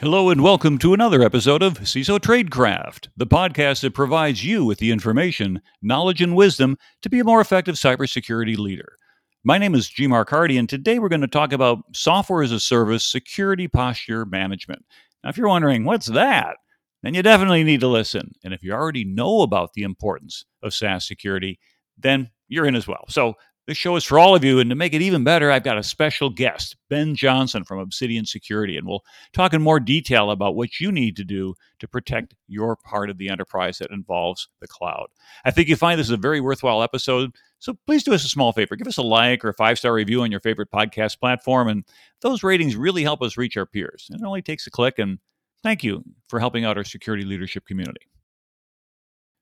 Hello 0.00 0.30
and 0.30 0.44
welcome 0.44 0.78
to 0.78 0.94
another 0.94 1.22
episode 1.22 1.60
of 1.60 1.80
CISO 1.80 2.20
Tradecraft, 2.20 3.08
the 3.16 3.26
podcast 3.26 3.80
that 3.80 3.94
provides 3.94 4.44
you 4.44 4.64
with 4.64 4.78
the 4.78 4.92
information, 4.92 5.60
knowledge, 5.82 6.22
and 6.22 6.36
wisdom 6.36 6.78
to 7.02 7.10
be 7.10 7.18
a 7.18 7.24
more 7.24 7.40
effective 7.40 7.74
cybersecurity 7.74 8.56
leader. 8.56 8.96
My 9.42 9.58
name 9.58 9.74
is 9.74 9.88
G. 9.88 10.06
Mark 10.06 10.30
Hardy, 10.30 10.56
and 10.56 10.68
today 10.68 11.00
we're 11.00 11.08
going 11.08 11.22
to 11.22 11.26
talk 11.26 11.52
about 11.52 11.80
software 11.96 12.44
as 12.44 12.52
a 12.52 12.60
service 12.60 13.02
security 13.02 13.66
posture 13.66 14.24
management. 14.24 14.84
Now, 15.24 15.30
if 15.30 15.36
you're 15.36 15.48
wondering, 15.48 15.84
what's 15.84 16.06
that? 16.06 16.58
Then 17.02 17.14
you 17.14 17.24
definitely 17.24 17.64
need 17.64 17.80
to 17.80 17.88
listen. 17.88 18.30
And 18.44 18.54
if 18.54 18.62
you 18.62 18.72
already 18.72 19.04
know 19.04 19.40
about 19.40 19.72
the 19.72 19.82
importance 19.82 20.44
of 20.62 20.74
SaaS 20.74 21.08
security, 21.08 21.58
then 21.98 22.30
you're 22.46 22.66
in 22.66 22.76
as 22.76 22.86
well. 22.86 23.04
So 23.08 23.34
this 23.68 23.76
show 23.76 23.96
is 23.96 24.04
for 24.04 24.18
all 24.18 24.34
of 24.34 24.42
you. 24.42 24.60
And 24.60 24.70
to 24.70 24.74
make 24.74 24.94
it 24.94 25.02
even 25.02 25.24
better, 25.24 25.50
I've 25.50 25.62
got 25.62 25.76
a 25.76 25.82
special 25.82 26.30
guest, 26.30 26.74
Ben 26.88 27.14
Johnson 27.14 27.64
from 27.64 27.80
Obsidian 27.80 28.24
Security. 28.24 28.78
And 28.78 28.88
we'll 28.88 29.04
talk 29.34 29.52
in 29.52 29.60
more 29.60 29.78
detail 29.78 30.30
about 30.30 30.56
what 30.56 30.80
you 30.80 30.90
need 30.90 31.16
to 31.16 31.24
do 31.24 31.54
to 31.80 31.86
protect 31.86 32.34
your 32.48 32.76
part 32.76 33.10
of 33.10 33.18
the 33.18 33.28
enterprise 33.28 33.76
that 33.78 33.90
involves 33.90 34.48
the 34.62 34.66
cloud. 34.66 35.08
I 35.44 35.50
think 35.50 35.68
you 35.68 35.76
find 35.76 36.00
this 36.00 36.06
is 36.06 36.12
a 36.12 36.16
very 36.16 36.40
worthwhile 36.40 36.82
episode. 36.82 37.32
So 37.58 37.76
please 37.86 38.04
do 38.04 38.14
us 38.14 38.24
a 38.24 38.28
small 38.28 38.54
favor. 38.54 38.74
Give 38.74 38.88
us 38.88 38.96
a 38.96 39.02
like 39.02 39.44
or 39.44 39.50
a 39.50 39.54
five 39.54 39.78
star 39.78 39.92
review 39.92 40.22
on 40.22 40.30
your 40.30 40.40
favorite 40.40 40.70
podcast 40.72 41.20
platform. 41.20 41.68
And 41.68 41.84
those 42.22 42.42
ratings 42.42 42.74
really 42.74 43.02
help 43.02 43.20
us 43.20 43.36
reach 43.36 43.58
our 43.58 43.66
peers. 43.66 44.08
It 44.10 44.22
only 44.24 44.40
takes 44.40 44.66
a 44.66 44.70
click. 44.70 44.98
And 44.98 45.18
thank 45.62 45.84
you 45.84 46.02
for 46.28 46.40
helping 46.40 46.64
out 46.64 46.78
our 46.78 46.84
security 46.84 47.26
leadership 47.26 47.66
community. 47.66 48.06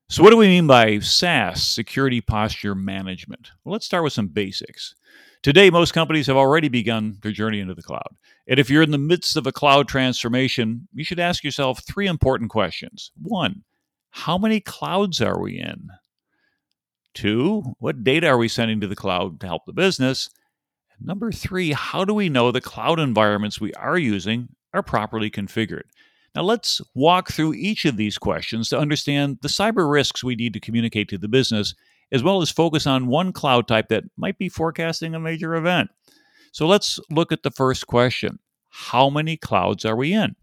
So, 0.09 0.23
what 0.23 0.30
do 0.30 0.37
we 0.37 0.46
mean 0.46 0.69
by 0.69 1.01
SaaS, 1.01 1.66
security 1.66 2.20
posture 2.20 2.77
management? 2.77 3.51
Well, 3.64 3.73
let's 3.73 3.87
start 3.87 4.05
with 4.05 4.12
some 4.12 4.28
basics. 4.28 4.94
Today, 5.42 5.69
most 5.69 5.94
companies 5.94 6.28
have 6.28 6.36
already 6.36 6.69
begun 6.69 7.19
their 7.22 7.33
journey 7.33 7.58
into 7.58 7.75
the 7.75 7.83
cloud. 7.83 8.14
And 8.47 8.61
if 8.61 8.70
you're 8.70 8.84
in 8.84 8.92
the 8.92 8.98
midst 8.98 9.36
of 9.36 9.48
a 9.48 9.53
cloud 9.53 9.89
transformation, 9.89 10.86
you 10.95 11.03
should 11.03 11.19
ask 11.19 11.42
yourself 11.42 11.83
three 11.83 12.06
important 12.06 12.50
questions. 12.50 13.11
One, 13.20 13.64
how 14.11 14.39
many 14.39 14.61
clouds 14.61 15.20
are 15.20 15.41
we 15.41 15.58
in? 15.58 15.89
Two, 17.12 17.75
what 17.80 18.05
data 18.05 18.28
are 18.28 18.39
we 18.39 18.47
sending 18.47 18.80
to 18.83 18.86
the 18.86 18.95
cloud 18.95 19.41
to 19.41 19.47
help 19.48 19.67
the 19.67 19.73
business? 19.73 20.30
Number 21.00 21.33
three, 21.33 21.73
how 21.73 22.05
do 22.05 22.14
we 22.14 22.28
know 22.28 22.52
the 22.52 22.61
cloud 22.61 23.00
environments 23.00 23.61
we 23.61 23.73
are 23.75 23.98
using 23.98 24.50
are 24.73 24.84
properly 24.84 25.33
configured? 25.33 25.89
Now, 26.37 26.42
let's 26.42 26.83
walk 26.95 27.31
through 27.31 27.55
each 27.55 27.87
of 27.87 27.97
these 27.97 28.19
questions 28.19 28.69
to 28.69 28.79
understand 28.79 29.39
the 29.41 29.48
cyber 29.48 29.91
risks 29.91 30.23
we 30.23 30.37
need 30.37 30.53
to 30.53 30.61
communicate 30.61 31.09
to 31.09 31.17
the 31.17 31.29
business, 31.29 31.75
as 32.12 32.23
well 32.23 32.42
as 32.42 32.51
focus 32.51 32.87
on 32.87 33.06
one 33.06 33.33
cloud 33.33 33.67
type 33.67 33.89
that 33.89 34.05
might 34.19 34.37
be 34.37 34.51
forecasting 34.51 35.14
a 35.14 35.19
major 35.19 35.55
event. 35.55 35.89
So, 36.53 36.67
let's 36.67 37.01
look 37.11 37.33
at 37.33 37.42
the 37.42 37.51
first 37.51 37.87
question 37.87 38.39
How 38.69 39.09
many 39.09 39.39
clouds 39.39 39.87
are 39.87 39.97
we 39.97 40.12
in? 40.12 40.37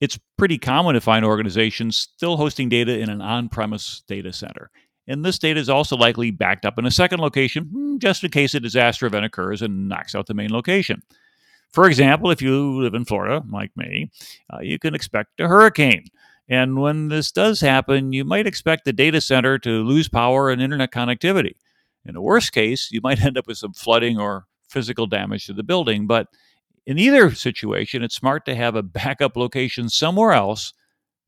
It's 0.00 0.20
pretty 0.36 0.58
common 0.58 0.94
to 0.94 1.00
find 1.00 1.24
organizations 1.24 1.96
still 1.96 2.36
hosting 2.36 2.68
data 2.68 2.96
in 2.96 3.10
an 3.10 3.20
on 3.20 3.48
premise 3.48 4.04
data 4.06 4.32
center. 4.32 4.70
And 5.08 5.24
this 5.24 5.40
data 5.40 5.58
is 5.58 5.68
also 5.68 5.96
likely 5.96 6.30
backed 6.30 6.64
up 6.64 6.78
in 6.78 6.86
a 6.86 6.90
second 6.92 7.18
location, 7.18 7.64
hmm, 7.64 7.98
just 7.98 8.22
in 8.22 8.30
case 8.30 8.54
a 8.54 8.60
disaster 8.60 9.06
event 9.06 9.24
occurs 9.24 9.60
and 9.60 9.88
knocks 9.88 10.14
out 10.14 10.26
the 10.26 10.34
main 10.34 10.52
location. 10.52 11.02
For 11.74 11.88
example, 11.88 12.30
if 12.30 12.40
you 12.40 12.80
live 12.80 12.94
in 12.94 13.04
Florida, 13.04 13.42
like 13.50 13.72
me, 13.76 14.12
uh, 14.48 14.60
you 14.60 14.78
can 14.78 14.94
expect 14.94 15.40
a 15.40 15.48
hurricane. 15.48 16.04
And 16.48 16.80
when 16.80 17.08
this 17.08 17.32
does 17.32 17.60
happen, 17.60 18.12
you 18.12 18.24
might 18.24 18.46
expect 18.46 18.84
the 18.84 18.92
data 18.92 19.20
center 19.20 19.58
to 19.58 19.82
lose 19.82 20.08
power 20.08 20.50
and 20.50 20.62
internet 20.62 20.92
connectivity. 20.92 21.54
In 22.06 22.14
the 22.14 22.20
worst 22.20 22.52
case, 22.52 22.90
you 22.92 23.00
might 23.02 23.20
end 23.24 23.36
up 23.36 23.48
with 23.48 23.58
some 23.58 23.72
flooding 23.72 24.20
or 24.20 24.46
physical 24.68 25.08
damage 25.08 25.46
to 25.46 25.52
the 25.52 25.64
building. 25.64 26.06
But 26.06 26.28
in 26.86 26.96
either 26.96 27.34
situation, 27.34 28.04
it's 28.04 28.14
smart 28.14 28.44
to 28.46 28.54
have 28.54 28.76
a 28.76 28.82
backup 28.84 29.36
location 29.36 29.88
somewhere 29.88 30.30
else 30.30 30.74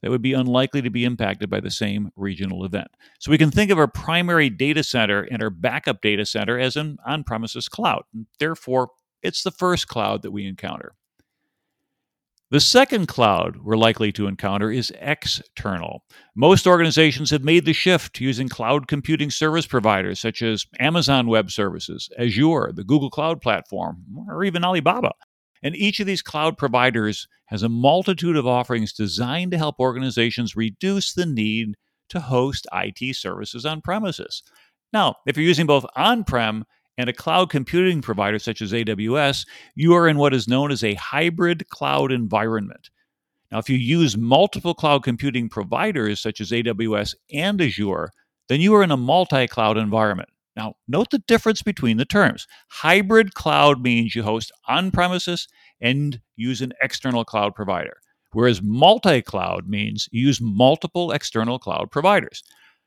that 0.00 0.12
would 0.12 0.22
be 0.22 0.32
unlikely 0.34 0.82
to 0.82 0.90
be 0.90 1.04
impacted 1.04 1.50
by 1.50 1.58
the 1.58 1.72
same 1.72 2.12
regional 2.14 2.64
event. 2.64 2.88
So 3.18 3.32
we 3.32 3.38
can 3.38 3.50
think 3.50 3.72
of 3.72 3.80
our 3.80 3.88
primary 3.88 4.48
data 4.48 4.84
center 4.84 5.22
and 5.22 5.42
our 5.42 5.50
backup 5.50 6.02
data 6.02 6.24
center 6.24 6.56
as 6.56 6.76
an 6.76 6.98
on 7.04 7.24
premises 7.24 7.68
cloud. 7.68 8.04
Therefore, 8.38 8.90
it's 9.22 9.42
the 9.42 9.50
first 9.50 9.88
cloud 9.88 10.22
that 10.22 10.30
we 10.30 10.46
encounter. 10.46 10.92
The 12.50 12.60
second 12.60 13.08
cloud 13.08 13.56
we're 13.56 13.76
likely 13.76 14.12
to 14.12 14.28
encounter 14.28 14.70
is 14.70 14.92
external. 15.00 16.04
Most 16.36 16.64
organizations 16.64 17.30
have 17.30 17.42
made 17.42 17.64
the 17.64 17.72
shift 17.72 18.20
using 18.20 18.48
cloud 18.48 18.86
computing 18.86 19.32
service 19.32 19.66
providers 19.66 20.20
such 20.20 20.42
as 20.42 20.64
Amazon 20.78 21.26
Web 21.26 21.50
Services, 21.50 22.08
Azure, 22.16 22.70
the 22.72 22.84
Google 22.84 23.10
Cloud 23.10 23.40
Platform, 23.40 24.04
or 24.28 24.44
even 24.44 24.64
Alibaba. 24.64 25.10
And 25.64 25.74
each 25.74 25.98
of 25.98 26.06
these 26.06 26.22
cloud 26.22 26.56
providers 26.56 27.26
has 27.46 27.64
a 27.64 27.68
multitude 27.68 28.36
of 28.36 28.46
offerings 28.46 28.92
designed 28.92 29.50
to 29.50 29.58
help 29.58 29.80
organizations 29.80 30.54
reduce 30.54 31.14
the 31.14 31.26
need 31.26 31.74
to 32.10 32.20
host 32.20 32.68
IT 32.72 33.16
services 33.16 33.66
on 33.66 33.80
premises. 33.80 34.44
Now, 34.92 35.16
if 35.26 35.36
you're 35.36 35.46
using 35.46 35.66
both 35.66 35.84
on 35.96 36.22
prem 36.22 36.64
and 36.98 37.08
a 37.08 37.12
cloud 37.12 37.50
computing 37.50 38.02
provider 38.02 38.38
such 38.38 38.62
as 38.62 38.72
AWS, 38.72 39.46
you 39.74 39.94
are 39.94 40.08
in 40.08 40.18
what 40.18 40.34
is 40.34 40.48
known 40.48 40.70
as 40.70 40.82
a 40.82 40.94
hybrid 40.94 41.68
cloud 41.68 42.10
environment. 42.10 42.90
Now, 43.52 43.58
if 43.58 43.68
you 43.70 43.76
use 43.76 44.16
multiple 44.16 44.74
cloud 44.74 45.04
computing 45.04 45.48
providers 45.48 46.20
such 46.20 46.40
as 46.40 46.50
AWS 46.50 47.14
and 47.32 47.60
Azure, 47.60 48.10
then 48.48 48.60
you 48.60 48.74
are 48.74 48.82
in 48.82 48.90
a 48.90 48.96
multi 48.96 49.46
cloud 49.46 49.76
environment. 49.76 50.28
Now, 50.56 50.74
note 50.88 51.10
the 51.10 51.18
difference 51.18 51.62
between 51.62 51.98
the 51.98 52.06
terms. 52.06 52.46
Hybrid 52.68 53.34
cloud 53.34 53.82
means 53.82 54.14
you 54.14 54.22
host 54.22 54.50
on 54.66 54.90
premises 54.90 55.48
and 55.80 56.20
use 56.36 56.62
an 56.62 56.72
external 56.82 57.24
cloud 57.24 57.54
provider, 57.54 57.98
whereas 58.32 58.62
multi 58.62 59.20
cloud 59.20 59.68
means 59.68 60.08
you 60.10 60.26
use 60.26 60.40
multiple 60.40 61.12
external 61.12 61.58
cloud 61.58 61.90
providers. 61.90 62.42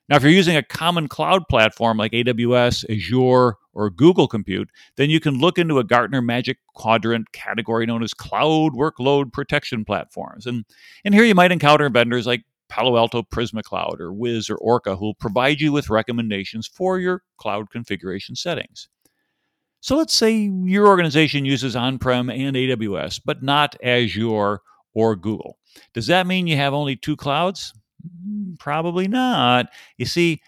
Now, 0.10 0.16
if 0.16 0.24
you're 0.24 0.32
using 0.32 0.56
a 0.58 0.64
common 0.64 1.08
cloud 1.08 1.48
platform 1.48 1.98
like 1.98 2.14
AWS, 2.14 2.84
Azure, 2.90 3.56
or 3.74 3.90
Google 3.92 4.28
Compute, 4.28 4.70
then 4.98 5.12
you 5.12 5.20
can 5.20 5.40
look 5.40 5.60
into 5.60 5.78
a 5.78 5.84
Gartner 5.84 6.22
Magic 6.22 6.58
Quadrant 6.74 7.32
category 7.32 7.86
known 7.86 8.02
as 8.02 8.16
Cloud 8.16 8.74
Workload 8.74 9.32
Protection 9.32 9.86
Platforms. 9.86 10.48
And, 10.48 10.66
and 11.06 11.14
here 11.14 11.24
you 11.24 11.36
might 11.36 11.52
encounter 11.52 11.88
vendors 11.90 12.26
like 12.26 12.44
Palo 12.70 12.98
Alto 12.98 13.22
Prisma 13.22 13.62
Cloud 13.62 14.02
or 14.02 14.12
Wiz 14.12 14.50
or 14.50 14.58
Orca 14.58 14.96
who 14.96 15.06
will 15.06 15.16
provide 15.16 15.62
you 15.62 15.72
with 15.72 15.90
recommendations 15.90 16.68
for 16.68 17.00
your 17.00 17.24
cloud 17.38 17.70
configuration 17.70 18.36
settings. 18.36 18.90
So 19.82 19.96
let's 19.96 20.14
say 20.14 20.34
your 20.64 20.88
organization 20.88 21.46
uses 21.46 21.76
on 21.76 22.00
prem 22.00 22.30
and 22.30 22.56
AWS, 22.56 23.22
but 23.24 23.44
not 23.44 23.76
Azure 23.84 24.60
or 24.94 25.16
Google. 25.16 25.58
Does 25.94 26.08
that 26.08 26.28
mean 26.28 26.48
you 26.48 26.58
have 26.58 26.74
only 26.74 26.96
two 26.96 27.16
clouds? 27.16 27.74
Mm, 28.06 28.60
probably 28.60 29.08
not. 29.08 29.68
You 29.98 30.06
see, 30.06 30.42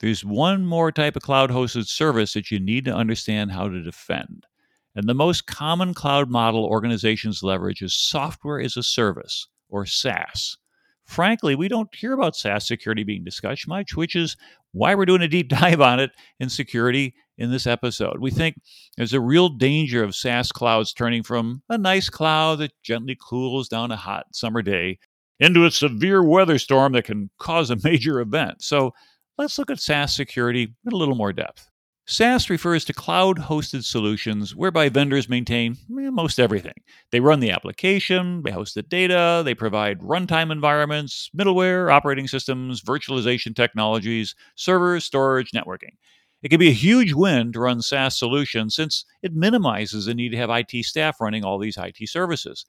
there's 0.00 0.24
one 0.24 0.64
more 0.64 0.92
type 0.92 1.16
of 1.16 1.22
cloud 1.22 1.50
hosted 1.50 1.86
service 1.86 2.34
that 2.34 2.50
you 2.50 2.60
need 2.60 2.84
to 2.84 2.94
understand 2.94 3.52
how 3.52 3.68
to 3.68 3.82
defend. 3.82 4.46
And 4.94 5.08
the 5.08 5.14
most 5.14 5.46
common 5.46 5.94
cloud 5.94 6.30
model 6.30 6.64
organizations 6.64 7.42
leverage 7.42 7.82
is 7.82 7.94
software 7.94 8.60
as 8.60 8.76
a 8.76 8.82
service, 8.82 9.46
or 9.68 9.86
SaaS. 9.86 10.56
Frankly, 11.04 11.54
we 11.54 11.68
don't 11.68 11.94
hear 11.94 12.12
about 12.12 12.36
SaaS 12.36 12.66
security 12.66 13.02
being 13.02 13.24
discussed 13.24 13.66
much, 13.66 13.96
which 13.96 14.14
is 14.14 14.36
why 14.72 14.94
we're 14.94 15.06
doing 15.06 15.22
a 15.22 15.28
deep 15.28 15.48
dive 15.60 15.80
on 15.80 16.00
it 16.00 16.10
in 16.38 16.48
security 16.48 17.14
in 17.38 17.50
this 17.50 17.66
episode. 17.66 18.20
We 18.20 18.30
think 18.30 18.56
there's 18.96 19.12
a 19.12 19.20
real 19.20 19.48
danger 19.48 20.02
of 20.02 20.14
SaaS 20.14 20.52
clouds 20.52 20.92
turning 20.92 21.22
from 21.22 21.62
a 21.68 21.78
nice 21.78 22.10
cloud 22.10 22.58
that 22.58 22.72
gently 22.82 23.16
cools 23.20 23.68
down 23.68 23.90
a 23.90 23.96
hot 23.96 24.26
summer 24.32 24.62
day 24.62 24.98
into 25.40 25.64
a 25.64 25.70
severe 25.70 26.22
weather 26.22 26.58
storm 26.58 26.92
that 26.92 27.04
can 27.04 27.30
cause 27.38 27.70
a 27.70 27.76
major 27.84 28.20
event. 28.20 28.62
So 28.62 28.92
let's 29.36 29.58
look 29.58 29.70
at 29.70 29.80
SaaS 29.80 30.14
security 30.14 30.74
in 30.84 30.92
a 30.92 30.96
little 30.96 31.14
more 31.14 31.32
depth. 31.32 31.68
SaaS 32.10 32.48
refers 32.48 32.86
to 32.86 32.94
cloud 32.94 33.36
hosted 33.36 33.84
solutions 33.84 34.56
whereby 34.56 34.88
vendors 34.88 35.28
maintain 35.28 35.76
most 35.90 36.40
everything. 36.40 36.72
They 37.12 37.20
run 37.20 37.40
the 37.40 37.50
application, 37.50 38.42
they 38.42 38.50
host 38.50 38.74
the 38.74 38.82
data, 38.82 39.42
they 39.44 39.54
provide 39.54 40.00
runtime 40.00 40.50
environments, 40.50 41.28
middleware, 41.36 41.92
operating 41.92 42.26
systems, 42.26 42.80
virtualization 42.80 43.54
technologies, 43.54 44.34
servers, 44.54 45.04
storage, 45.04 45.50
networking. 45.50 45.96
It 46.42 46.48
can 46.48 46.58
be 46.58 46.70
a 46.70 46.72
huge 46.72 47.12
win 47.12 47.52
to 47.52 47.60
run 47.60 47.82
SaaS 47.82 48.18
solutions 48.18 48.74
since 48.74 49.04
it 49.22 49.34
minimizes 49.34 50.06
the 50.06 50.14
need 50.14 50.30
to 50.30 50.38
have 50.38 50.48
IT 50.48 50.86
staff 50.86 51.20
running 51.20 51.44
all 51.44 51.58
these 51.58 51.76
IT 51.76 52.08
services 52.08 52.64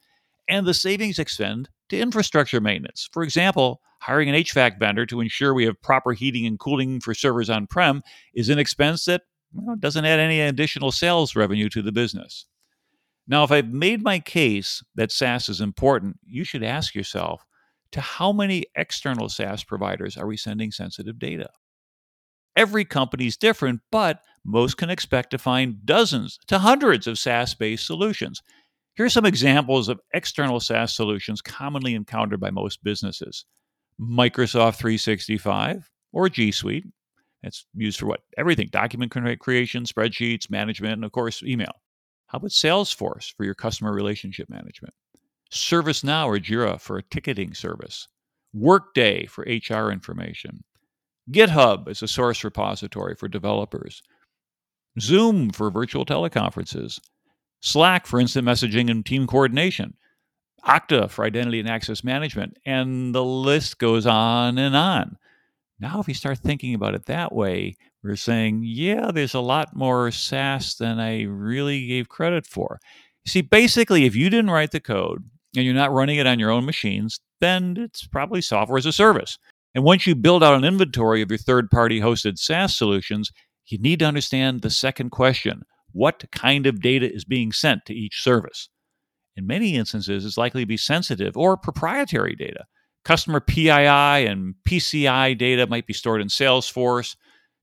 and 0.50 0.66
the 0.66 0.74
savings 0.74 1.20
extend 1.20 1.70
to 1.90 2.00
infrastructure 2.00 2.60
maintenance. 2.60 3.08
For 3.14 3.24
example, 3.24 3.82
hiring 4.02 4.30
an 4.30 4.36
HVAC 4.36 4.80
vendor 4.80 5.06
to 5.06 5.22
ensure 5.22 5.54
we 5.54 5.66
have 5.66 5.82
proper 5.82 6.14
heating 6.14 6.46
and 6.46 6.60
cooling 6.60 7.00
for 7.00 7.14
servers 7.14 7.50
on 7.50 7.68
prem 7.68 8.02
is 8.34 8.50
an 8.50 8.60
expense 8.60 9.06
that 9.06 9.22
well, 9.54 9.76
doesn't 9.78 10.06
add 10.06 10.20
any 10.20 10.42
additional 10.42 10.92
sales 10.92 11.36
revenue 11.36 11.70
to 11.70 11.82
the 11.82 11.92
business. 11.92 12.46
Now, 13.28 13.44
if 13.44 13.52
I've 13.52 13.72
made 13.72 14.04
my 14.04 14.20
case 14.20 14.84
that 14.96 15.12
SaaS 15.12 15.50
is 15.50 15.62
important, 15.62 16.18
you 16.26 16.44
should 16.44 16.64
ask 16.64 16.96
yourself 16.96 17.44
to 17.92 18.02
how 18.02 18.32
many 18.32 18.66
external 18.76 19.30
SaaS 19.30 19.64
providers 19.64 20.18
are 20.18 20.28
we 20.28 20.38
sending 20.38 20.72
sensitive 20.72 21.20
data? 21.20 21.50
Every 22.56 22.86
company 22.86 23.28
is 23.28 23.38
different, 23.38 23.82
but 23.92 24.22
most 24.44 24.78
can 24.78 24.90
expect 24.90 25.32
to 25.32 25.38
find 25.38 25.86
dozens 25.86 26.40
to 26.48 26.60
hundreds 26.60 27.08
of 27.08 27.20
SaaS 27.20 27.54
based 27.54 27.86
solutions. 27.86 28.42
Here 28.96 29.06
are 29.06 29.10
some 29.10 29.26
examples 29.26 29.88
of 29.88 30.00
external 30.14 30.60
SaaS 30.60 30.94
solutions 30.94 31.42
commonly 31.42 31.96
encountered 31.96 32.40
by 32.40 32.52
most 32.52 32.84
businesses 32.84 33.46
Microsoft 34.00 34.76
365 34.76 35.90
or 36.12 36.30
G 36.30 36.52
Suite. 36.52 36.86
It's 37.44 37.66
used 37.74 38.00
for 38.00 38.08
what? 38.08 38.22
Everything 38.38 38.68
document 38.72 39.12
creation, 39.12 39.84
spreadsheets, 39.84 40.50
management, 40.50 40.94
and 40.94 41.06
of 41.06 41.12
course, 41.12 41.42
email. 41.44 41.72
How 42.28 42.38
about 42.38 42.52
Salesforce 42.52 43.34
for 43.36 43.44
your 43.44 43.56
customer 43.56 43.94
relationship 43.94 44.50
management? 44.50 44.94
ServiceNow 45.52 46.28
or 46.28 46.38
Jira 46.38 46.80
for 46.80 46.98
a 46.98 47.04
ticketing 47.04 47.54
service? 47.54 48.08
Workday 48.54 49.26
for 49.26 49.44
HR 49.44 49.92
information? 49.92 50.64
GitHub 51.32 51.88
as 51.88 52.02
a 52.02 52.08
source 52.08 52.44
repository 52.44 53.16
for 53.16 53.28
developers? 53.28 54.04
Zoom 55.00 55.50
for 55.52 55.72
virtual 55.72 56.06
teleconferences? 56.06 57.00
Slack 57.62 58.06
for 58.06 58.20
instant 58.20 58.48
messaging 58.48 58.90
and 58.90 59.06
team 59.06 59.28
coordination? 59.28 59.96
Okta 60.66 61.10
for 61.10 61.26
identity 61.26 61.60
and 61.60 61.70
access 61.70 62.04
management? 62.04 62.58
And 62.66 63.14
the 63.14 63.24
list 63.24 63.80
goes 63.80 64.06
on 64.06 64.58
and 64.58 64.76
on. 64.76 65.18
Now, 65.80 66.00
if 66.00 66.08
you 66.08 66.14
start 66.14 66.40
thinking 66.40 66.74
about 66.74 66.96
it 66.96 67.06
that 67.06 67.34
way, 67.34 67.78
we're 68.04 68.16
saying, 68.16 68.64
yeah, 68.66 69.12
there's 69.12 69.34
a 69.34 69.40
lot 69.40 69.76
more 69.76 70.12
SaaS 70.12 70.76
than 70.76 71.00
I 71.00 71.24
really 71.24 71.88
gave 71.88 72.10
credit 72.10 72.46
for. 72.46 72.80
See, 73.26 73.42
basically, 73.42 74.06
if 74.06 74.16
you 74.16 74.30
didn't 74.30 74.52
write 74.52 74.72
the 74.72 74.80
code 74.80 75.24
and 75.56 75.66
you're 75.66 75.74
not 75.74 75.94
running 75.94 76.18
it 76.18 76.28
on 76.28 76.40
your 76.40 76.52
own 76.52 76.66
machines, 76.66 77.20
then 77.40 77.76
it's 77.78 78.08
probably 78.08 78.42
software 78.42 78.78
as 78.78 78.86
a 78.86 78.92
service. 78.92 79.38
And 79.76 79.84
once 79.84 80.08
you 80.08 80.16
build 80.16 80.44
out 80.44 80.56
an 80.56 80.66
inventory 80.66 81.22
of 81.22 81.30
your 81.30 81.38
third 81.38 81.70
party 81.70 82.02
hosted 82.02 82.38
SaaS 82.38 82.76
solutions, 82.76 83.32
you 83.68 83.78
need 83.78 84.00
to 84.00 84.06
understand 84.06 84.62
the 84.62 84.70
second 84.70 85.12
question 85.12 85.64
what 85.92 86.26
kind 86.32 86.66
of 86.66 86.82
data 86.82 87.12
is 87.12 87.26
being 87.26 87.52
sent 87.52 87.86
to 87.86 87.94
each 87.94 88.22
service? 88.22 88.70
In 89.36 89.48
many 89.48 89.76
instances, 89.76 90.26
it's 90.26 90.38
likely 90.38 90.64
to 90.64 90.68
be 90.68 90.78
sensitive 90.78 91.38
or 91.38 91.56
proprietary 91.56 92.36
data. 92.36 92.66
Customer 93.06 93.40
PII 93.40 93.70
and 93.70 94.56
PCI 94.68 95.38
data 95.38 95.66
might 95.68 95.88
be 95.88 95.94
stored 95.94 96.22
in 96.22 96.28
Salesforce. 96.28 97.16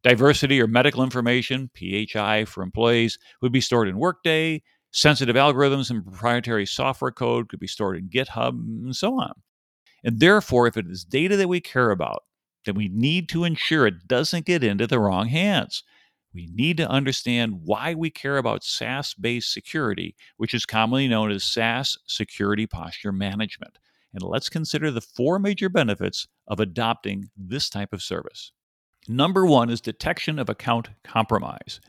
Diversity 0.03 0.61
or 0.61 0.67
medical 0.67 1.03
information, 1.03 1.71
PHI 1.75 2.45
for 2.45 2.63
employees, 2.63 3.19
would 3.43 3.53
be 3.53 3.61
stored 3.61 3.89
in 3.89 3.99
Workday. 3.99 4.63
Sensitive 4.93 5.37
algorithms 5.37 5.91
and 5.91 6.05
proprietary 6.05 6.65
software 6.65 7.11
code 7.11 7.49
could 7.49 7.61
be 7.61 7.67
stored 7.67 7.99
in 7.99 8.09
GitHub, 8.09 8.51
and 8.51 8.97
so 8.97 9.21
on. 9.21 9.33
And 10.05 10.21
therefore, 10.21 10.67
if 10.67 10.77
it 10.77 10.87
is 10.89 11.05
data 11.05 11.37
that 11.37 11.49
we 11.49 11.61
care 11.61 11.91
about, 11.91 12.23
then 12.65 12.77
we 12.77 12.89
need 12.89 13.29
to 13.31 13.45
ensure 13.45 13.87
it 13.87 14.07
doesn't 14.07 14.47
get 14.47 14.65
into 14.65 14.87
the 14.87 14.99
wrong 14.99 15.29
hands. 15.29 15.83
We 16.37 16.51
need 16.53 16.77
to 16.77 16.91
understand 16.91 17.63
why 17.65 17.95
we 17.95 18.11
care 18.11 18.37
about 18.37 18.63
SaaS 18.63 19.15
based 19.15 19.51
security, 19.51 20.15
which 20.37 20.53
is 20.53 20.67
commonly 20.67 21.09
known 21.09 21.31
as 21.31 21.43
SaaS 21.43 21.97
Security 22.07 22.67
Posture 22.67 23.11
Management. 23.11 23.79
And 24.13 24.23
let's 24.23 24.51
consider 24.51 24.91
the 24.91 25.01
four 25.01 25.39
major 25.39 25.71
benefits 25.71 26.29
of 26.47 26.61
adopting 26.61 27.31
this 27.39 27.71
type 27.71 27.95
of 27.95 28.03
service. 28.03 28.53
Number 29.09 29.47
one 29.47 29.71
is 29.71 29.81
detection 29.81 30.39
of 30.39 30.51
account 30.51 30.91
compromise. 31.03 31.81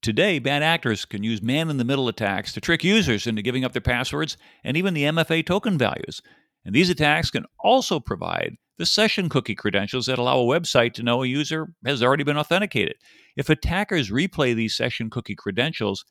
Today, 0.00 0.38
bad 0.38 0.62
actors 0.62 1.04
can 1.04 1.22
use 1.22 1.42
man 1.42 1.68
in 1.68 1.76
the 1.76 1.84
middle 1.84 2.08
attacks 2.08 2.54
to 2.54 2.60
trick 2.62 2.82
users 2.82 3.26
into 3.26 3.42
giving 3.42 3.66
up 3.66 3.74
their 3.74 3.82
passwords 3.82 4.38
and 4.64 4.78
even 4.78 4.94
the 4.94 5.04
MFA 5.04 5.44
token 5.44 5.76
values. 5.76 6.22
And 6.64 6.74
these 6.74 6.88
attacks 6.88 7.30
can 7.30 7.44
also 7.58 8.00
provide 8.00 8.56
the 8.80 8.86
session 8.86 9.28
cookie 9.28 9.54
credentials 9.54 10.06
that 10.06 10.18
allow 10.18 10.38
a 10.38 10.42
website 10.42 10.94
to 10.94 11.02
know 11.02 11.22
a 11.22 11.26
user 11.26 11.74
has 11.84 12.02
already 12.02 12.24
been 12.24 12.38
authenticated. 12.38 12.96
If 13.36 13.50
attackers 13.50 14.10
replay 14.10 14.56
these 14.56 14.74
session 14.74 15.10
cookie 15.10 15.34
credentials, 15.34 16.06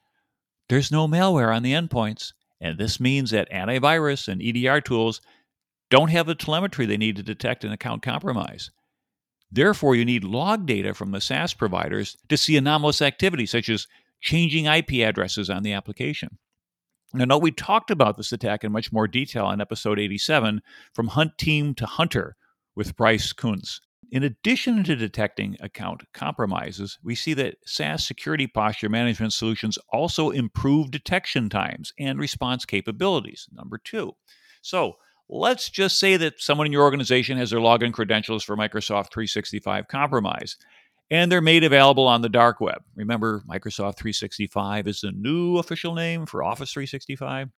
there's 0.69 0.92
no 0.92 1.07
malware 1.07 1.54
on 1.54 1.63
the 1.63 1.74
endpoints. 1.74 2.31
And 2.62 2.77
this 2.77 3.00
means 3.00 3.31
that 3.31 3.51
antivirus 3.51 4.27
and 4.27 4.39
EDR 4.39 4.81
tools 4.81 5.19
don't 5.89 6.12
have 6.12 6.27
the 6.27 6.36
telemetry 6.36 6.86
they 6.86 6.95
need 6.95 7.16
to 7.16 7.24
detect 7.24 7.63
an 7.63 7.71
account 7.71 8.04
compromise. 8.04 8.69
Therefore, 9.51 9.95
you 9.95 10.06
need 10.06 10.24
log 10.24 10.68
data 10.68 10.94
from 10.94 11.10
the 11.10 11.21
SaaS 11.21 11.56
providers 11.56 12.18
to 12.27 12.38
see 12.38 12.56
anomalous 12.56 13.01
activity, 13.01 13.48
such 13.48 13.68
as 13.69 13.88
changing 14.21 14.68
IP 14.68 14.92
addresses 15.07 15.50
on 15.50 15.63
the 15.63 15.74
application. 15.74 16.38
Now, 17.16 17.25
note 17.25 17.42
we 17.42 17.50
talked 17.50 17.89
about 17.89 18.16
this 18.16 18.31
attack 18.31 18.63
in 18.63 18.71
much 18.71 18.92
more 18.92 19.07
detail 19.07 19.50
in 19.50 19.60
episode 19.60 19.98
87 19.98 20.62
from 20.94 21.07
Hunt 21.07 21.36
Team 21.39 21.74
to 21.74 21.88
Hunter 21.88 22.36
with 22.80 22.96
Bryce 22.96 23.34
Kunz. 23.34 23.81
In 24.10 24.24
addition 24.24 24.86
to 24.86 24.96
detecting 24.96 25.58
account 25.60 26.02
compromises, 26.14 26.98
we 27.04 27.14
see 27.14 27.34
that 27.34 27.58
SaaS 27.66 28.08
security 28.08 28.48
posture 28.48 28.88
management 28.88 29.34
solutions 29.34 29.78
also 29.92 30.30
improve 30.30 30.90
detection 30.90 31.50
times 31.50 31.92
and 32.00 32.18
response 32.18 32.64
capabilities. 32.64 33.50
Number 33.52 33.78
two. 33.78 34.14
So, 34.64 34.96
Let's 35.31 35.70
just 35.70 36.00
say 36.00 36.18
that 36.18 36.42
someone 36.42 36.66
in 36.66 36.74
your 36.74 36.81
organization 36.81 37.38
has 37.38 37.52
their 37.52 37.60
login 37.60 37.94
credentials 37.94 38.44
for 38.44 38.58
Microsoft 38.58 39.12
365 39.12 39.88
compromised 39.88 40.66
and 41.12 41.31
they're 41.31 41.42
made 41.42 41.64
available 41.64 42.08
on 42.08 42.22
the 42.22 42.30
dark 42.30 42.60
web. 42.60 42.81
Remember, 42.96 43.44
Microsoft 43.48 43.98
365 43.98 44.88
is 44.88 45.02
the 45.02 45.12
new 45.12 45.58
official 45.58 45.94
name 45.94 46.26
for 46.26 46.44
Office 46.44 46.72
365. 46.72 47.50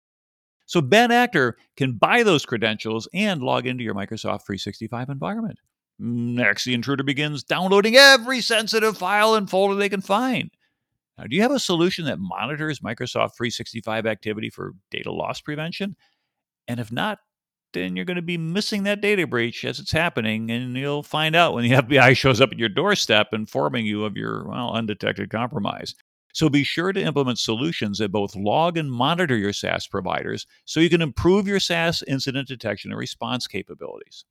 So, 0.72 0.80
Ben 0.80 1.12
actor 1.12 1.58
can 1.76 1.98
buy 1.98 2.24
those 2.24 2.46
credentials 2.46 3.06
and 3.14 3.44
log 3.44 3.68
into 3.68 3.84
your 3.84 3.94
Microsoft 3.94 4.46
365 4.46 5.10
environment. 5.10 5.60
Next, 6.00 6.64
the 6.64 6.74
intruder 6.74 7.04
begins 7.04 7.44
downloading 7.44 7.98
every 7.98 8.40
sensitive 8.40 8.98
file 8.98 9.36
and 9.36 9.50
folder 9.50 9.76
they 9.76 9.90
can 9.90 10.00
find. 10.00 10.50
Now, 11.18 11.26
do 11.26 11.36
you 11.36 11.42
have 11.42 11.52
a 11.52 11.60
solution 11.60 12.06
that 12.06 12.20
monitors 12.20 12.80
Microsoft 12.80 13.36
365 13.36 14.06
activity 14.06 14.50
for 14.50 14.72
data 14.92 15.12
loss 15.12 15.42
prevention? 15.42 15.98
And 16.70 16.80
if 16.80 16.90
not, 16.90 17.20
then 17.74 17.98
you're 17.98 18.06
going 18.06 18.16
to 18.16 18.22
be 18.22 18.38
missing 18.38 18.84
that 18.84 19.02
data 19.02 19.28
breach 19.28 19.66
as 19.66 19.78
it's 19.78 19.92
happening, 19.92 20.50
and 20.52 20.74
you'll 20.78 21.04
find 21.04 21.36
out 21.36 21.54
when 21.54 21.70
the 21.70 21.76
FBI 21.82 22.16
shows 22.16 22.40
up 22.40 22.54
at 22.54 22.60
your 22.60 22.70
doorstep 22.70 23.34
informing 23.34 23.86
you 23.86 24.06
of 24.06 24.16
your 24.16 24.48
well 24.48 24.72
undetected 24.72 25.30
compromise. 25.30 25.96
So 26.34 26.50
be 26.50 26.64
sure 26.64 26.94
to 26.94 27.02
implement 27.02 27.40
solutions 27.40 27.98
that 28.00 28.12
both 28.12 28.36
log 28.36 28.78
and 28.78 28.92
monitor 28.92 29.36
your 29.36 29.54
SaaS 29.54 29.88
providers 29.88 30.46
so 30.66 30.80
you 30.80 30.90
can 30.90 31.02
improve 31.02 31.48
your 31.48 31.60
SaaS 31.60 32.04
incident 32.08 32.48
detection 32.48 32.92
and 32.92 33.00
response 33.00 33.48
capabilities. 33.48 34.26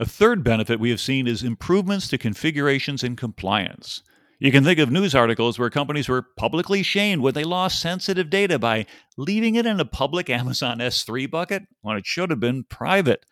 A 0.00 0.06
third 0.06 0.42
benefit 0.42 0.80
we 0.80 0.90
have 0.90 1.00
seen 1.00 1.26
is 1.26 1.42
improvements 1.42 2.08
to 2.08 2.18
configurations 2.18 3.04
and 3.04 3.16
compliance. 3.16 4.02
You 4.42 4.50
can 4.50 4.64
think 4.64 4.80
of 4.80 4.90
news 4.90 5.14
articles 5.14 5.56
where 5.56 5.70
companies 5.70 6.08
were 6.08 6.26
publicly 6.36 6.82
shamed 6.82 7.22
when 7.22 7.34
they 7.34 7.44
lost 7.44 7.78
sensitive 7.78 8.28
data 8.28 8.58
by 8.58 8.86
leaving 9.16 9.54
it 9.54 9.66
in 9.66 9.78
a 9.78 9.84
public 9.84 10.28
Amazon 10.30 10.78
S3 10.78 11.30
bucket 11.30 11.62
when 11.82 11.96
it 11.96 12.06
should 12.06 12.30
have 12.30 12.40
been 12.40 12.64
private. 12.64 13.24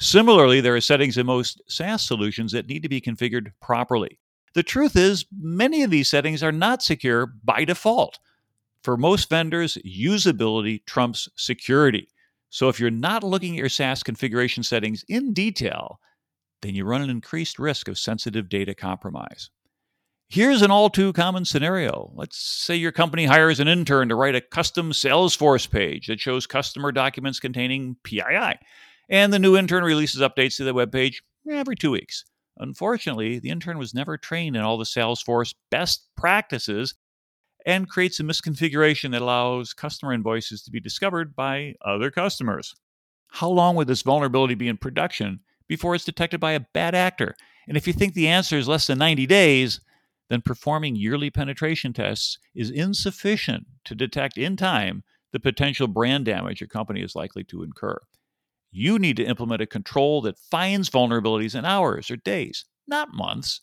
Similarly, 0.00 0.62
there 0.62 0.74
are 0.74 0.80
settings 0.80 1.18
in 1.18 1.26
most 1.26 1.60
SaaS 1.68 2.02
solutions 2.02 2.52
that 2.52 2.66
need 2.66 2.82
to 2.82 2.88
be 2.88 3.02
configured 3.02 3.52
properly. 3.60 4.18
The 4.54 4.62
truth 4.62 4.96
is, 4.96 5.26
many 5.36 5.82
of 5.82 5.90
these 5.90 6.08
settings 6.08 6.42
are 6.42 6.52
not 6.52 6.82
secure 6.82 7.26
by 7.26 7.64
default. 7.64 8.18
For 8.82 8.96
most 8.96 9.28
vendors, 9.28 9.76
usability 9.84 10.84
trumps 10.86 11.28
security. 11.36 12.08
So 12.50 12.68
if 12.68 12.78
you're 12.78 12.90
not 12.90 13.24
looking 13.24 13.54
at 13.54 13.58
your 13.58 13.68
SaaS 13.68 14.04
configuration 14.04 14.62
settings 14.62 15.04
in 15.08 15.32
detail, 15.32 15.98
then 16.62 16.74
you 16.74 16.84
run 16.84 17.02
an 17.02 17.10
increased 17.10 17.58
risk 17.58 17.88
of 17.88 17.98
sensitive 17.98 18.48
data 18.48 18.74
compromise. 18.74 19.50
Here's 20.28 20.62
an 20.62 20.70
all 20.70 20.88
too 20.88 21.12
common 21.12 21.44
scenario. 21.44 22.12
Let's 22.14 22.38
say 22.38 22.76
your 22.76 22.92
company 22.92 23.26
hires 23.26 23.60
an 23.60 23.68
intern 23.68 24.08
to 24.08 24.14
write 24.14 24.34
a 24.34 24.40
custom 24.40 24.92
Salesforce 24.92 25.70
page 25.70 26.06
that 26.06 26.20
shows 26.20 26.46
customer 26.46 26.92
documents 26.92 27.40
containing 27.40 27.96
PII, 28.04 28.58
and 29.08 29.32
the 29.32 29.38
new 29.38 29.56
intern 29.56 29.84
releases 29.84 30.20
updates 30.20 30.56
to 30.56 30.64
the 30.64 30.74
web 30.74 30.92
page 30.92 31.22
every 31.50 31.76
two 31.76 31.90
weeks. 31.90 32.24
Unfortunately, 32.58 33.38
the 33.38 33.50
intern 33.50 33.78
was 33.78 33.94
never 33.94 34.16
trained 34.16 34.56
in 34.56 34.62
all 34.62 34.78
the 34.78 34.84
Salesforce 34.84 35.54
best 35.70 36.08
practices 36.16 36.94
and 37.66 37.88
creates 37.88 38.20
a 38.20 38.22
misconfiguration 38.22 39.10
that 39.12 39.22
allows 39.22 39.72
customer 39.72 40.12
invoices 40.12 40.62
to 40.62 40.70
be 40.70 40.80
discovered 40.80 41.34
by 41.34 41.74
other 41.84 42.10
customers. 42.10 42.74
How 43.28 43.48
long 43.48 43.74
would 43.76 43.88
this 43.88 44.02
vulnerability 44.02 44.54
be 44.54 44.68
in 44.68 44.76
production 44.76 45.40
before 45.66 45.94
it's 45.94 46.04
detected 46.04 46.40
by 46.40 46.52
a 46.52 46.60
bad 46.60 46.94
actor? 46.94 47.34
And 47.66 47.76
if 47.76 47.86
you 47.86 47.92
think 47.92 48.14
the 48.14 48.28
answer 48.28 48.56
is 48.56 48.68
less 48.68 48.86
than 48.86 48.98
90 48.98 49.26
days, 49.26 49.80
then 50.28 50.42
performing 50.42 50.96
yearly 50.96 51.30
penetration 51.30 51.92
tests 51.92 52.38
is 52.54 52.70
insufficient 52.70 53.66
to 53.84 53.94
detect 53.94 54.38
in 54.38 54.56
time 54.56 55.02
the 55.32 55.40
potential 55.40 55.88
brand 55.88 56.24
damage 56.26 56.60
your 56.60 56.68
company 56.68 57.02
is 57.02 57.16
likely 57.16 57.42
to 57.44 57.62
incur. 57.62 57.98
You 58.76 58.98
need 58.98 59.16
to 59.18 59.24
implement 59.24 59.62
a 59.62 59.66
control 59.66 60.20
that 60.22 60.36
finds 60.50 60.90
vulnerabilities 60.90 61.56
in 61.56 61.64
hours 61.64 62.10
or 62.10 62.16
days, 62.16 62.64
not 62.88 63.14
months. 63.14 63.60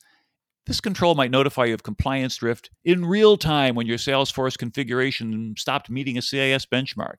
This 0.68 0.80
control 0.80 1.16
might 1.16 1.32
notify 1.32 1.66
you 1.66 1.74
of 1.74 1.84
compliance 1.84 2.38
drift 2.38 2.70
in 2.86 3.04
real 3.04 3.36
time 3.36 3.76
when 3.76 3.88
your 3.88 3.98
Salesforce 3.98 4.58
configuration 4.58 5.54
stopped 5.58 5.90
meeting 5.90 6.18
a 6.18 6.22
CIS 6.22 6.66
benchmark. 6.66 7.16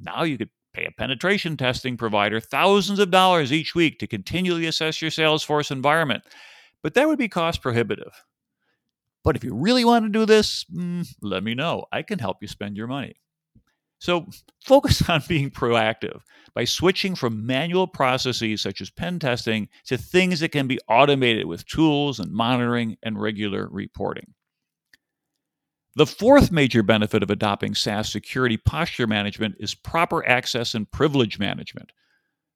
Now 0.00 0.24
you 0.24 0.38
could 0.38 0.50
pay 0.74 0.86
a 0.86 0.90
penetration 0.90 1.56
testing 1.56 1.96
provider 1.96 2.40
thousands 2.40 2.98
of 2.98 3.12
dollars 3.12 3.52
each 3.52 3.76
week 3.76 4.00
to 4.00 4.08
continually 4.08 4.66
assess 4.66 5.00
your 5.00 5.12
Salesforce 5.12 5.70
environment, 5.70 6.24
but 6.82 6.94
that 6.94 7.06
would 7.06 7.18
be 7.18 7.28
cost 7.28 7.62
prohibitive. 7.62 8.24
But 9.22 9.36
if 9.36 9.44
you 9.44 9.54
really 9.54 9.84
want 9.84 10.04
to 10.04 10.10
do 10.10 10.26
this, 10.26 10.64
mm, 10.64 11.06
let 11.22 11.44
me 11.44 11.54
know. 11.54 11.84
I 11.92 12.02
can 12.02 12.18
help 12.18 12.38
you 12.40 12.48
spend 12.48 12.76
your 12.76 12.88
money. 12.88 13.20
So 14.00 14.26
focus 14.64 15.02
on 15.08 15.22
being 15.28 15.50
proactive 15.50 16.22
by 16.54 16.64
switching 16.64 17.14
from 17.14 17.46
manual 17.46 17.86
processes 17.86 18.60
such 18.60 18.80
as 18.80 18.90
pen 18.90 19.20
testing 19.20 19.68
to 19.84 19.96
things 19.96 20.40
that 20.40 20.50
can 20.50 20.66
be 20.66 20.80
automated 20.88 21.46
with 21.46 21.66
tools 21.66 22.18
and 22.18 22.32
monitoring 22.32 22.96
and 23.04 23.20
regular 23.20 23.68
reporting. 23.70 24.34
The 25.96 26.06
fourth 26.06 26.50
major 26.50 26.82
benefit 26.82 27.22
of 27.22 27.30
adopting 27.30 27.74
SaaS 27.74 28.10
security 28.10 28.56
posture 28.56 29.06
management 29.06 29.56
is 29.58 29.74
proper 29.74 30.26
access 30.26 30.74
and 30.74 30.90
privilege 30.90 31.38
management. 31.38 31.90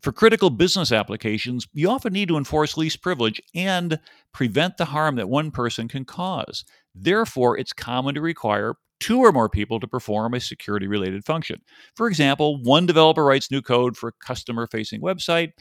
For 0.02 0.12
critical 0.12 0.50
business 0.50 0.92
applications, 0.92 1.66
you 1.72 1.90
often 1.90 2.12
need 2.12 2.28
to 2.28 2.36
enforce 2.36 2.76
least 2.76 3.02
privilege 3.02 3.40
and 3.54 3.98
prevent 4.32 4.76
the 4.76 4.84
harm 4.84 5.16
that 5.16 5.28
one 5.28 5.50
person 5.50 5.88
can 5.88 6.04
cause. 6.04 6.64
Therefore, 6.94 7.58
it's 7.58 7.72
common 7.72 8.14
to 8.14 8.20
require 8.20 8.74
two 9.04 9.18
or 9.18 9.32
more 9.32 9.50
people 9.50 9.78
to 9.78 9.86
perform 9.86 10.32
a 10.32 10.40
security 10.40 10.86
related 10.86 11.26
function. 11.26 11.60
For 11.94 12.08
example, 12.08 12.62
one 12.62 12.86
developer 12.86 13.22
writes 13.22 13.50
new 13.50 13.60
code 13.60 13.98
for 13.98 14.08
a 14.08 14.24
customer 14.24 14.66
facing 14.66 15.02
website, 15.02 15.52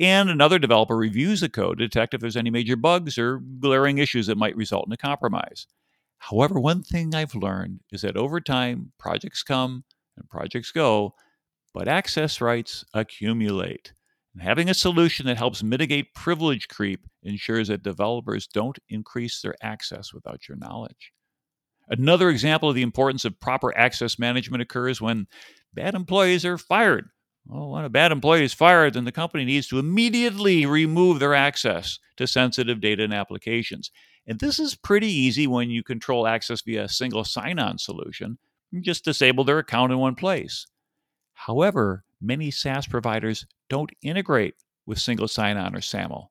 and 0.00 0.28
another 0.28 0.58
developer 0.58 0.96
reviews 0.96 1.40
the 1.40 1.48
code 1.48 1.78
to 1.78 1.86
detect 1.86 2.12
if 2.12 2.20
there's 2.20 2.36
any 2.36 2.50
major 2.50 2.74
bugs 2.74 3.16
or 3.16 3.38
glaring 3.60 3.98
issues 3.98 4.26
that 4.26 4.36
might 4.36 4.56
result 4.56 4.88
in 4.88 4.92
a 4.92 4.96
compromise. 4.96 5.68
However, 6.18 6.58
one 6.58 6.82
thing 6.82 7.14
I've 7.14 7.36
learned 7.36 7.78
is 7.92 8.00
that 8.00 8.16
over 8.16 8.40
time, 8.40 8.90
projects 8.98 9.44
come 9.44 9.84
and 10.16 10.28
projects 10.28 10.72
go, 10.72 11.14
but 11.72 11.86
access 11.86 12.40
rights 12.40 12.84
accumulate. 12.94 13.92
And 14.34 14.42
having 14.42 14.68
a 14.68 14.74
solution 14.74 15.26
that 15.26 15.36
helps 15.36 15.62
mitigate 15.62 16.14
privilege 16.14 16.66
creep 16.66 17.06
ensures 17.22 17.68
that 17.68 17.84
developers 17.84 18.48
don't 18.48 18.78
increase 18.88 19.40
their 19.40 19.54
access 19.62 20.12
without 20.12 20.48
your 20.48 20.58
knowledge. 20.58 21.12
Another 21.90 22.28
example 22.28 22.68
of 22.68 22.74
the 22.74 22.82
importance 22.82 23.24
of 23.24 23.40
proper 23.40 23.76
access 23.76 24.18
management 24.18 24.62
occurs 24.62 25.00
when 25.00 25.26
bad 25.74 25.94
employees 25.94 26.44
are 26.44 26.58
fired. 26.58 27.08
Well, 27.46 27.70
when 27.70 27.84
a 27.84 27.88
bad 27.88 28.12
employee 28.12 28.44
is 28.44 28.52
fired, 28.52 28.94
then 28.94 29.04
the 29.04 29.12
company 29.12 29.44
needs 29.44 29.68
to 29.68 29.78
immediately 29.78 30.66
remove 30.66 31.18
their 31.18 31.34
access 31.34 31.98
to 32.18 32.26
sensitive 32.26 32.80
data 32.80 33.04
and 33.04 33.14
applications. 33.14 33.90
And 34.26 34.38
this 34.38 34.58
is 34.58 34.74
pretty 34.74 35.10
easy 35.10 35.46
when 35.46 35.70
you 35.70 35.82
control 35.82 36.26
access 36.26 36.60
via 36.60 36.84
a 36.84 36.88
single 36.88 37.24
sign 37.24 37.58
on 37.58 37.78
solution. 37.78 38.36
You 38.70 38.82
just 38.82 39.04
disable 39.04 39.44
their 39.44 39.58
account 39.58 39.92
in 39.92 39.98
one 39.98 40.14
place. 40.14 40.66
However, 41.32 42.04
many 42.20 42.50
SaaS 42.50 42.86
providers 42.86 43.46
don't 43.70 43.90
integrate 44.02 44.56
with 44.84 44.98
single 44.98 45.28
sign 45.28 45.56
on 45.56 45.74
or 45.74 45.80
SAML. 45.80 46.30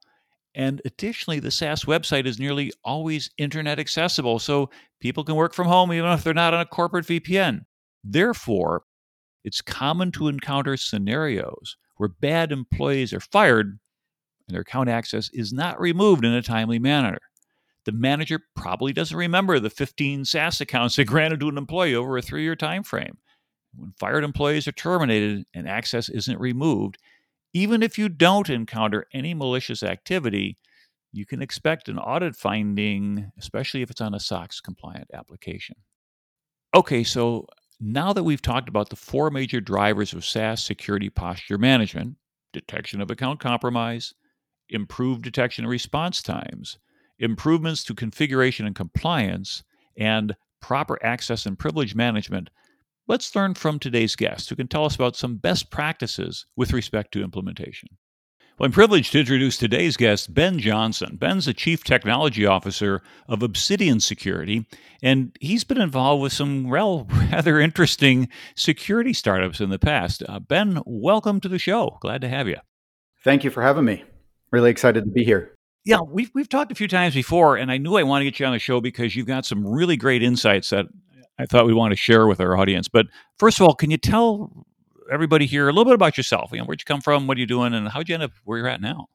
And 0.58 0.82
additionally, 0.86 1.40
the 1.40 1.52
SaaS 1.52 1.86
website 1.86 2.26
is 2.26 2.40
nearly 2.40 2.74
always 2.84 3.30
internet 3.38 3.78
accessible, 3.78 4.40
so 4.40 4.72
people 5.00 5.24
can 5.24 5.36
work 5.36 5.54
from 5.54 5.68
home 5.68 5.94
even 5.94 6.10
if 6.10 6.24
they're 6.24 6.34
not 6.34 6.56
on 6.56 6.60
a 6.60 6.66
corporate 6.66 7.06
VPN. 7.06 7.66
Therefore, 8.04 8.82
it's 9.44 9.62
common 9.62 10.12
to 10.14 10.28
encounter 10.28 10.76
scenarios 10.76 11.78
where 11.98 12.10
bad 12.10 12.52
employees 12.52 13.14
are 13.14 13.20
fired 13.20 13.78
and 14.48 14.56
their 14.56 14.62
account 14.62 14.90
access 14.90 15.30
is 15.32 15.54
not 15.54 15.80
removed 15.80 16.26
in 16.26 16.34
a 16.34 16.42
timely 16.42 16.80
manner. 16.80 17.20
The 17.86 17.92
manager 17.92 18.40
probably 18.56 18.94
doesn't 18.94 19.16
remember 19.16 19.60
the 19.60 19.70
15 19.70 20.26
SaaS 20.26 20.60
accounts 20.60 20.96
they 20.96 21.04
granted 21.04 21.40
to 21.42 21.50
an 21.50 21.58
employee 21.60 21.94
over 21.94 22.18
a 22.18 22.22
three 22.22 22.42
year 22.42 22.56
time 22.56 22.82
frame. 22.82 23.20
When 23.76 23.94
fired 24.00 24.24
employees 24.24 24.68
are 24.68 24.72
terminated 24.72 25.46
and 25.54 25.70
access 25.70 26.10
isn't 26.10 26.40
removed, 26.40 26.98
even 27.58 27.82
if 27.82 27.98
you 27.98 28.08
don't 28.08 28.52
encounter 28.52 29.08
any 29.14 29.34
malicious 29.34 29.82
activity, 29.82 30.58
you 31.12 31.26
can 31.26 31.42
expect 31.42 31.90
an 31.90 31.98
audit 31.98 32.36
finding, 32.36 33.32
especially 33.40 33.82
if 33.82 33.90
it's 33.90 34.02
on 34.02 34.14
a 34.14 34.20
SOX 34.20 34.62
compliant 34.62 35.08
application. 35.12 35.76
Okay, 36.76 37.04
so 37.04 37.48
now 37.80 38.14
that 38.14 38.24
we've 38.24 38.44
talked 38.44 38.70
about 38.70 38.90
the 38.90 38.96
four 38.96 39.32
major 39.32 39.60
drivers 39.60 40.14
of 40.14 40.24
SaaS 40.24 40.64
security 40.64 41.10
posture 41.10 41.58
management 41.58 42.18
detection 42.54 43.02
of 43.02 43.10
account 43.10 43.40
compromise, 43.40 44.14
improved 44.70 45.24
detection 45.24 45.66
and 45.66 45.72
response 45.72 46.22
times, 46.22 46.78
improvements 47.18 47.84
to 47.86 47.96
configuration 47.96 48.68
and 48.68 48.76
compliance, 48.76 49.64
and 49.98 50.36
proper 50.62 51.04
access 51.04 51.48
and 51.48 51.58
privilege 51.58 51.96
management, 51.96 52.52
Let's 53.10 53.34
learn 53.38 53.54
from 53.54 53.80
today's 53.80 54.18
guest, 54.18 54.50
who 54.50 54.58
can 54.58 54.68
tell 54.68 54.84
us 54.84 54.96
about 54.96 55.16
some 55.16 55.38
best 55.38 55.72
practices 55.72 56.46
with 56.58 56.74
respect 56.74 57.14
to 57.14 57.24
implementation. 57.24 57.88
Well, 58.60 58.66
I'm 58.66 58.74
privileged 58.74 59.14
to 59.14 59.20
introduce 59.22 59.56
today's 59.56 59.96
guest, 59.96 60.34
Ben 60.34 60.60
Johnson. 60.60 61.16
Ben's 61.16 61.46
the 61.46 61.54
Chief 61.54 61.86
Technology 61.86 62.46
Officer 62.46 63.02
of 63.30 63.44
Obsidian 63.44 64.02
Security, 64.02 64.68
and 65.02 65.34
he's 65.40 65.64
been 65.64 65.80
involved 65.80 66.22
with 66.22 66.34
some 66.34 66.68
rather 67.32 67.62
interesting 67.62 68.28
security 68.58 69.14
startups 69.14 69.62
in 69.62 69.70
the 69.70 69.80
past. 69.80 70.22
Uh, 70.28 70.40
ben, 70.40 70.82
welcome 70.86 71.40
to 71.40 71.48
the 71.48 71.60
show. 71.60 71.98
Glad 72.02 72.20
to 72.22 72.28
have 72.28 72.50
you. 72.50 72.58
Thank 73.24 73.46
you 73.46 73.52
for 73.52 73.64
having 73.64 73.86
me. 73.86 74.04
Really 74.52 74.70
excited 74.70 75.06
to 75.06 75.12
be 75.12 75.24
here. 75.24 75.56
Yeah, 75.86 76.02
we've 76.02 76.32
we've 76.36 76.50
talked 76.50 76.74
a 76.74 76.76
few 76.76 76.90
times 76.90 77.14
before, 77.14 77.56
and 77.56 77.72
I 77.72 77.78
knew 77.78 77.96
I 77.96 78.04
wanted 78.04 78.26
to 78.26 78.32
get 78.32 78.40
you 78.42 78.46
on 78.48 78.52
the 78.52 78.60
show 78.60 78.82
because 78.82 79.16
you've 79.16 79.28
got 79.28 79.46
some 79.46 79.66
really 79.66 79.96
great 79.96 80.22
insights 80.22 80.72
that 80.72 80.88
I 81.40 81.46
thought 81.46 81.66
we 81.66 81.74
want 81.74 81.92
to 81.92 81.96
share 81.96 82.28
with 82.28 82.40
our 82.40 82.58
audience. 82.58 82.88
But 82.88 83.08
first 83.38 83.60
of 83.60 83.68
all, 83.68 83.76
can 83.76 83.92
you 83.92 83.98
tell 83.98 84.66
everybody 85.12 85.46
here 85.46 85.70
a 85.70 85.72
little 85.72 85.86
bit 85.86 85.94
about 85.94 86.18
yourself? 86.18 86.52
You 86.52 86.60
know, 86.60 86.66
where'd 86.66 86.82
you 86.82 86.86
come 86.86 87.02
from? 87.02 87.28
What 87.28 87.38
are 87.38 87.40
you 87.40 87.48
doing? 87.48 87.74
And 87.74 87.88
how'd 87.90 88.10
you 88.10 88.16
end 88.16 88.24
up 88.24 88.32
where 88.44 88.58
you're 88.58 88.68
at 88.68 88.82
now? 88.82 89.08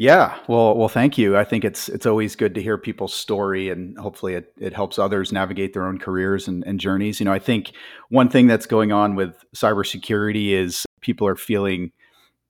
Yeah, 0.00 0.38
well, 0.48 0.74
well, 0.78 0.88
thank 0.88 1.18
you. 1.18 1.36
I 1.36 1.44
think 1.44 1.62
it's 1.62 1.90
it's 1.90 2.06
always 2.06 2.34
good 2.34 2.54
to 2.54 2.62
hear 2.62 2.78
people's 2.78 3.12
story, 3.12 3.68
and 3.68 3.98
hopefully, 3.98 4.32
it, 4.32 4.50
it 4.58 4.72
helps 4.72 4.98
others 4.98 5.30
navigate 5.30 5.74
their 5.74 5.86
own 5.86 5.98
careers 5.98 6.48
and, 6.48 6.64
and 6.66 6.80
journeys. 6.80 7.20
You 7.20 7.26
know, 7.26 7.34
I 7.34 7.38
think 7.38 7.72
one 8.08 8.30
thing 8.30 8.46
that's 8.46 8.64
going 8.64 8.92
on 8.92 9.14
with 9.14 9.36
cybersecurity 9.54 10.52
is 10.52 10.86
people 11.02 11.26
are 11.26 11.36
feeling 11.36 11.92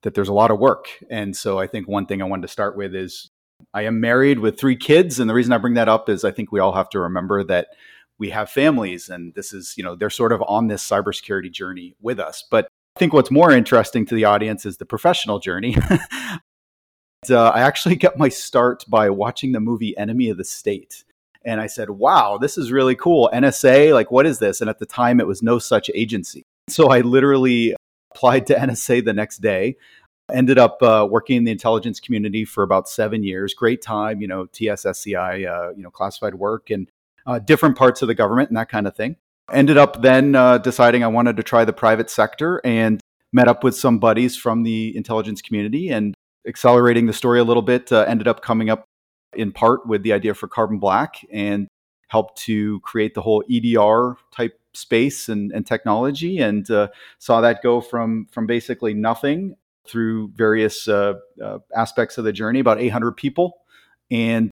that 0.03 0.13
there's 0.13 0.29
a 0.29 0.33
lot 0.33 0.49
of 0.49 0.59
work, 0.59 0.85
and 1.09 1.35
so 1.35 1.59
I 1.59 1.67
think 1.67 1.89
one 1.89 2.05
thing 2.05 2.21
I 2.21 2.25
wanted 2.25 2.43
to 2.43 2.47
start 2.47 2.77
with 2.77 2.95
is 2.95 3.29
I 3.73 3.81
am 3.81 3.99
married 3.99 4.39
with 4.39 4.57
three 4.57 4.77
kids, 4.77 5.19
and 5.19 5.29
the 5.29 5.33
reason 5.33 5.51
I 5.51 5.57
bring 5.57 5.73
that 5.73 5.89
up 5.89 6.07
is 6.07 6.23
I 6.23 6.31
think 6.31 6.53
we 6.53 6.61
all 6.61 6.71
have 6.71 6.89
to 6.91 7.01
remember 7.01 7.43
that 7.43 7.67
we 8.21 8.29
have 8.29 8.51
families 8.51 9.09
and 9.09 9.33
this 9.33 9.51
is 9.51 9.73
you 9.75 9.83
know 9.83 9.95
they're 9.95 10.11
sort 10.11 10.31
of 10.31 10.43
on 10.43 10.67
this 10.67 10.87
cybersecurity 10.87 11.51
journey 11.51 11.95
with 12.01 12.19
us. 12.19 12.43
But 12.49 12.67
i 12.95 12.99
think 12.99 13.13
what's 13.13 13.31
more 13.31 13.51
interesting 13.51 14.05
to 14.05 14.15
the 14.15 14.25
audience 14.25 14.63
is 14.65 14.77
the 14.77 14.85
professional 14.85 15.39
journey. 15.39 15.75
Uh, 17.29 17.49
i 17.49 17.59
actually 17.61 17.95
got 17.95 18.17
my 18.17 18.29
start 18.29 18.83
by 18.87 19.07
watching 19.07 19.51
the 19.51 19.59
movie 19.59 19.95
enemy 19.95 20.29
of 20.29 20.37
the 20.37 20.43
state 20.43 21.03
and 21.45 21.61
i 21.61 21.67
said 21.67 21.87
wow 21.91 22.39
this 22.41 22.57
is 22.57 22.71
really 22.71 22.95
cool. 22.95 23.29
Nsa 23.31 23.93
like 23.93 24.09
what 24.09 24.25
is 24.25 24.39
this? 24.39 24.59
And 24.59 24.67
at 24.67 24.79
the 24.79 24.87
time 24.87 25.19
it 25.19 25.27
was 25.27 25.43
no 25.43 25.59
such 25.59 25.91
agency. 25.93 26.41
So 26.67 26.87
i 26.87 27.01
literally 27.01 27.75
applied 28.15 28.47
to 28.47 28.55
nsa 28.55 29.05
the 29.05 29.13
next 29.13 29.37
day 29.37 29.75
ended 30.33 30.57
up 30.57 30.81
uh, 30.81 31.07
working 31.07 31.37
in 31.37 31.43
the 31.43 31.51
intelligence 31.51 31.99
community 31.99 32.43
for 32.43 32.63
about 32.63 32.89
seven 32.89 33.23
years. 33.23 33.53
Great 33.53 33.83
time 33.83 34.19
you 34.19 34.27
know 34.27 34.47
tssci 34.47 35.15
uh, 35.15 35.73
you 35.75 35.83
know 35.83 35.91
classified 35.91 36.33
work. 36.33 36.71
And 36.71 36.89
uh, 37.25 37.39
different 37.39 37.77
parts 37.77 38.01
of 38.01 38.07
the 38.07 38.15
government 38.15 38.49
and 38.49 38.57
that 38.57 38.69
kind 38.69 38.87
of 38.87 38.95
thing. 38.95 39.15
Ended 39.51 39.77
up 39.77 40.01
then 40.01 40.35
uh, 40.35 40.57
deciding 40.59 41.03
I 41.03 41.07
wanted 41.07 41.37
to 41.37 41.43
try 41.43 41.65
the 41.65 41.73
private 41.73 42.09
sector 42.09 42.61
and 42.63 43.01
met 43.33 43.47
up 43.47 43.63
with 43.63 43.75
some 43.75 43.99
buddies 43.99 44.37
from 44.37 44.63
the 44.63 44.95
intelligence 44.95 45.41
community 45.41 45.89
and 45.89 46.13
accelerating 46.47 47.05
the 47.05 47.13
story 47.13 47.39
a 47.39 47.43
little 47.43 47.61
bit. 47.61 47.91
Uh, 47.91 48.05
ended 48.07 48.27
up 48.27 48.41
coming 48.41 48.69
up 48.69 48.85
in 49.33 49.51
part 49.51 49.85
with 49.87 50.03
the 50.03 50.13
idea 50.13 50.33
for 50.33 50.47
Carbon 50.47 50.79
Black 50.79 51.15
and 51.31 51.67
helped 52.07 52.37
to 52.39 52.79
create 52.81 53.13
the 53.13 53.21
whole 53.21 53.43
EDR 53.49 54.17
type 54.31 54.59
space 54.73 55.29
and, 55.29 55.51
and 55.51 55.65
technology 55.65 56.39
and 56.39 56.69
uh, 56.71 56.87
saw 57.19 57.41
that 57.41 57.61
go 57.61 57.81
from 57.81 58.27
from 58.31 58.47
basically 58.47 58.93
nothing 58.93 59.55
through 59.85 60.29
various 60.35 60.87
uh, 60.87 61.13
uh, 61.43 61.59
aspects 61.75 62.17
of 62.17 62.23
the 62.23 62.31
journey 62.31 62.59
about 62.59 62.79
800 62.79 63.13
people 63.13 63.57
and 64.09 64.51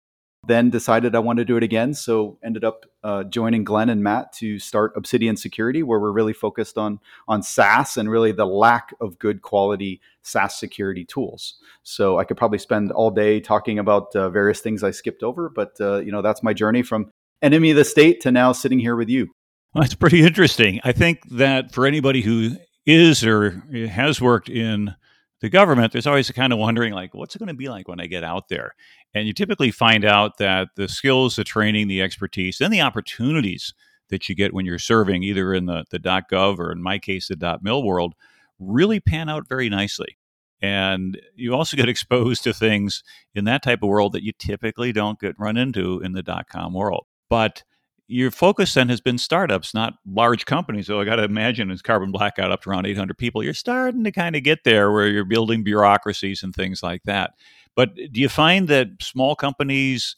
then 0.47 0.71
decided 0.71 1.15
I 1.15 1.19
wanted 1.19 1.43
to 1.43 1.53
do 1.53 1.57
it 1.57 1.63
again. 1.63 1.95
So 1.95 2.39
ended 2.45 2.65
up 2.65 2.87
uh, 3.03 3.25
joining 3.25 3.65
Glenn 3.65 3.89
and 3.89 4.03
Matt 4.03 4.33
to 4.35 4.59
start 4.59 4.93
Obsidian 4.97 5.37
Security, 5.37 5.83
where 5.83 5.99
we're 5.99 6.13
really 6.13 6.33
focused 6.33 6.79
on 6.79 7.01
on 7.29 7.43
SaaS 7.43 7.97
and 7.97 8.11
really 8.11 8.33
the 8.33 8.47
lack 8.47 8.95
of 9.01 9.19
good 9.19 9.43
quality 9.43 10.01
SaaS 10.23 10.59
security 10.59 11.05
tools. 11.05 11.55
So 11.83 12.19
I 12.19 12.25
could 12.25 12.37
probably 12.37 12.59
spend 12.59 12.93
all 12.93 13.11
day 13.11 13.41
talking 13.41 13.79
about 13.79 14.15
uh, 14.15 14.31
various 14.31 14.61
things 14.61 14.83
I 14.83 14.91
skipped 14.91 15.23
over, 15.23 15.49
but 15.49 15.77
uh, 15.81 15.99
you 15.99 16.13
know 16.13 16.23
that's 16.23 16.43
my 16.43 16.53
journey 16.53 16.83
from 16.83 17.11
enemy 17.43 17.71
of 17.71 17.77
the 17.77 17.85
state 17.85 18.21
to 18.23 18.33
now 18.33 18.53
sitting 18.53 18.79
here 18.79 18.97
with 18.97 19.09
you. 19.09 19.31
Well, 19.75 19.83
that's 19.83 19.95
pretty 19.95 20.23
interesting. 20.23 20.81
I 20.85 20.93
think 20.93 21.21
that 21.31 21.73
for 21.73 21.87
anybody 21.87 22.23
who 22.23 22.57
is 22.87 23.25
or 23.25 23.63
has 23.89 24.21
worked 24.21 24.49
in 24.49 24.95
the 25.41 25.49
government, 25.49 25.93
there's 25.93 26.07
always 26.07 26.31
a 26.31 26.33
kind 26.33 26.53
of 26.53 26.59
wondering, 26.59 26.95
like, 26.95 27.15
what's 27.15 27.37
it 27.37 27.39
going 27.39 27.49
to 27.49 27.55
be 27.55 27.69
like 27.69 27.89
when 27.89 28.01
I 28.01 28.07
get 28.07 28.25
out 28.25 28.49
there? 28.49 28.75
And 29.15 29.27
you 29.27 29.33
typically 29.33 29.71
find 29.71 30.05
out 30.05 30.39
that 30.39 30.69
the 30.77 30.89
skills, 30.89 31.37
the 31.37 31.45
training, 31.45 31.89
the 31.89 32.03
expertise, 32.03 32.61
and 32.61 32.73
the 32.73 32.81
opportunities 32.81 33.75
that 34.09 34.29
you 34.29 34.35
get 34.35 34.55
when 34.55 34.65
you're 34.65 34.79
serving, 34.79 35.23
either 35.23 35.53
in 35.53 35.67
the, 35.67 35.85
the 35.91 35.99
.gov 35.99 36.59
or 36.59 36.73
in 36.73 36.83
my 36.83 36.99
case, 36.99 37.29
the 37.29 37.59
.mil 37.63 37.83
world, 37.83 38.15
really 38.59 39.01
pan 39.01 39.29
out 39.29 39.49
very 39.49 39.69
nicely. 39.69 40.17
And 40.63 41.21
you 41.35 41.55
also 41.55 41.77
get 41.77 41.89
exposed 41.89 42.43
to 42.45 42.55
things 42.55 43.03
in 43.35 43.45
that 43.45 43.63
type 43.63 43.83
of 43.83 43.89
world 43.89 44.13
that 44.13 44.25
you 44.25 44.33
typically 44.39 44.93
don't 44.93 45.21
get 45.21 45.39
run 45.39 45.57
into 45.57 46.01
in 46.01 46.13
the 46.13 46.45
.com 46.51 46.73
world. 46.73 47.07
But 47.29 47.63
your 48.09 48.31
focus 48.31 48.75
then 48.75 48.89
has 48.89 49.01
been 49.01 49.19
startups, 49.19 49.75
not 49.75 49.95
large 50.07 50.45
companies. 50.45 50.87
So 50.87 51.01
I 51.01 51.05
got 51.05 51.17
to 51.17 51.25
imagine 51.25 51.71
as 51.71 51.83
Carbon 51.83 52.13
Black 52.13 52.37
got 52.37 52.53
up 52.53 52.63
to 52.63 52.71
around 52.71 52.87
800 52.87 53.19
people, 53.19 53.43
you're 53.43 53.55
starting 53.55 54.05
to 54.05 54.13
kind 54.13 54.37
of 54.37 54.43
get 54.43 54.65
there 54.65 54.93
where 54.93 55.09
you're 55.09 55.25
building 55.25 55.65
bureaucracies 55.65 56.43
and 56.43 56.55
things 56.55 56.83
like 56.83 57.03
that. 57.05 57.33
But 57.75 57.95
do 57.95 58.21
you 58.21 58.29
find 58.29 58.69
that 58.69 58.89
small 59.01 59.35
companies, 59.35 60.17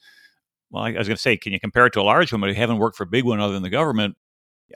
well, 0.70 0.84
I 0.84 0.92
was 0.92 1.08
going 1.08 1.16
to 1.16 1.22
say, 1.22 1.36
can 1.36 1.52
you 1.52 1.60
compare 1.60 1.86
it 1.86 1.92
to 1.94 2.00
a 2.00 2.02
large 2.02 2.30
one, 2.30 2.40
but 2.40 2.48
you 2.48 2.54
haven't 2.54 2.78
worked 2.78 2.96
for 2.96 3.04
a 3.04 3.06
big 3.06 3.24
one 3.24 3.40
other 3.40 3.54
than 3.54 3.62
the 3.62 3.70
government? 3.70 4.16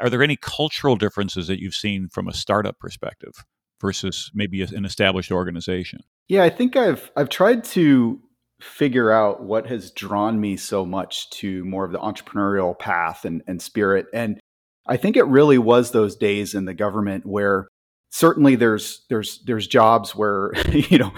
Are 0.01 0.09
there 0.09 0.23
any 0.23 0.37
cultural 0.37 0.97
differences 0.97 1.49
that 1.49 1.61
you've 1.61 1.75
seen 1.75 2.09
from 2.09 2.29
a 2.29 2.33
startup 2.33 2.79
perspective 2.79 3.45
versus 3.81 4.31
maybe 4.33 4.63
an 4.63 4.87
established 4.87 5.31
organization? 5.31 6.01
Yeah, 6.29 6.45
I 6.45 6.51
think 6.51 6.77
I've 6.77 7.11
I've 7.15 7.29
tried 7.29 7.63
to 7.65 8.21
figure 8.63 9.11
out 9.11 9.43
what 9.43 9.67
has 9.67 9.91
drawn 9.91 10.41
me 10.41 10.57
so 10.57 10.87
much 10.87 11.29
to 11.31 11.65
more 11.65 11.85
of 11.85 11.93
the 11.93 11.99
entrepreneurial 11.99 12.79
path 12.79 13.25
and, 13.25 13.43
and 13.47 13.61
spirit. 13.61 14.07
And 14.15 14.41
I 14.87 14.97
think 14.97 15.17
it 15.17 15.25
really 15.25 15.59
was 15.59 15.91
those 15.91 16.17
days 16.17 16.55
in 16.55 16.65
the 16.65 16.75
government 16.75 17.27
where 17.27 17.69
certainly 18.11 18.57
there's 18.57 19.05
there's 19.09 19.41
there's 19.47 19.67
jobs 19.67 20.15
where 20.15 20.53
you 20.73 20.99
know 20.99 21.13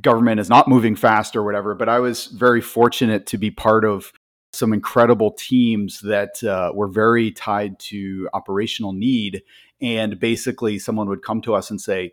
government 0.00 0.40
is 0.40 0.48
not 0.48 0.68
moving 0.68 0.96
fast 0.96 1.36
or 1.36 1.42
whatever. 1.42 1.74
But 1.74 1.88
I 1.88 1.98
was 2.00 2.26
very 2.26 2.60
fortunate 2.60 3.26
to 3.26 3.38
be 3.38 3.50
part 3.50 3.84
of 3.84 4.12
some 4.52 4.72
incredible 4.72 5.32
teams 5.32 6.00
that 6.00 6.42
uh, 6.44 6.72
were 6.74 6.88
very 6.88 7.30
tied 7.30 7.78
to 7.78 8.28
operational 8.34 8.92
need. 8.92 9.42
And 9.80 10.20
basically, 10.20 10.78
someone 10.78 11.08
would 11.08 11.22
come 11.22 11.40
to 11.42 11.54
us 11.54 11.70
and 11.70 11.80
say, 11.80 12.12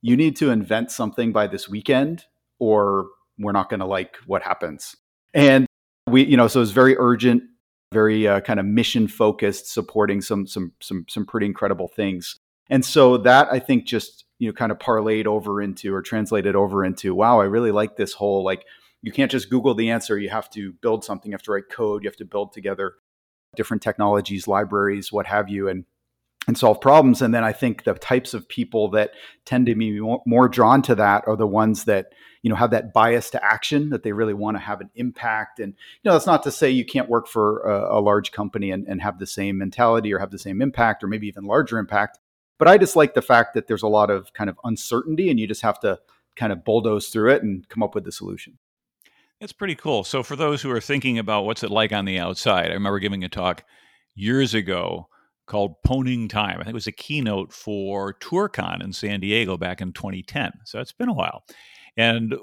You 0.00 0.16
need 0.16 0.36
to 0.36 0.50
invent 0.50 0.90
something 0.90 1.32
by 1.32 1.46
this 1.46 1.68
weekend, 1.68 2.24
or 2.58 3.08
we're 3.38 3.52
not 3.52 3.68
going 3.68 3.80
to 3.80 3.86
like 3.86 4.16
what 4.26 4.42
happens. 4.42 4.96
And 5.34 5.66
we, 6.08 6.24
you 6.24 6.36
know, 6.36 6.48
so 6.48 6.60
it's 6.60 6.70
very 6.70 6.96
urgent, 6.98 7.42
very 7.92 8.26
uh, 8.26 8.40
kind 8.40 8.60
of 8.60 8.66
mission 8.66 9.08
focused, 9.08 9.72
supporting 9.72 10.20
some 10.20 10.46
some 10.46 10.72
some 10.80 11.06
some 11.08 11.26
pretty 11.26 11.46
incredible 11.46 11.88
things. 11.88 12.36
And 12.70 12.84
so 12.84 13.18
that 13.18 13.48
I 13.50 13.58
think 13.58 13.86
just 13.86 14.24
you 14.38 14.48
know 14.48 14.52
kind 14.52 14.72
of 14.72 14.78
parlayed 14.78 15.26
over 15.26 15.62
into 15.62 15.94
or 15.94 16.02
translated 16.02 16.56
over 16.56 16.84
into 16.84 17.14
wow, 17.14 17.40
I 17.40 17.44
really 17.44 17.72
like 17.72 17.96
this 17.96 18.12
whole 18.12 18.44
like 18.44 18.64
you 19.02 19.12
can't 19.12 19.30
just 19.30 19.50
Google 19.50 19.74
the 19.74 19.90
answer. 19.90 20.18
You 20.18 20.30
have 20.30 20.50
to 20.50 20.72
build 20.80 21.04
something. 21.04 21.30
You 21.30 21.34
have 21.34 21.42
to 21.42 21.52
write 21.52 21.68
code. 21.70 22.04
You 22.04 22.08
have 22.08 22.16
to 22.16 22.24
build 22.24 22.52
together 22.52 22.94
different 23.56 23.82
technologies, 23.82 24.48
libraries, 24.48 25.12
what 25.12 25.26
have 25.26 25.48
you. 25.48 25.68
And 25.68 25.84
and 26.46 26.58
solve 26.58 26.80
problems. 26.80 27.22
And 27.22 27.32
then 27.32 27.44
I 27.44 27.52
think 27.52 27.84
the 27.84 27.94
types 27.94 28.34
of 28.34 28.48
people 28.48 28.90
that 28.90 29.12
tend 29.44 29.66
to 29.66 29.74
be 29.74 30.00
more, 30.00 30.22
more, 30.26 30.48
drawn 30.48 30.82
to 30.82 30.94
that 30.96 31.24
are 31.26 31.36
the 31.36 31.46
ones 31.46 31.84
that 31.84 32.12
you 32.42 32.50
know 32.50 32.56
have 32.56 32.72
that 32.72 32.92
bias 32.92 33.30
to 33.30 33.44
action 33.44 33.90
that 33.90 34.02
they 34.02 34.12
really 34.12 34.34
want 34.34 34.56
to 34.56 34.60
have 34.60 34.80
an 34.80 34.90
impact. 34.94 35.60
And 35.60 35.72
you 35.72 36.08
know, 36.08 36.12
that's 36.12 36.26
not 36.26 36.42
to 36.44 36.50
say 36.50 36.70
you 36.70 36.84
can't 36.84 37.08
work 37.08 37.28
for 37.28 37.60
a, 37.60 37.98
a 37.98 38.00
large 38.00 38.32
company 38.32 38.70
and, 38.70 38.86
and 38.88 39.00
have 39.00 39.18
the 39.18 39.26
same 39.26 39.58
mentality 39.58 40.12
or 40.12 40.18
have 40.18 40.30
the 40.30 40.38
same 40.38 40.60
impact 40.60 41.04
or 41.04 41.06
maybe 41.06 41.28
even 41.28 41.44
larger 41.44 41.78
impact. 41.78 42.18
But 42.58 42.68
I 42.68 42.78
just 42.78 42.96
like 42.96 43.14
the 43.14 43.22
fact 43.22 43.54
that 43.54 43.66
there's 43.66 43.82
a 43.82 43.88
lot 43.88 44.10
of 44.10 44.32
kind 44.32 44.50
of 44.50 44.58
uncertainty, 44.64 45.30
and 45.30 45.38
you 45.38 45.46
just 45.46 45.62
have 45.62 45.80
to 45.80 46.00
kind 46.34 46.52
of 46.52 46.64
bulldoze 46.64 47.08
through 47.08 47.32
it 47.32 47.42
and 47.42 47.68
come 47.68 47.82
up 47.82 47.94
with 47.94 48.04
the 48.04 48.12
solution. 48.12 48.58
That's 49.40 49.52
pretty 49.52 49.74
cool. 49.74 50.04
So 50.04 50.22
for 50.22 50.36
those 50.36 50.62
who 50.62 50.70
are 50.70 50.80
thinking 50.80 51.18
about 51.18 51.44
what's 51.44 51.64
it 51.64 51.70
like 51.70 51.92
on 51.92 52.04
the 52.04 52.18
outside, 52.18 52.70
I 52.70 52.74
remember 52.74 53.00
giving 53.00 53.24
a 53.24 53.28
talk 53.28 53.64
years 54.14 54.54
ago 54.54 55.08
called 55.52 55.82
Poning 55.84 56.28
Time. 56.28 56.54
I 56.54 56.64
think 56.64 56.68
it 56.68 56.74
was 56.74 56.86
a 56.86 56.92
keynote 56.92 57.52
for 57.52 58.14
ToorCon 58.14 58.82
in 58.82 58.94
San 58.94 59.20
Diego 59.20 59.58
back 59.58 59.82
in 59.82 59.92
2010. 59.92 60.50
So 60.64 60.80
it's 60.80 60.92
been 60.92 61.10
a 61.10 61.12
while. 61.12 61.44
And 61.94 62.32
uh, 62.32 62.38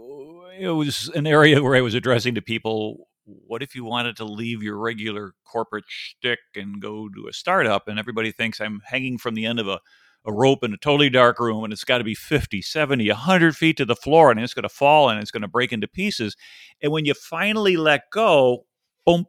it 0.59 0.69
was 0.69 1.09
an 1.15 1.25
area 1.25 1.63
where 1.63 1.75
I 1.75 1.81
was 1.81 1.95
addressing 1.95 2.35
to 2.35 2.41
people 2.41 3.07
what 3.25 3.63
if 3.63 3.73
you 3.73 3.83
wanted 3.83 4.15
to 4.17 4.25
leave 4.25 4.61
your 4.61 4.77
regular 4.77 5.33
corporate 5.43 5.85
shtick 5.87 6.39
and 6.55 6.79
go 6.79 7.09
to 7.09 7.27
a 7.27 7.33
startup? 7.33 7.87
And 7.87 7.97
everybody 7.97 8.31
thinks 8.31 8.61
I'm 8.61 8.81
hanging 8.85 9.17
from 9.17 9.33
the 9.33 9.45
end 9.45 9.59
of 9.59 9.67
a, 9.67 9.79
a 10.23 10.31
rope 10.31 10.63
in 10.63 10.73
a 10.73 10.77
totally 10.77 11.09
dark 11.09 11.39
room 11.39 11.63
and 11.63 11.73
it's 11.73 11.83
got 11.83 11.97
to 11.97 12.03
be 12.03 12.15
50, 12.15 12.61
70, 12.61 13.07
100 13.07 13.55
feet 13.55 13.77
to 13.77 13.85
the 13.85 13.95
floor 13.95 14.29
and 14.29 14.39
it's 14.39 14.53
going 14.53 14.63
to 14.63 14.69
fall 14.69 15.09
and 15.09 15.19
it's 15.19 15.31
going 15.31 15.41
to 15.41 15.47
break 15.47 15.73
into 15.73 15.87
pieces. 15.87 16.37
And 16.79 16.91
when 16.91 17.05
you 17.05 17.15
finally 17.15 17.75
let 17.75 18.11
go, 18.11 18.65
boom, 19.03 19.25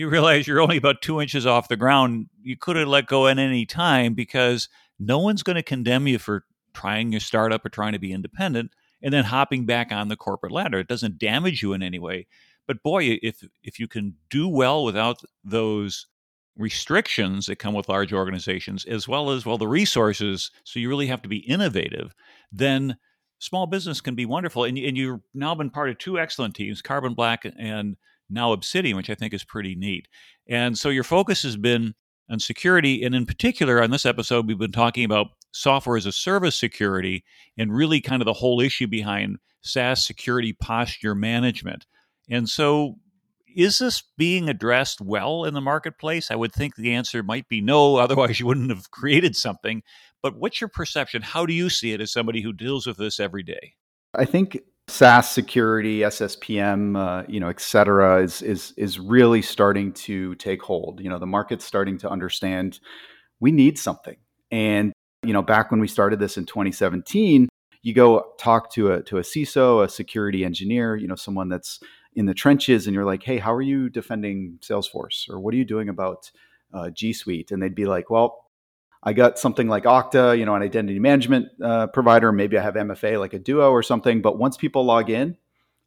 you 0.00 0.08
realize 0.08 0.46
you're 0.46 0.62
only 0.62 0.78
about 0.78 1.02
two 1.02 1.20
inches 1.20 1.44
off 1.44 1.68
the 1.68 1.76
ground. 1.76 2.26
You 2.42 2.56
could 2.56 2.76
have 2.76 2.88
let 2.88 3.06
go 3.06 3.28
at 3.28 3.38
any 3.38 3.66
time 3.66 4.14
because 4.14 4.66
no 4.98 5.18
one's 5.18 5.42
going 5.42 5.56
to 5.56 5.62
condemn 5.62 6.06
you 6.06 6.18
for 6.18 6.46
trying 6.72 7.12
your 7.12 7.20
startup 7.20 7.66
or 7.66 7.68
trying 7.68 7.92
to 7.92 7.98
be 7.98 8.10
independent 8.10 8.70
and 9.02 9.12
then 9.12 9.24
hopping 9.24 9.66
back 9.66 9.92
on 9.92 10.08
the 10.08 10.16
corporate 10.16 10.52
ladder. 10.52 10.78
It 10.78 10.88
doesn't 10.88 11.18
damage 11.18 11.62
you 11.62 11.74
in 11.74 11.82
any 11.82 11.98
way. 11.98 12.26
But 12.66 12.82
boy, 12.82 13.18
if 13.22 13.44
if 13.62 13.78
you 13.78 13.86
can 13.86 14.14
do 14.30 14.48
well 14.48 14.84
without 14.84 15.20
those 15.44 16.06
restrictions 16.56 17.44
that 17.46 17.56
come 17.56 17.74
with 17.74 17.88
large 17.90 18.12
organizations, 18.12 18.86
as 18.86 19.06
well 19.06 19.30
as 19.30 19.44
well 19.44 19.58
the 19.58 19.68
resources, 19.68 20.50
so 20.64 20.80
you 20.80 20.88
really 20.88 21.08
have 21.08 21.20
to 21.22 21.28
be 21.28 21.38
innovative, 21.38 22.14
then 22.50 22.96
small 23.38 23.66
business 23.66 24.00
can 24.00 24.14
be 24.14 24.24
wonderful. 24.24 24.64
And, 24.64 24.78
and 24.78 24.96
you've 24.96 25.20
now 25.34 25.54
been 25.54 25.68
part 25.68 25.90
of 25.90 25.98
two 25.98 26.18
excellent 26.18 26.54
teams, 26.54 26.80
Carbon 26.80 27.12
Black 27.12 27.44
and 27.44 27.96
now 28.30 28.52
Obsidian, 28.52 28.96
which 28.96 29.10
I 29.10 29.14
think 29.14 29.34
is 29.34 29.44
pretty 29.44 29.74
neat. 29.74 30.08
And 30.48 30.78
so 30.78 30.88
your 30.88 31.04
focus 31.04 31.42
has 31.42 31.56
been 31.56 31.94
on 32.30 32.38
security. 32.38 33.02
And 33.02 33.14
in 33.14 33.26
particular, 33.26 33.82
on 33.82 33.90
this 33.90 34.06
episode, 34.06 34.46
we've 34.46 34.58
been 34.58 34.72
talking 34.72 35.04
about 35.04 35.28
software 35.52 35.96
as 35.96 36.06
a 36.06 36.12
service 36.12 36.58
security 36.58 37.24
and 37.58 37.74
really 37.74 38.00
kind 38.00 38.22
of 38.22 38.26
the 38.26 38.32
whole 38.32 38.60
issue 38.60 38.86
behind 38.86 39.38
SaaS 39.62 40.06
security 40.06 40.52
posture 40.52 41.14
management. 41.14 41.86
And 42.30 42.48
so, 42.48 42.96
is 43.56 43.80
this 43.80 44.04
being 44.16 44.48
addressed 44.48 45.00
well 45.00 45.44
in 45.44 45.54
the 45.54 45.60
marketplace? 45.60 46.30
I 46.30 46.36
would 46.36 46.52
think 46.52 46.76
the 46.76 46.94
answer 46.94 47.22
might 47.24 47.48
be 47.48 47.60
no, 47.60 47.96
otherwise, 47.96 48.38
you 48.38 48.46
wouldn't 48.46 48.70
have 48.70 48.90
created 48.92 49.34
something. 49.34 49.82
But 50.22 50.36
what's 50.36 50.60
your 50.60 50.68
perception? 50.68 51.22
How 51.22 51.46
do 51.46 51.52
you 51.52 51.68
see 51.68 51.92
it 51.92 52.00
as 52.00 52.12
somebody 52.12 52.42
who 52.42 52.52
deals 52.52 52.86
with 52.86 52.96
this 52.96 53.18
every 53.18 53.42
day? 53.42 53.74
I 54.14 54.24
think 54.24 54.58
SaaS 54.90 55.30
security, 55.30 56.00
SSPM, 56.00 56.96
uh, 56.96 57.24
you 57.28 57.40
know, 57.40 57.48
et 57.48 57.60
cetera, 57.60 58.22
is 58.22 58.42
is 58.42 58.74
is 58.76 58.98
really 58.98 59.42
starting 59.42 59.92
to 59.92 60.34
take 60.36 60.62
hold. 60.62 61.00
You 61.00 61.08
know, 61.08 61.18
the 61.18 61.26
market's 61.26 61.64
starting 61.64 61.98
to 61.98 62.10
understand 62.10 62.80
we 63.40 63.52
need 63.52 63.78
something. 63.78 64.16
And 64.50 64.92
you 65.24 65.32
know, 65.32 65.42
back 65.42 65.70
when 65.70 65.80
we 65.80 65.88
started 65.88 66.18
this 66.18 66.36
in 66.36 66.46
2017, 66.46 67.48
you 67.82 67.94
go 67.94 68.32
talk 68.38 68.72
to 68.72 68.92
a 68.92 69.02
to 69.04 69.18
a 69.18 69.22
CISO, 69.22 69.84
a 69.84 69.88
security 69.88 70.44
engineer, 70.44 70.96
you 70.96 71.08
know, 71.08 71.14
someone 71.14 71.48
that's 71.48 71.80
in 72.14 72.26
the 72.26 72.34
trenches, 72.34 72.86
and 72.86 72.94
you're 72.94 73.04
like, 73.04 73.22
hey, 73.22 73.38
how 73.38 73.54
are 73.54 73.62
you 73.62 73.88
defending 73.88 74.58
Salesforce, 74.60 75.28
or 75.30 75.40
what 75.40 75.54
are 75.54 75.56
you 75.56 75.64
doing 75.64 75.88
about 75.88 76.30
uh, 76.74 76.90
G 76.90 77.12
Suite? 77.12 77.50
And 77.50 77.62
they'd 77.62 77.74
be 77.74 77.86
like, 77.86 78.10
well, 78.10 78.49
I 79.02 79.12
got 79.14 79.38
something 79.38 79.68
like 79.68 79.84
Okta, 79.84 80.38
you 80.38 80.44
know, 80.44 80.54
an 80.54 80.62
identity 80.62 80.98
management 80.98 81.48
uh, 81.62 81.86
provider. 81.86 82.32
Maybe 82.32 82.58
I 82.58 82.62
have 82.62 82.74
MFA 82.74 83.18
like 83.18 83.32
a 83.32 83.38
Duo 83.38 83.70
or 83.70 83.82
something. 83.82 84.20
But 84.20 84.38
once 84.38 84.56
people 84.56 84.84
log 84.84 85.08
in, 85.08 85.36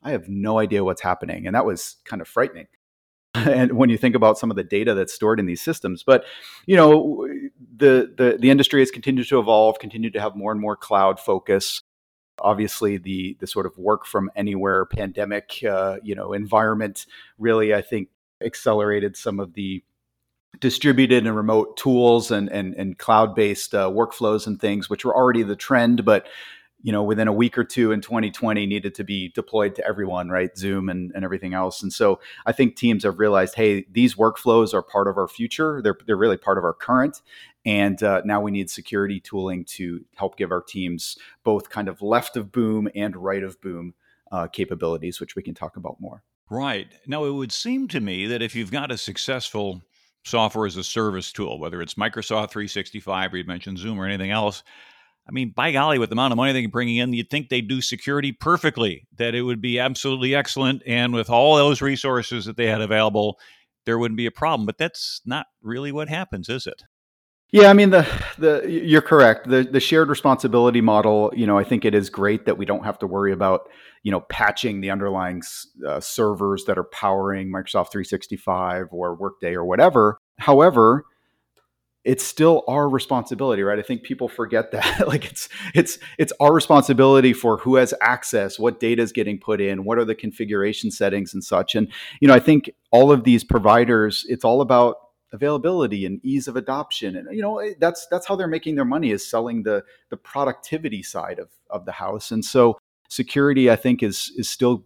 I 0.02 0.12
have 0.12 0.28
no 0.28 0.60
idea 0.60 0.84
what's 0.84 1.02
happening, 1.02 1.46
and 1.46 1.56
that 1.56 1.66
was 1.66 1.98
kind 2.06 2.22
of 2.22 2.28
frightening. 2.28 2.68
and 3.36 3.74
when 3.74 3.90
you 3.90 3.98
think 3.98 4.16
about 4.16 4.38
some 4.38 4.52
of 4.52 4.58
the 4.58 4.64
data 4.64 4.94
that's 4.94 5.14
stored 5.14 5.40
in 5.40 5.46
these 5.46 5.62
systems, 5.62 6.04
but 6.04 6.26
you 6.66 6.76
know, 6.76 7.28
the 7.76 8.14
the 8.18 8.38
the 8.40 8.50
industry 8.50 8.82
has 8.82 8.92
continued 8.92 9.28
to 9.28 9.40
evolve, 9.40 9.80
continued 9.80 10.14
to 10.14 10.22
have 10.22 10.36
more 10.36 10.52
and 10.52 10.62
more 10.62 10.76
cloud 10.76 11.20
focus. 11.20 11.82
Obviously, 12.40 12.98
the 12.98 13.38
the 13.40 13.48
sort 13.48 13.66
of 13.66 13.78
work 13.78 14.06
from 14.06 14.30
anywhere 14.36 14.86
pandemic, 14.86 15.64
uh, 15.68 15.98
you 16.04 16.16
know, 16.16 16.34
environment 16.34 17.06
really, 17.38 17.74
I 17.74 17.82
think, 17.82 18.10
accelerated 18.44 19.16
some 19.16 19.40
of 19.40 19.54
the 19.54 19.84
distributed 20.64 21.28
and 21.28 21.36
remote 21.36 21.76
tools 21.76 22.32
and 22.32 22.50
and, 22.50 22.74
and 22.76 22.98
cloud 22.98 23.36
based 23.36 23.76
uh, 23.76 23.90
workflows 23.90 24.48
and 24.48 24.62
things, 24.62 24.90
which 24.90 25.04
were 25.04 25.14
already 25.14 25.44
the 25.44 25.58
trend, 25.58 26.06
but 26.06 26.26
you 26.82 26.92
know 26.94 27.04
within 27.04 27.28
a 27.28 27.34
week 27.34 27.58
or 27.58 27.66
two 27.66 27.92
in 27.92 28.00
2020 28.00 28.66
needed 28.66 28.96
to 28.96 29.04
be 29.04 29.28
deployed 29.36 29.76
to 29.76 29.86
everyone 29.86 30.30
right? 30.30 30.58
Zoom 30.58 30.88
and, 30.88 31.12
and 31.14 31.26
everything 31.26 31.54
else. 31.54 31.84
And 31.84 31.92
so 31.92 32.22
i 32.46 32.54
think 32.54 32.78
teams 32.78 33.04
have 33.04 33.20
realized 33.20 33.56
hey 33.56 33.86
these 33.92 34.16
workflows 34.16 34.74
are 34.74 34.82
part 34.82 35.10
of 35.10 35.18
our 35.18 35.28
future. 35.28 35.82
They're, 35.82 35.98
they're 36.06 36.16
really 36.16 36.38
part 36.38 36.58
of 36.58 36.64
our 36.64 36.74
current. 36.74 37.22
And 37.66 38.02
uh, 38.02 38.22
now 38.24 38.42
we 38.42 38.52
need 38.52 38.70
security 38.70 39.20
tooling 39.20 39.66
to 39.78 40.04
help 40.16 40.38
give 40.38 40.52
our 40.52 40.62
teams 40.62 41.18
both 41.44 41.70
kind 41.70 41.90
of 41.90 42.02
left 42.02 42.38
of 42.38 42.52
boom 42.54 42.90
and 42.96 43.16
right 43.18 43.44
of 43.44 43.60
boom 43.62 43.96
uh, 44.32 44.48
capabilities 44.48 45.20
which 45.20 45.36
we 45.36 45.44
can 45.44 45.54
talk 45.54 45.76
about 45.76 46.00
more. 46.00 46.24
Right. 46.50 46.88
Now 47.08 47.26
it 47.26 47.32
would 47.32 47.52
seem 47.52 47.88
to 47.90 48.00
me 48.00 48.28
that 48.28 48.42
if 48.42 48.56
you've 48.56 48.72
got 48.72 48.92
a 48.92 48.98
successful 48.98 49.82
software 50.24 50.66
as 50.66 50.78
a 50.78 50.84
service 50.84 51.32
tool, 51.32 51.60
whether 51.60 51.82
it's 51.82 51.96
Microsoft 51.96 52.52
365 52.52 53.34
or 53.34 53.38
you 53.38 53.44
mentioned 53.46 53.78
Zoom 53.78 54.00
or 54.00 54.06
anything 54.06 54.32
else. 54.32 54.64
I 55.28 55.32
mean, 55.32 55.54
by 55.56 55.72
golly, 55.72 56.00
with 56.00 56.10
the 56.10 56.16
amount 56.16 56.34
of 56.34 56.38
money 56.38 56.52
they're 56.52 56.68
bringing 56.68 56.98
in, 56.98 57.14
you'd 57.14 57.30
think 57.30 57.48
they'd 57.48 57.68
do 57.68 57.82
security 57.82 58.34
perfectly, 58.34 59.08
that 59.18 59.36
it 59.36 59.44
would 59.44 59.62
be 59.62 59.80
absolutely 59.80 60.36
excellent. 60.36 60.84
And 60.86 61.14
with 61.14 61.30
all 61.30 61.56
those 61.56 61.82
resources 61.82 62.46
that 62.46 62.58
they 62.58 62.68
had 62.68 62.82
available, 62.82 63.40
there 63.86 63.98
wouldn't 63.98 64.18
be 64.18 64.26
a 64.26 64.32
problem. 64.32 64.66
But 64.66 64.78
that's 64.78 65.22
not 65.26 65.48
really 65.62 65.92
what 65.94 66.10
happens, 66.10 66.50
is 66.50 66.68
it? 66.68 66.84
Yeah, 67.54 67.70
I 67.70 67.74
mean 67.74 67.92
the 67.92 68.08
the 68.40 68.64
you're 68.68 69.04
correct. 69.04 69.48
The 69.48 69.62
the 69.64 69.80
shared 69.80 70.10
responsibility 70.10 70.82
model, 70.82 71.32
you 71.36 71.46
know, 71.46 71.56
I 71.56 71.64
think 71.64 71.86
it 71.86 71.94
is 71.94 72.10
great 72.10 72.46
that 72.48 72.58
we 72.58 72.66
don't 72.66 72.84
have 72.84 72.98
to 73.00 73.08
worry 73.08 73.32
about, 73.32 73.70
you 74.02 74.10
know, 74.12 74.22
patching 74.22 74.82
the 74.82 74.90
underlying 74.90 75.44
uh, 75.88 76.00
servers 76.00 76.66
that 76.66 76.80
are 76.80 76.84
powering 76.84 77.50
Microsoft 77.52 77.92
365 77.92 78.88
or 78.92 79.14
Workday 79.14 79.54
or 79.54 79.66
whatever. 79.66 80.18
However, 80.40 81.06
it's 82.04 82.24
still 82.24 82.64
our 82.68 82.90
responsibility, 82.90 83.62
right? 83.62 83.78
I 83.78 83.84
think 83.84 84.02
people 84.02 84.28
forget 84.28 84.72
that. 84.72 85.08
like 85.08 85.26
it's 85.26 85.48
it's 85.76 86.00
it's 86.18 86.34
our 86.40 86.54
responsibility 86.54 87.34
for 87.34 87.58
who 87.58 87.76
has 87.76 87.94
access, 88.02 88.58
what 88.58 88.80
data 88.80 89.04
is 89.04 89.12
getting 89.12 89.40
put 89.40 89.62
in, 89.62 89.86
what 89.86 90.00
are 90.00 90.06
the 90.06 90.16
configuration 90.16 90.90
settings 90.90 91.36
and 91.36 91.44
such. 91.44 91.76
And 91.76 91.88
you 92.20 92.28
know, 92.28 92.34
I 92.34 92.40
think 92.40 92.72
all 92.90 93.12
of 93.12 93.26
these 93.26 93.44
providers, 93.44 94.26
it's 94.28 94.44
all 94.44 94.62
about 94.62 94.96
availability 95.34 96.06
and 96.06 96.24
ease 96.24 96.48
of 96.48 96.56
adoption. 96.56 97.18
And 97.18 97.36
you 97.36 97.42
know 97.42 97.62
that's 97.80 98.08
that's 98.10 98.28
how 98.28 98.36
they're 98.38 98.48
making 98.48 98.76
their 98.76 98.86
money 98.86 99.12
is 99.12 99.30
selling 99.30 99.64
the 99.64 99.84
the 100.10 100.18
productivity 100.18 101.04
side 101.04 101.40
of 101.40 101.50
of 101.70 101.86
the 101.86 101.92
house. 101.92 102.32
And 102.32 102.46
so 102.46 102.78
security 103.14 103.70
i 103.70 103.76
think 103.76 104.02
is 104.02 104.32
is 104.38 104.50
still 104.50 104.86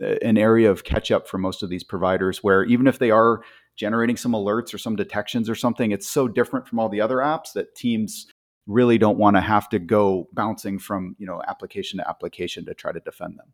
eh, 0.00 0.18
an 0.22 0.36
area 0.36 0.70
of 0.70 0.82
catch 0.82 1.10
up 1.12 1.28
for 1.28 1.38
most 1.38 1.62
of 1.62 1.70
these 1.70 1.84
providers 1.84 2.42
where 2.42 2.64
even 2.64 2.88
if 2.88 2.98
they 2.98 3.12
are 3.12 3.42
generating 3.76 4.16
some 4.16 4.32
alerts 4.32 4.74
or 4.74 4.78
some 4.78 4.96
detections 4.96 5.48
or 5.48 5.54
something 5.54 5.92
it's 5.92 6.08
so 6.08 6.26
different 6.26 6.66
from 6.66 6.80
all 6.80 6.88
the 6.88 7.00
other 7.00 7.18
apps 7.18 7.52
that 7.52 7.74
teams 7.76 8.26
really 8.66 8.98
don't 8.98 9.18
want 9.18 9.36
to 9.36 9.40
have 9.40 9.68
to 9.68 9.78
go 9.78 10.28
bouncing 10.32 10.80
from 10.80 11.14
you 11.18 11.26
know 11.26 11.40
application 11.46 11.98
to 11.98 12.08
application 12.08 12.64
to 12.66 12.74
try 12.74 12.90
to 12.90 13.00
defend 13.00 13.38
them 13.38 13.52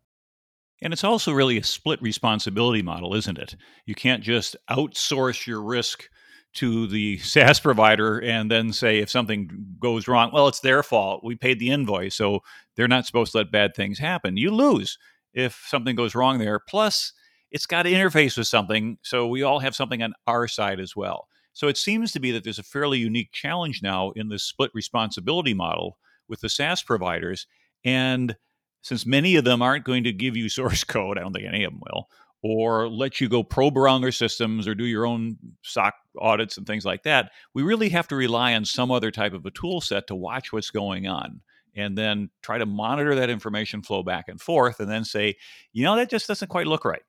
and 0.83 0.93
it's 0.93 1.05
also 1.05 1.33
really 1.33 1.59
a 1.59 1.65
split 1.65 2.01
responsibility 2.03 2.83
model, 2.83 3.15
isn't 3.15 3.39
it? 3.39 3.57
You 3.87 3.95
can't 3.95 4.23
just 4.23 4.57
outsource 4.71 5.47
your 5.47 5.63
risk 5.63 6.09
to 6.55 6.87
the 6.87 7.19
SaaS 7.19 7.61
provider 7.61 8.19
and 8.19 8.51
then 8.51 8.73
say 8.73 8.99
if 8.99 9.11
something 9.11 9.77
goes 9.79 10.09
wrong, 10.09 10.31
well, 10.33 10.49
it's 10.49 10.61
their 10.61 10.83
fault. 10.83 11.23
We 11.25 11.37
paid 11.37 11.59
the 11.59 11.71
invoice, 11.71 12.17
so 12.17 12.41
they're 12.77 12.89
not 12.89 13.07
supposed 13.07 13.33
to 13.33 13.39
let 13.39 13.53
bad 13.53 13.75
things 13.75 13.99
happen. 13.99 14.37
You 14.37 14.51
lose 14.51 14.99
if 15.33 15.65
something 15.69 15.95
goes 15.95 16.15
wrong 16.15 16.39
there. 16.39 16.59
Plus, 16.59 17.13
it's 17.51 17.67
got 17.67 17.83
to 17.83 17.93
interface 17.93 18.37
with 18.37 18.47
something, 18.47 18.99
so 19.03 19.27
we 19.27 19.43
all 19.43 19.59
have 19.59 19.75
something 19.75 20.03
on 20.03 20.15
our 20.27 20.47
side 20.49 20.81
as 20.81 20.95
well. 20.95 21.27
So 21.53 21.69
it 21.69 21.77
seems 21.77 22.13
to 22.13 22.21
be 22.21 22.31
that 22.31 22.45
there's 22.45 22.61
a 22.61 22.65
fairly 22.65 22.99
unique 22.99 23.33
challenge 23.33 23.81
now 23.83 24.13
in 24.15 24.29
this 24.29 24.45
split 24.45 24.71
responsibility 24.73 25.53
model 25.53 25.99
with 26.29 26.41
the 26.41 26.49
SaaS 26.49 26.83
providers. 26.83 27.47
And 27.85 28.37
since 28.83 29.07
many 29.07 29.37
of 29.37 29.45
them 29.45 29.63
aren't 29.63 29.85
going 29.85 30.05
to 30.05 30.13
give 30.13 30.37
you 30.37 30.49
source 30.49 30.85
code, 30.85 31.19
I 31.19 31.23
don't 31.23 31.33
think 31.33 31.47
any 31.47 31.65
of 31.65 31.73
them 31.73 31.81
will, 31.93 32.09
or 32.43 32.89
let 32.89 33.21
you 33.21 33.29
go 33.29 33.43
probe 33.43 33.77
around 33.77 34.01
their 34.01 34.13
systems 34.13 34.67
or 34.67 34.75
do 34.75 34.85
your 34.85 35.07
own 35.07 35.37
SOC 35.63 35.95
audits 36.19 36.57
and 36.57 36.67
things 36.67 36.85
like 36.85 37.03
that, 37.03 37.31
we 37.55 37.63
really 37.63 37.91
have 37.91 38.09
to 38.09 38.17
rely 38.17 38.55
on 38.55 38.65
some 38.65 38.91
other 38.91 39.11
type 39.11 39.33
of 39.35 39.45
a 39.45 39.51
tool 39.51 39.81
set 39.81 40.07
to 40.07 40.15
watch 40.15 40.53
what's 40.53 40.71
going 40.71 41.07
on 41.07 41.41
and 41.77 41.97
then 41.97 42.31
try 42.43 42.59
to 42.59 42.67
monitor 42.67 43.15
that 43.15 43.31
information 43.31 43.83
flow 43.83 44.03
back 44.03 44.29
and 44.29 44.41
forth 44.41 44.81
and 44.81 44.91
then 44.91 45.05
say, 45.05 45.37
you 45.73 45.85
know, 45.85 45.97
that 45.97 46.11
just 46.11 46.27
doesn't 46.27 46.49
quite 46.49 46.67
look 46.67 46.85
right. 46.85 47.03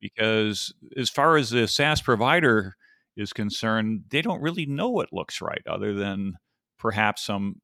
Because 0.00 0.74
as 0.96 1.08
far 1.08 1.36
as 1.36 1.50
the 1.50 1.66
SaaS 1.66 2.02
provider 2.02 2.76
is 3.16 3.32
concerned, 3.32 4.04
they 4.10 4.20
don't 4.20 4.42
really 4.42 4.66
know 4.66 4.90
what 4.90 5.12
looks 5.12 5.40
right 5.40 5.62
other 5.66 5.94
than 5.94 6.34
perhaps 6.78 7.24
some 7.24 7.60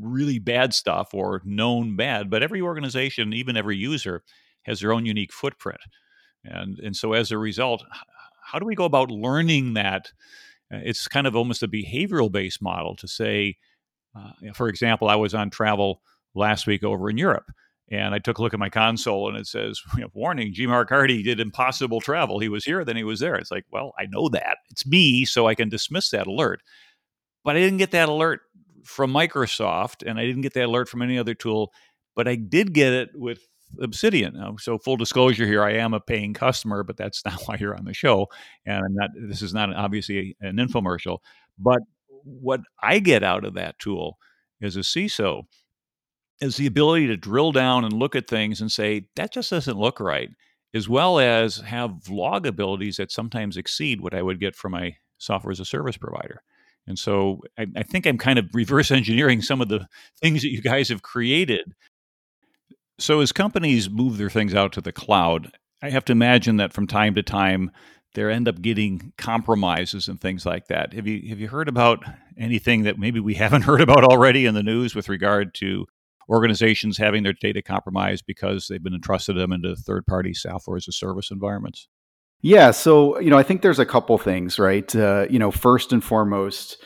really 0.00 0.38
bad 0.38 0.74
stuff 0.74 1.14
or 1.14 1.42
known 1.44 1.96
bad, 1.96 2.30
but 2.30 2.42
every 2.42 2.60
organization, 2.60 3.32
even 3.32 3.56
every 3.56 3.76
user, 3.76 4.22
has 4.64 4.80
their 4.80 4.92
own 4.92 5.06
unique 5.06 5.32
footprint. 5.32 5.80
And, 6.44 6.78
and 6.78 6.96
so 6.96 7.12
as 7.12 7.30
a 7.30 7.38
result, 7.38 7.84
how 8.42 8.58
do 8.58 8.66
we 8.66 8.74
go 8.74 8.84
about 8.84 9.10
learning 9.10 9.74
that? 9.74 10.12
Uh, 10.72 10.78
it's 10.82 11.08
kind 11.08 11.26
of 11.26 11.36
almost 11.36 11.62
a 11.62 11.68
behavioral 11.68 12.30
based 12.30 12.62
model 12.62 12.96
to 12.96 13.08
say, 13.08 13.56
uh, 14.14 14.52
for 14.54 14.68
example, 14.68 15.08
I 15.08 15.16
was 15.16 15.34
on 15.34 15.50
travel 15.50 16.00
last 16.34 16.66
week 16.66 16.84
over 16.84 17.10
in 17.10 17.18
Europe. 17.18 17.50
And 17.88 18.14
I 18.14 18.18
took 18.18 18.38
a 18.38 18.42
look 18.42 18.52
at 18.52 18.58
my 18.58 18.68
console 18.68 19.28
and 19.28 19.36
it 19.36 19.46
says, 19.46 19.80
you 19.94 20.02
know, 20.02 20.10
warning, 20.14 20.52
G. 20.52 20.66
Mark 20.66 20.88
Hardy 20.88 21.22
did 21.22 21.40
impossible 21.40 22.00
travel. 22.00 22.38
He 22.38 22.48
was 22.48 22.64
here, 22.64 22.84
then 22.84 22.96
he 22.96 23.04
was 23.04 23.20
there. 23.20 23.36
It's 23.36 23.50
like, 23.50 23.64
well, 23.70 23.92
I 23.98 24.06
know 24.06 24.28
that. 24.30 24.58
It's 24.70 24.86
me, 24.86 25.24
so 25.24 25.46
I 25.46 25.54
can 25.54 25.68
dismiss 25.68 26.10
that 26.10 26.26
alert. 26.26 26.62
But 27.44 27.56
I 27.56 27.60
didn't 27.60 27.78
get 27.78 27.92
that 27.92 28.08
alert 28.08 28.40
from 28.86 29.12
Microsoft, 29.12 30.08
and 30.08 30.18
I 30.18 30.24
didn't 30.24 30.42
get 30.42 30.54
that 30.54 30.66
alert 30.66 30.88
from 30.88 31.02
any 31.02 31.18
other 31.18 31.34
tool, 31.34 31.72
but 32.14 32.28
I 32.28 32.36
did 32.36 32.72
get 32.72 32.92
it 32.92 33.10
with 33.14 33.40
Obsidian. 33.80 34.56
So 34.58 34.78
full 34.78 34.96
disclosure 34.96 35.46
here, 35.46 35.62
I 35.62 35.72
am 35.74 35.94
a 35.94 36.00
paying 36.00 36.34
customer, 36.34 36.82
but 36.82 36.96
that's 36.96 37.24
not 37.24 37.40
why 37.46 37.56
you're 37.60 37.76
on 37.76 37.84
the 37.84 37.94
show, 37.94 38.28
and 38.64 38.84
I'm 38.84 38.94
not. 38.94 39.10
This 39.28 39.42
is 39.42 39.52
not 39.52 39.74
obviously 39.74 40.36
an 40.40 40.56
infomercial, 40.56 41.18
but 41.58 41.80
what 42.24 42.60
I 42.82 42.98
get 42.98 43.22
out 43.22 43.44
of 43.44 43.54
that 43.54 43.78
tool 43.78 44.18
as 44.62 44.76
a 44.76 44.80
CISO 44.80 45.44
is 46.40 46.56
the 46.56 46.66
ability 46.66 47.06
to 47.06 47.16
drill 47.16 47.52
down 47.52 47.84
and 47.84 47.92
look 47.92 48.14
at 48.14 48.28
things 48.28 48.60
and 48.60 48.70
say 48.70 49.06
that 49.16 49.32
just 49.32 49.50
doesn't 49.50 49.78
look 49.78 50.00
right, 50.00 50.30
as 50.74 50.88
well 50.88 51.18
as 51.18 51.56
have 51.58 52.08
log 52.08 52.46
abilities 52.46 52.96
that 52.96 53.10
sometimes 53.12 53.56
exceed 53.56 54.00
what 54.00 54.14
I 54.14 54.22
would 54.22 54.40
get 54.40 54.56
from 54.56 54.72
my 54.72 54.96
software 55.18 55.52
as 55.52 55.60
a 55.60 55.64
service 55.64 55.96
provider. 55.96 56.42
And 56.86 56.98
so 56.98 57.40
I, 57.58 57.66
I, 57.76 57.82
think 57.82 58.06
I'm 58.06 58.18
kind 58.18 58.38
of 58.38 58.46
reverse 58.54 58.90
engineering 58.92 59.42
some 59.42 59.60
of 59.60 59.68
the 59.68 59.86
things 60.20 60.42
that 60.42 60.50
you 60.50 60.62
guys 60.62 60.88
have 60.88 61.02
created. 61.02 61.74
So 62.98 63.20
as 63.20 63.32
companies 63.32 63.90
move 63.90 64.18
their 64.18 64.30
things 64.30 64.54
out 64.54 64.72
to 64.74 64.80
the 64.80 64.92
cloud, 64.92 65.52
I 65.82 65.90
have 65.90 66.04
to 66.06 66.12
imagine 66.12 66.56
that 66.56 66.72
from 66.72 66.86
time 66.86 67.14
to 67.14 67.22
time 67.22 67.70
they 68.14 68.24
end 68.32 68.48
up 68.48 68.62
getting 68.62 69.12
compromises 69.18 70.08
and 70.08 70.18
things 70.18 70.46
like 70.46 70.68
that. 70.68 70.94
Have 70.94 71.06
you 71.06 71.28
have 71.28 71.38
you 71.38 71.48
heard 71.48 71.68
about 71.68 72.02
anything 72.38 72.84
that 72.84 72.98
maybe 72.98 73.20
we 73.20 73.34
haven't 73.44 73.62
heard 73.62 73.82
about 73.82 74.04
already 74.04 74.46
in 74.46 74.54
the 74.54 74.62
news 74.62 74.94
with 74.94 75.08
regard 75.08 75.54
to 75.56 75.86
organizations 76.28 76.98
having 76.98 77.22
their 77.22 77.34
data 77.34 77.62
compromised 77.62 78.24
because 78.26 78.66
they've 78.66 78.82
been 78.82 78.94
entrusted 78.94 79.36
them 79.36 79.52
into 79.52 79.76
third 79.76 80.06
party 80.06 80.34
software 80.34 80.76
as 80.76 80.88
a 80.88 80.92
service 80.92 81.30
environments? 81.30 81.88
Yeah, 82.42 82.70
so 82.70 83.18
you 83.18 83.30
know, 83.30 83.38
I 83.38 83.42
think 83.42 83.62
there's 83.62 83.78
a 83.78 83.86
couple 83.86 84.16
things, 84.18 84.58
right? 84.58 84.94
Uh, 84.94 85.26
you 85.28 85.38
know, 85.38 85.50
first 85.50 85.92
and 85.92 86.02
foremost, 86.02 86.78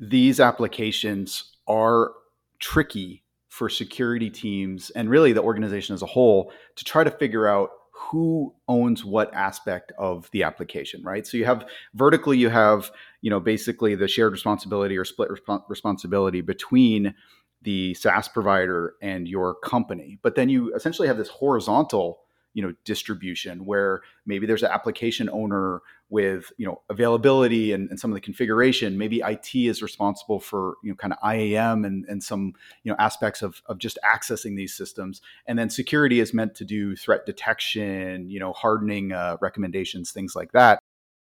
these 0.00 0.40
applications 0.40 1.52
are 1.68 2.12
tricky 2.58 3.24
for 3.48 3.68
security 3.68 4.30
teams 4.30 4.90
and 4.90 5.10
really 5.10 5.32
the 5.32 5.42
organization 5.42 5.94
as 5.94 6.02
a 6.02 6.06
whole 6.06 6.52
to 6.76 6.84
try 6.84 7.04
to 7.04 7.10
figure 7.10 7.46
out 7.46 7.70
who 7.92 8.54
owns 8.68 9.04
what 9.04 9.32
aspect 9.34 9.92
of 9.98 10.28
the 10.32 10.42
application, 10.42 11.02
right? 11.04 11.26
So 11.26 11.36
you 11.36 11.44
have 11.44 11.66
vertically, 11.94 12.38
you 12.38 12.48
have 12.50 12.90
you 13.22 13.30
know 13.30 13.40
basically 13.40 13.94
the 13.94 14.08
shared 14.08 14.32
responsibility 14.32 14.98
or 14.98 15.04
split 15.04 15.30
resp- 15.30 15.62
responsibility 15.68 16.40
between 16.40 17.14
the 17.62 17.94
SaaS 17.94 18.28
provider 18.28 18.94
and 19.02 19.28
your 19.28 19.54
company, 19.56 20.18
but 20.22 20.34
then 20.34 20.48
you 20.48 20.74
essentially 20.74 21.08
have 21.08 21.18
this 21.18 21.28
horizontal 21.28 22.21
you 22.54 22.62
know 22.62 22.74
distribution 22.84 23.64
where 23.64 24.02
maybe 24.26 24.46
there's 24.46 24.62
an 24.62 24.70
application 24.70 25.28
owner 25.30 25.80
with 26.12 26.52
you 26.58 26.66
know 26.66 26.82
availability 26.90 27.72
and, 27.72 27.88
and 27.88 27.98
some 27.98 28.10
of 28.10 28.14
the 28.14 28.20
configuration. 28.20 28.98
Maybe 28.98 29.20
it 29.20 29.54
is 29.54 29.82
responsible 29.82 30.40
for 30.40 30.74
you 30.82 30.90
know 30.90 30.96
kind 30.96 31.14
of 31.14 31.18
iam 31.24 31.84
and, 31.84 32.04
and 32.06 32.22
some 32.22 32.52
you 32.84 32.92
know 32.92 32.96
aspects 32.98 33.42
of, 33.42 33.62
of 33.66 33.78
just 33.78 33.98
accessing 34.04 34.54
these 34.54 34.74
systems. 34.74 35.22
And 35.46 35.58
then 35.58 35.70
security 35.70 36.20
is 36.20 36.34
meant 36.34 36.54
to 36.56 36.64
do 36.64 36.94
threat 36.94 37.24
detection 37.24 38.28
you 38.28 38.38
know 38.38 38.52
hardening 38.52 39.12
uh, 39.12 39.38
recommendations 39.40 40.12
things 40.12 40.36
like 40.36 40.52
that. 40.52 40.78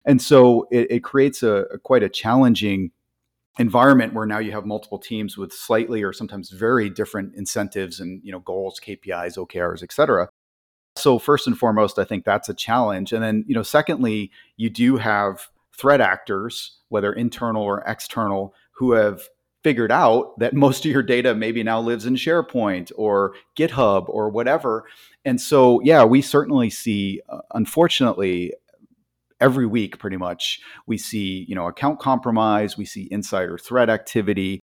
And 0.05 0.23
so 0.23 0.69
it, 0.71 0.87
it 0.91 1.05
creates 1.05 1.43
a, 1.43 1.65
a 1.73 1.79
quite 1.79 2.05
a 2.05 2.09
challenging 2.09 2.93
environment 3.59 4.15
where 4.15 4.27
now 4.27 4.39
you 4.39 4.53
have 4.53 4.67
multiple 4.67 4.99
teams 4.99 5.37
with 5.37 5.53
slightly 5.53 6.03
or 6.03 6.13
sometimes 6.13 6.51
very 6.51 6.91
different 6.91 7.35
incentives 7.35 8.01
and 8.01 8.21
you 8.23 8.31
know 8.31 8.41
goals 8.41 8.79
kpis 8.79 9.39
okrs 9.39 9.83
et 9.83 9.93
cetera 9.93 10.29
so 10.97 11.19
first 11.19 11.47
and 11.47 11.57
foremost, 11.57 11.99
I 11.99 12.05
think 12.05 12.25
that's 12.25 12.49
a 12.49 12.55
challenge. 12.55 13.13
And 13.13 13.23
then, 13.23 13.45
you 13.47 13.55
know, 13.55 13.63
secondly, 13.63 14.31
you 14.57 14.71
do 14.71 14.97
have 14.97 15.49
threat 15.77 16.01
actors, 16.01 16.79
whether 16.89 17.13
internal 17.13 17.63
or 17.63 17.83
external, 17.87 18.55
who 18.73 18.93
have 18.93 19.29
figured 19.63 19.93
out 19.93 20.39
that 20.39 20.55
most 20.67 20.85
of 20.85 20.91
your 20.91 21.03
data 21.03 21.35
maybe 21.35 21.63
now 21.63 21.81
lives 21.81 22.07
in 22.07 22.15
SharePoint 22.15 22.93
or 22.97 23.35
GitHub 23.57 24.09
or 24.09 24.31
whatever. 24.31 24.85
And 25.25 25.41
so, 25.41 25.81
yeah, 25.83 26.05
we 26.05 26.23
certainly 26.23 26.71
see, 26.71 27.21
uh, 27.29 27.41
unfortunately, 27.53 28.53
every 29.41 29.67
week 29.67 29.99
pretty 29.99 30.17
much 30.17 30.61
we 30.87 30.97
see 30.97 31.45
you 31.49 31.55
know 31.55 31.67
account 31.67 31.99
compromise 32.01 32.79
we 32.79 32.87
see 32.87 33.07
insider 33.11 33.59
threat 33.59 33.91
activity 33.91 34.61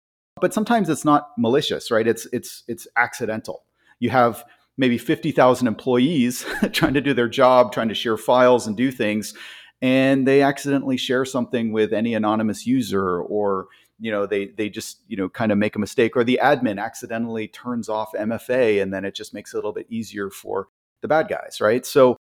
but 0.42 0.54
sometimes 0.54 0.90
it's 0.90 1.06
not 1.06 1.30
malicious 1.38 1.90
right 1.90 2.08
it's 2.08 2.28
it's 2.34 2.64
it's 2.68 2.86
accidental 2.98 3.64
you 4.00 4.10
have 4.10 4.44
maybe 4.78 4.98
50,000 4.98 5.68
employees 5.68 6.46
trying 6.72 6.94
to 6.94 7.02
do 7.02 7.14
their 7.14 7.28
job, 7.28 7.72
trying 7.72 7.90
to 7.90 7.96
share 7.96 8.18
files 8.18 8.68
and 8.68 8.78
do 8.78 8.92
things, 8.92 9.34
and 9.82 10.28
they 10.28 10.42
accidentally 10.42 10.98
share 10.98 11.26
something 11.26 11.72
with 11.72 11.94
any 11.94 12.14
anonymous 12.14 12.66
user 12.66 13.22
or 13.22 13.68
you 14.00 14.12
know 14.12 14.26
they 14.26 14.48
they 14.48 14.70
just 14.70 15.02
you 15.08 15.18
know 15.18 15.30
kind 15.30 15.52
of 15.52 15.58
make 15.58 15.76
a 15.76 15.80
mistake 15.80 16.16
or 16.16 16.24
the 16.24 16.40
admin 16.42 16.82
accidentally 16.82 17.48
turns 17.48 17.90
off 17.90 18.12
MFA 18.14 18.82
and 18.82 18.94
then 18.94 19.06
it 19.06 19.16
just 19.16 19.34
makes 19.34 19.54
it 19.54 19.58
a 19.58 19.60
little 19.60 19.74
bit 19.74 19.88
easier 19.90 20.30
for 20.30 20.68
the 21.02 21.08
bad 21.08 21.28
guys, 21.28 21.60
right? 21.62 21.86
So 21.86 22.18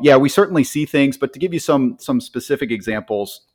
yeah, 0.00 0.16
we 0.16 0.28
certainly 0.28 0.64
see 0.64 0.86
things, 0.86 1.16
but 1.16 1.32
to 1.32 1.38
give 1.38 1.52
you 1.52 1.60
some 1.60 1.96
some 1.98 2.20
specific 2.20 2.70
examples, 2.70 3.46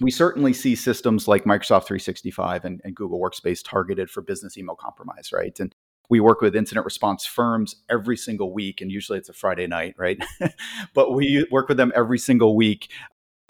we 0.00 0.10
certainly 0.10 0.52
see 0.52 0.74
systems 0.74 1.26
like 1.26 1.44
Microsoft 1.44 1.84
365 1.86 2.64
and, 2.64 2.80
and, 2.84 2.94
Google 2.94 3.18
Workspace 3.20 3.62
targeted 3.64 4.10
for 4.10 4.22
business 4.22 4.56
email 4.56 4.76
compromise, 4.76 5.30
right? 5.32 5.58
And 5.58 5.74
we 6.08 6.20
work 6.20 6.40
with 6.40 6.56
incident 6.56 6.84
response 6.84 7.26
firms 7.26 7.76
every 7.90 8.16
single 8.16 8.52
week, 8.52 8.80
and 8.80 8.90
usually 8.90 9.18
it's 9.18 9.28
a 9.28 9.34
Friday 9.34 9.66
night, 9.66 9.94
right? 9.98 10.22
but 10.94 11.12
we 11.12 11.46
work 11.50 11.68
with 11.68 11.76
them 11.76 11.92
every 11.94 12.18
single 12.18 12.56
week 12.56 12.90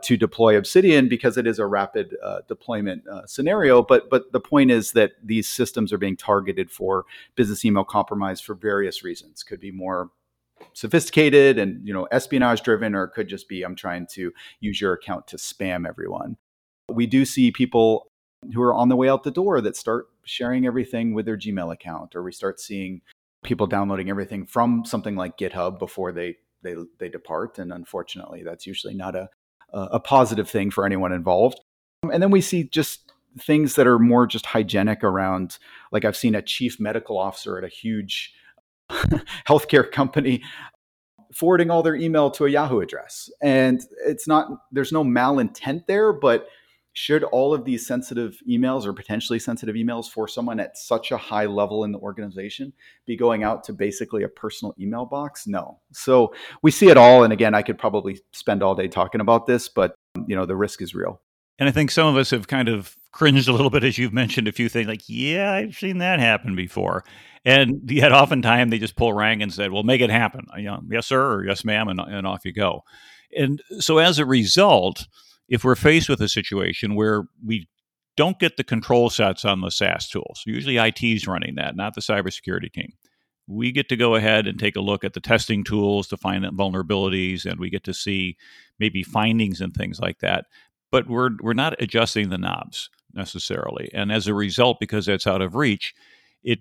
to 0.02 0.16
deploy 0.16 0.56
Obsidian 0.56 1.08
because 1.08 1.36
it 1.36 1.46
is 1.46 1.58
a 1.58 1.66
rapid 1.66 2.16
uh, 2.22 2.40
deployment 2.46 3.06
uh, 3.08 3.26
scenario. 3.26 3.82
But 3.82 4.10
but 4.10 4.32
the 4.32 4.40
point 4.40 4.70
is 4.70 4.92
that 4.92 5.12
these 5.22 5.48
systems 5.48 5.92
are 5.92 5.98
being 5.98 6.16
targeted 6.16 6.70
for 6.70 7.04
business 7.34 7.64
email 7.64 7.84
compromise 7.84 8.40
for 8.40 8.54
various 8.54 9.02
reasons. 9.02 9.42
Could 9.42 9.60
be 9.60 9.70
more 9.70 10.10
sophisticated 10.72 11.58
and 11.58 11.86
you 11.86 11.92
know 11.92 12.04
espionage 12.10 12.62
driven, 12.62 12.94
or 12.94 13.04
it 13.04 13.10
could 13.10 13.28
just 13.28 13.48
be 13.48 13.62
I'm 13.62 13.76
trying 13.76 14.06
to 14.12 14.32
use 14.60 14.80
your 14.80 14.92
account 14.92 15.26
to 15.28 15.36
spam 15.36 15.88
everyone. 15.88 16.36
We 16.88 17.06
do 17.06 17.24
see 17.24 17.50
people 17.50 18.07
who 18.54 18.62
are 18.62 18.74
on 18.74 18.88
the 18.88 18.96
way 18.96 19.08
out 19.08 19.24
the 19.24 19.30
door 19.30 19.60
that 19.60 19.76
start 19.76 20.08
sharing 20.24 20.66
everything 20.66 21.14
with 21.14 21.26
their 21.26 21.36
Gmail 21.36 21.72
account, 21.72 22.14
or 22.14 22.22
we 22.22 22.32
start 22.32 22.60
seeing 22.60 23.00
people 23.44 23.66
downloading 23.66 24.10
everything 24.10 24.46
from 24.46 24.84
something 24.84 25.16
like 25.16 25.38
GitHub 25.38 25.78
before 25.78 26.12
they 26.12 26.36
they 26.62 26.74
they 26.98 27.08
depart. 27.08 27.58
And 27.58 27.72
unfortunately, 27.72 28.42
that's 28.42 28.66
usually 28.66 28.94
not 28.94 29.14
a 29.14 29.28
a 29.72 30.00
positive 30.00 30.48
thing 30.48 30.70
for 30.70 30.86
anyone 30.86 31.12
involved. 31.12 31.60
And 32.10 32.22
then 32.22 32.30
we 32.30 32.40
see 32.40 32.64
just 32.64 33.12
things 33.38 33.74
that 33.74 33.86
are 33.86 33.98
more 33.98 34.26
just 34.26 34.46
hygienic 34.46 35.04
around, 35.04 35.58
like 35.92 36.04
I've 36.04 36.16
seen 36.16 36.34
a 36.34 36.42
chief 36.42 36.80
medical 36.80 37.18
officer 37.18 37.58
at 37.58 37.64
a 37.64 37.68
huge 37.68 38.32
healthcare 39.48 39.90
company 39.90 40.42
forwarding 41.32 41.70
all 41.70 41.82
their 41.82 41.94
email 41.94 42.30
to 42.30 42.46
a 42.46 42.50
Yahoo 42.50 42.80
address. 42.80 43.30
And 43.42 43.82
it's 44.06 44.26
not, 44.26 44.48
there's 44.72 44.92
no 44.92 45.04
malintent 45.04 45.86
there, 45.86 46.12
but 46.12 46.48
should 46.92 47.22
all 47.24 47.54
of 47.54 47.64
these 47.64 47.86
sensitive 47.86 48.40
emails 48.48 48.84
or 48.84 48.92
potentially 48.92 49.38
sensitive 49.38 49.76
emails 49.76 50.10
for 50.10 50.26
someone 50.26 50.58
at 50.58 50.76
such 50.76 51.12
a 51.12 51.16
high 51.16 51.46
level 51.46 51.84
in 51.84 51.92
the 51.92 51.98
organization 51.98 52.72
be 53.06 53.16
going 53.16 53.44
out 53.44 53.62
to 53.64 53.72
basically 53.72 54.24
a 54.24 54.28
personal 54.28 54.74
email 54.80 55.04
box? 55.04 55.46
No. 55.46 55.78
So 55.92 56.34
we 56.62 56.70
see 56.70 56.88
it 56.88 56.96
all. 56.96 57.24
And 57.24 57.32
again, 57.32 57.54
I 57.54 57.62
could 57.62 57.78
probably 57.78 58.20
spend 58.32 58.62
all 58.62 58.74
day 58.74 58.88
talking 58.88 59.20
about 59.20 59.46
this, 59.46 59.68
but 59.68 59.94
um, 60.16 60.24
you 60.28 60.34
know, 60.34 60.46
the 60.46 60.56
risk 60.56 60.82
is 60.82 60.94
real. 60.94 61.20
And 61.58 61.68
I 61.68 61.72
think 61.72 61.90
some 61.90 62.06
of 62.06 62.16
us 62.16 62.30
have 62.30 62.46
kind 62.46 62.68
of 62.68 62.96
cringed 63.12 63.48
a 63.48 63.52
little 63.52 63.70
bit 63.70 63.84
as 63.84 63.98
you've 63.98 64.12
mentioned 64.12 64.46
a 64.46 64.52
few 64.52 64.68
things 64.68 64.86
like, 64.86 65.02
yeah, 65.08 65.52
I've 65.52 65.74
seen 65.74 65.98
that 65.98 66.20
happen 66.20 66.54
before. 66.54 67.04
And 67.44 67.90
yet 67.90 68.12
oftentimes 68.12 68.70
they 68.70 68.78
just 68.78 68.96
pull 68.96 69.12
rank 69.12 69.42
and 69.42 69.52
said, 69.52 69.72
well, 69.72 69.82
make 69.82 70.00
it 70.00 70.10
happen. 70.10 70.46
You 70.56 70.64
know, 70.64 70.82
yes, 70.90 71.06
sir, 71.06 71.34
or 71.34 71.44
yes, 71.44 71.64
ma'am, 71.64 71.88
and, 71.88 72.00
and 72.00 72.26
off 72.26 72.44
you 72.44 72.52
go. 72.52 72.84
And 73.36 73.62
so 73.80 73.98
as 73.98 74.18
a 74.18 74.26
result, 74.26 75.06
if 75.48 75.64
we're 75.64 75.74
faced 75.74 76.08
with 76.08 76.20
a 76.20 76.28
situation 76.28 76.94
where 76.94 77.24
we 77.44 77.68
don't 78.16 78.38
get 78.38 78.56
the 78.56 78.64
control 78.64 79.10
sets 79.10 79.44
on 79.44 79.60
the 79.60 79.70
SaaS 79.70 80.08
tools, 80.08 80.42
usually 80.44 80.76
IT 80.76 81.02
is 81.02 81.26
running 81.26 81.54
that, 81.54 81.76
not 81.76 81.94
the 81.94 82.00
cybersecurity 82.00 82.72
team. 82.72 82.92
We 83.46 83.72
get 83.72 83.88
to 83.88 83.96
go 83.96 84.14
ahead 84.14 84.46
and 84.46 84.58
take 84.58 84.76
a 84.76 84.80
look 84.80 85.04
at 85.04 85.14
the 85.14 85.20
testing 85.20 85.64
tools 85.64 86.08
to 86.08 86.16
find 86.16 86.44
vulnerabilities, 86.44 87.46
and 87.46 87.58
we 87.58 87.70
get 87.70 87.84
to 87.84 87.94
see 87.94 88.36
maybe 88.78 89.02
findings 89.02 89.60
and 89.60 89.72
things 89.72 90.00
like 90.00 90.18
that. 90.18 90.46
But 90.90 91.08
we're 91.08 91.30
we're 91.40 91.54
not 91.54 91.80
adjusting 91.80 92.28
the 92.28 92.38
knobs 92.38 92.90
necessarily, 93.14 93.90
and 93.94 94.12
as 94.12 94.26
a 94.26 94.34
result, 94.34 94.78
because 94.80 95.06
that's 95.06 95.26
out 95.26 95.40
of 95.40 95.54
reach, 95.54 95.94
it 96.42 96.58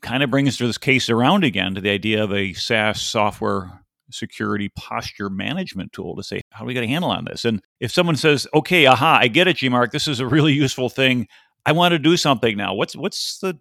kind 0.00 0.22
of 0.22 0.30
brings 0.30 0.56
this 0.56 0.78
case 0.78 1.10
around 1.10 1.44
again 1.44 1.74
to 1.74 1.80
the 1.80 1.90
idea 1.90 2.22
of 2.22 2.32
a 2.32 2.54
SaaS 2.54 3.02
software 3.02 3.82
security 4.10 4.68
posture 4.76 5.30
management 5.30 5.92
tool 5.92 6.16
to 6.16 6.22
say, 6.22 6.40
how 6.50 6.60
do 6.60 6.66
we 6.66 6.74
get 6.74 6.84
a 6.84 6.88
handle 6.88 7.10
on 7.10 7.24
this? 7.24 7.44
And 7.44 7.62
if 7.80 7.92
someone 7.92 8.16
says, 8.16 8.46
okay, 8.54 8.86
aha, 8.86 9.18
I 9.20 9.28
get 9.28 9.48
it, 9.48 9.56
G 9.56 9.68
Mark, 9.68 9.92
this 9.92 10.08
is 10.08 10.20
a 10.20 10.26
really 10.26 10.52
useful 10.52 10.88
thing. 10.88 11.26
I 11.64 11.72
want 11.72 11.92
to 11.92 11.98
do 11.98 12.16
something 12.16 12.56
now. 12.56 12.74
What's 12.74 12.94
what's 12.94 13.38
the 13.38 13.58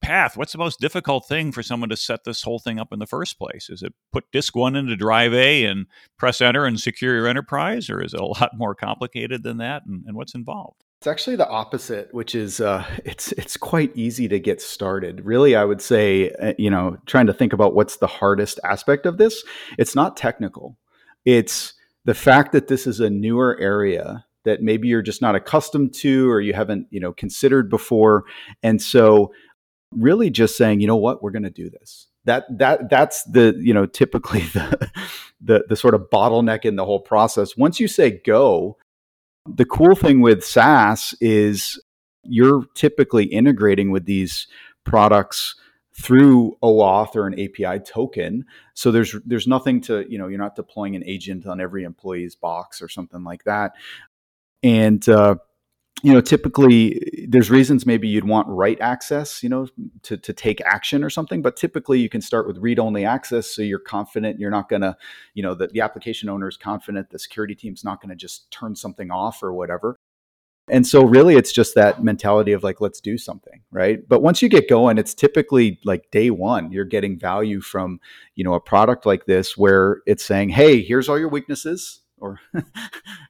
path? 0.00 0.36
What's 0.36 0.52
the 0.52 0.58
most 0.58 0.80
difficult 0.80 1.26
thing 1.26 1.50
for 1.52 1.62
someone 1.62 1.88
to 1.90 1.96
set 1.96 2.24
this 2.24 2.42
whole 2.42 2.58
thing 2.58 2.78
up 2.78 2.92
in 2.92 2.98
the 2.98 3.06
first 3.06 3.38
place? 3.38 3.68
Is 3.68 3.82
it 3.82 3.92
put 4.12 4.30
disk 4.32 4.54
one 4.54 4.76
into 4.76 4.96
drive 4.96 5.34
A 5.34 5.64
and 5.64 5.86
press 6.18 6.40
enter 6.40 6.64
and 6.64 6.78
secure 6.78 7.16
your 7.16 7.26
enterprise, 7.26 7.90
or 7.90 8.00
is 8.00 8.14
it 8.14 8.20
a 8.20 8.26
lot 8.26 8.56
more 8.56 8.74
complicated 8.74 9.42
than 9.42 9.58
that? 9.58 9.82
And, 9.86 10.04
and 10.06 10.16
what's 10.16 10.34
involved? 10.34 10.84
It's 11.00 11.06
actually 11.06 11.36
the 11.36 11.48
opposite, 11.48 12.12
which 12.12 12.34
is 12.34 12.60
uh, 12.60 12.84
it's 13.04 13.32
it's 13.32 13.56
quite 13.56 13.96
easy 13.96 14.28
to 14.28 14.40
get 14.40 14.60
started. 14.60 15.24
Really, 15.24 15.54
I 15.54 15.64
would 15.64 15.80
say, 15.80 16.30
uh, 16.32 16.54
you 16.58 16.70
know, 16.70 16.98
trying 17.06 17.26
to 17.26 17.32
think 17.32 17.52
about 17.52 17.74
what's 17.74 17.96
the 17.96 18.06
hardest 18.06 18.58
aspect 18.64 19.06
of 19.06 19.16
this. 19.16 19.44
It's 19.78 19.94
not 19.94 20.16
technical. 20.16 20.76
It's 21.24 21.74
the 22.04 22.14
fact 22.14 22.52
that 22.52 22.68
this 22.68 22.86
is 22.86 23.00
a 23.00 23.10
newer 23.10 23.56
area 23.60 24.24
that 24.44 24.62
maybe 24.62 24.88
you're 24.88 25.02
just 25.02 25.20
not 25.20 25.34
accustomed 25.34 25.92
to 25.92 26.30
or 26.30 26.40
you 26.40 26.54
haven't, 26.54 26.86
you 26.90 27.00
know, 27.00 27.12
considered 27.12 27.68
before, 27.68 28.24
and 28.62 28.82
so 28.82 29.32
really 29.94 30.30
just 30.30 30.56
saying, 30.56 30.80
you 30.80 30.86
know 30.86 30.96
what, 30.96 31.22
we're 31.22 31.30
going 31.30 31.42
to 31.44 31.50
do 31.50 31.70
this. 31.70 32.08
That 32.24 32.44
that 32.58 32.90
that's 32.90 33.22
the 33.24 33.56
you 33.60 33.72
know 33.72 33.86
typically 33.86 34.40
the 34.52 34.90
the 35.40 35.64
the 35.68 35.76
sort 35.76 35.94
of 35.94 36.10
bottleneck 36.12 36.64
in 36.64 36.74
the 36.74 36.84
whole 36.84 37.00
process. 37.00 37.56
Once 37.56 37.78
you 37.78 37.86
say 37.86 38.20
go, 38.26 38.76
the 39.54 39.64
cool 39.64 39.94
thing 39.94 40.20
with 40.20 40.44
SaaS 40.44 41.14
is 41.20 41.80
you're 42.24 42.64
typically 42.74 43.24
integrating 43.24 43.90
with 43.90 44.04
these 44.04 44.46
products 44.84 45.54
through 45.94 46.56
OAuth 46.62 47.16
or 47.16 47.26
an 47.26 47.34
API 47.34 47.80
token. 47.80 48.44
So 48.74 48.90
there's 48.92 49.16
there's 49.24 49.46
nothing 49.46 49.80
to, 49.82 50.04
you 50.08 50.18
know, 50.18 50.28
you're 50.28 50.38
not 50.38 50.56
deploying 50.56 50.94
an 50.94 51.02
agent 51.04 51.46
on 51.46 51.60
every 51.60 51.84
employee's 51.84 52.36
box 52.36 52.80
or 52.80 52.88
something 52.88 53.24
like 53.24 53.44
that. 53.44 53.72
And 54.62 55.06
uh, 55.08 55.36
you 56.02 56.12
know, 56.12 56.20
typically 56.20 57.26
there's 57.28 57.50
reasons 57.50 57.84
maybe 57.84 58.08
you'd 58.08 58.26
want 58.26 58.46
write 58.48 58.80
access, 58.80 59.42
you 59.42 59.48
know, 59.48 59.66
to, 60.02 60.16
to 60.16 60.32
take 60.32 60.60
action 60.62 61.02
or 61.02 61.10
something, 61.10 61.42
but 61.42 61.56
typically 61.56 61.98
you 61.98 62.08
can 62.08 62.20
start 62.20 62.46
with 62.46 62.58
read 62.58 62.78
only 62.78 63.04
access. 63.04 63.50
So 63.50 63.62
you're 63.62 63.78
confident 63.78 64.38
you're 64.38 64.50
not 64.50 64.68
going 64.68 64.82
to, 64.82 64.96
you 65.34 65.42
know, 65.42 65.54
that 65.54 65.72
the 65.72 65.80
application 65.80 66.28
owner 66.28 66.48
is 66.48 66.56
confident 66.56 67.10
the 67.10 67.18
security 67.18 67.54
team's 67.54 67.84
not 67.84 68.00
going 68.00 68.10
to 68.10 68.16
just 68.16 68.50
turn 68.50 68.76
something 68.76 69.10
off 69.10 69.42
or 69.42 69.52
whatever. 69.52 69.96
And 70.70 70.86
so 70.86 71.02
really 71.02 71.34
it's 71.34 71.52
just 71.52 71.74
that 71.76 72.04
mentality 72.04 72.52
of 72.52 72.62
like, 72.62 72.80
let's 72.80 73.00
do 73.00 73.18
something. 73.18 73.62
Right. 73.72 74.06
But 74.06 74.22
once 74.22 74.42
you 74.42 74.48
get 74.48 74.68
going, 74.68 74.98
it's 74.98 75.14
typically 75.14 75.80
like 75.84 76.10
day 76.10 76.30
one, 76.30 76.70
you're 76.70 76.84
getting 76.84 77.18
value 77.18 77.60
from, 77.60 78.00
you 78.34 78.44
know, 78.44 78.54
a 78.54 78.60
product 78.60 79.06
like 79.06 79.24
this 79.24 79.56
where 79.56 80.02
it's 80.06 80.24
saying, 80.24 80.50
Hey, 80.50 80.82
here's 80.82 81.08
all 81.08 81.18
your 81.18 81.30
weaknesses 81.30 82.02
or 82.20 82.40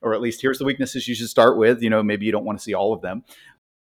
or 0.02 0.14
at 0.14 0.20
least 0.20 0.42
here's 0.42 0.58
the 0.58 0.64
weaknesses 0.64 1.08
you 1.08 1.14
should 1.14 1.28
start 1.28 1.56
with 1.56 1.82
you 1.82 1.90
know 1.90 2.02
maybe 2.02 2.26
you 2.26 2.32
don't 2.32 2.44
want 2.44 2.58
to 2.58 2.62
see 2.62 2.74
all 2.74 2.92
of 2.92 3.02
them. 3.02 3.24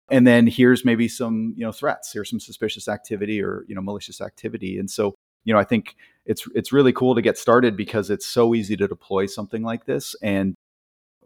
And 0.10 0.28
then 0.28 0.46
here's 0.46 0.84
maybe 0.84 1.08
some 1.08 1.54
you 1.56 1.66
know 1.66 1.72
threats 1.72 2.12
here's 2.14 2.30
some 2.30 2.40
suspicious 2.40 2.88
activity 2.88 3.42
or 3.42 3.64
you 3.68 3.76
know 3.76 3.82
malicious 3.82 4.22
activity. 4.22 4.78
And 4.78 4.90
so 4.90 5.16
you 5.44 5.54
know 5.54 5.60
i 5.60 5.64
think 5.64 5.96
it's 6.26 6.48
it's 6.54 6.72
really 6.72 6.94
cool 6.94 7.16
to 7.16 7.22
get 7.22 7.38
started 7.38 7.76
because 7.76 8.10
it's 8.10 8.26
so 8.26 8.54
easy 8.54 8.78
to 8.78 8.88
deploy 8.88 9.26
something 9.26 9.64
like 9.64 9.86
this 9.86 10.16
and 10.22 10.56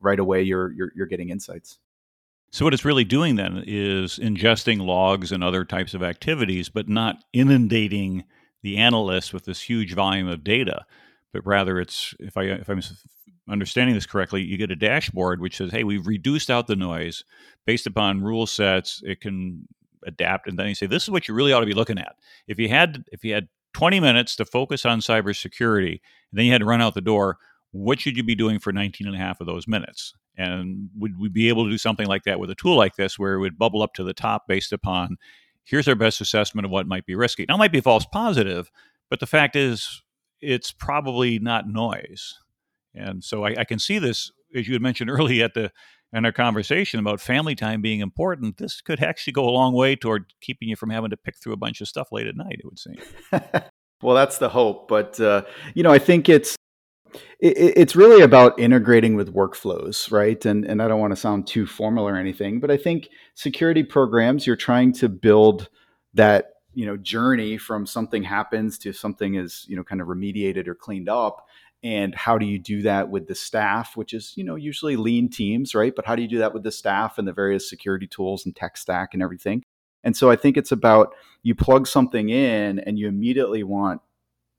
right 0.02 0.20
away 0.20 0.42
you're 0.42 0.72
you're, 0.74 0.92
you're 0.96 1.08
getting 1.08 1.30
insights. 1.30 1.80
So 2.52 2.64
what 2.64 2.74
it's 2.74 2.86
really 2.86 3.04
doing 3.04 3.36
then 3.36 3.64
is 3.68 4.18
ingesting 4.18 4.86
logs 4.86 5.34
and 5.34 5.44
other 5.44 5.66
types 5.66 5.94
of 5.94 6.04
activities 6.04 6.70
but 6.70 6.88
not 6.88 7.18
inundating 7.34 8.24
the 8.62 8.78
analyst 8.78 9.34
with 9.34 9.46
this 9.46 9.62
huge 9.62 9.94
volume 9.94 10.28
of 10.28 10.44
data 10.44 10.86
but 11.34 11.46
rather 11.46 11.80
it's 11.80 12.16
if 12.20 12.38
i 12.38 12.44
if 12.44 12.70
i'm 12.70 12.82
understanding 13.50 13.96
this 13.96 14.06
correctly, 14.06 14.42
you 14.42 14.58
get 14.58 14.72
a 14.72 14.76
dashboard 14.76 15.42
which 15.42 15.58
says, 15.58 15.72
hey, 15.72 15.84
we've 15.84 16.08
reduced 16.08 16.50
out 16.50 16.68
the 16.68 16.76
noise 16.76 17.24
based 17.66 17.88
upon 17.88 18.24
rule 18.24 18.48
sets. 18.48 19.02
It 19.06 19.22
can 19.22 19.68
adapt, 20.06 20.48
and 20.48 20.58
then 20.58 20.68
you 20.68 20.76
say, 20.76 20.86
this 20.86 21.04
is 21.04 21.10
what 21.10 21.28
you 21.28 21.34
really 21.34 21.54
ought 21.54 21.62
to 21.62 21.66
be 21.66 21.74
looking 21.74 21.98
at. 21.98 22.16
If 22.48 22.60
you 22.60 22.70
had 22.70 23.06
if 23.12 23.24
you 23.24 23.34
had 23.34 23.48
20 23.74 24.00
minutes 24.00 24.36
to 24.38 24.46
focus 24.46 24.86
on 24.86 25.00
cybersecurity, 25.00 25.92
and 25.92 26.00
then 26.34 26.46
you 26.46 26.52
had 26.52 26.62
to 26.62 26.66
run 26.66 26.82
out 26.82 26.94
the 26.94 27.02
door, 27.02 27.38
what 27.72 28.00
should 28.00 28.16
you 28.16 28.24
be 28.24 28.36
doing 28.36 28.60
for 28.60 28.72
19 28.72 29.06
and 29.06 29.16
a 29.16 29.20
half 29.20 29.42
of 29.42 29.48
those 29.48 29.68
minutes? 29.68 30.14
And 30.38 30.90
would 30.98 31.20
we 31.20 31.30
be 31.30 31.50
able 31.50 31.66
to 31.66 31.70
do 31.70 31.78
something 31.78 32.08
like 32.08 32.24
that 32.24 32.40
with 32.40 32.50
a 32.50 32.56
tool 32.56 32.76
like 32.76 32.96
this, 32.96 33.20
where 33.20 33.34
it 33.34 33.40
would 33.40 33.58
bubble 33.58 33.82
up 33.82 33.94
to 33.96 34.04
the 34.04 34.14
top 34.14 34.48
based 34.48 34.72
upon 34.72 35.18
here's 35.66 35.88
our 35.88 35.96
best 35.96 36.22
assessment 36.22 36.66
of 36.66 36.72
what 36.72 36.88
might 36.88 37.06
be 37.06 37.16
risky? 37.16 37.46
Now, 37.48 37.56
it 37.56 37.60
might 37.60 37.72
be 37.72 37.82
false 37.82 38.06
positive, 38.06 38.72
but 39.10 39.20
the 39.20 39.28
fact 39.28 39.56
is, 39.56 40.04
it's 40.42 40.72
probably 40.72 41.40
not 41.40 41.68
noise. 41.68 42.40
And 42.96 43.24
so 43.24 43.46
I, 43.46 43.56
I 43.60 43.64
can 43.64 43.80
see 43.80 44.00
this, 44.00 44.32
as 44.56 44.68
you 44.68 44.74
had 44.74 44.82
mentioned 44.82 45.10
early 45.12 45.42
at 45.42 45.54
the 45.54 45.72
in 46.14 46.24
our 46.24 46.32
conversation 46.32 47.00
about 47.00 47.20
family 47.20 47.56
time 47.56 47.82
being 47.82 48.00
important. 48.00 48.58
This 48.58 48.80
could 48.82 49.04
actually 49.04 49.34
go 49.34 49.48
a 49.48 49.52
long 49.52 49.74
way 49.74 49.96
toward 49.96 50.34
keeping 50.40 50.70
you 50.70 50.76
from 50.76 50.90
having 50.90 51.10
to 51.10 51.18
pick 51.18 51.36
through 51.38 51.54
a 51.54 51.58
bunch 51.58 51.82
of 51.82 51.88
stuff 51.88 52.12
late 52.12 52.28
at 52.28 52.38
night. 52.38 52.60
It 52.60 52.66
would 52.66 52.80
seem. 52.80 52.96
well, 54.02 54.16
that's 54.16 54.38
the 54.38 54.50
hope, 54.50 54.88
but 54.88 55.20
uh, 55.20 55.44
you 55.74 55.84
know, 55.84 55.92
I 55.92 56.00
think 56.00 56.30
it's 56.30 56.56
it's 57.40 57.96
really 57.96 58.22
about 58.22 58.60
integrating 58.60 59.16
with 59.16 59.34
workflows, 59.34 60.12
right? 60.12 60.44
And 60.46 60.66
and 60.66 60.82
I 60.82 60.88
don't 60.88 61.00
want 61.00 61.12
to 61.12 61.18
sound 61.18 61.48
too 61.48 61.66
formal 61.66 62.08
or 62.08 62.16
anything, 62.16 62.60
but 62.60 62.72
I 62.72 62.78
think 62.78 63.10
security 63.36 63.84
programs 63.84 64.48
you're 64.48 64.56
trying 64.56 64.94
to 64.94 65.10
build 65.10 65.70
that 66.14 66.52
you 66.74 66.86
know 66.86 66.98
journey 66.98 67.58
from 67.58 67.86
something 67.86 68.24
happens 68.24 68.78
to 68.80 68.94
something 68.94 69.36
is 69.36 69.66
you 69.68 69.76
know 69.76 69.84
kind 69.84 70.02
of 70.02 70.08
remediated 70.08 70.68
or 70.68 70.76
cleaned 70.76 71.10
up 71.10 71.48
and 71.86 72.16
how 72.16 72.40
do 72.40 72.48
you 72.48 72.58
do 72.58 72.82
that 72.82 73.10
with 73.10 73.28
the 73.28 73.36
staff 73.36 73.96
which 73.96 74.12
is 74.12 74.34
you 74.36 74.44
know 74.44 74.56
usually 74.56 74.98
lean 74.98 75.30
teams 75.30 75.76
right? 75.76 75.96
But 75.96 76.06
how 76.06 76.16
do 76.16 76.24
you 76.24 76.28
do 76.28 76.40
that 76.40 76.54
with 76.54 76.64
the 76.64 76.72
staff 76.72 77.18
and 77.18 77.28
the 77.28 77.32
various 77.32 77.70
security 77.70 78.08
tools 78.08 78.46
and 78.46 78.56
tech 78.56 78.76
stack 78.76 79.14
and 79.14 79.22
everything? 79.24 79.64
And 80.04 80.18
so 80.18 80.30
i 80.30 80.36
think 80.36 80.58
it's 80.58 80.72
about 80.72 81.14
you 81.44 81.56
plug 81.56 81.88
something 81.88 82.30
in 82.30 82.80
and 82.80 83.00
you 83.00 83.08
immediately 83.08 83.64
want 83.64 84.02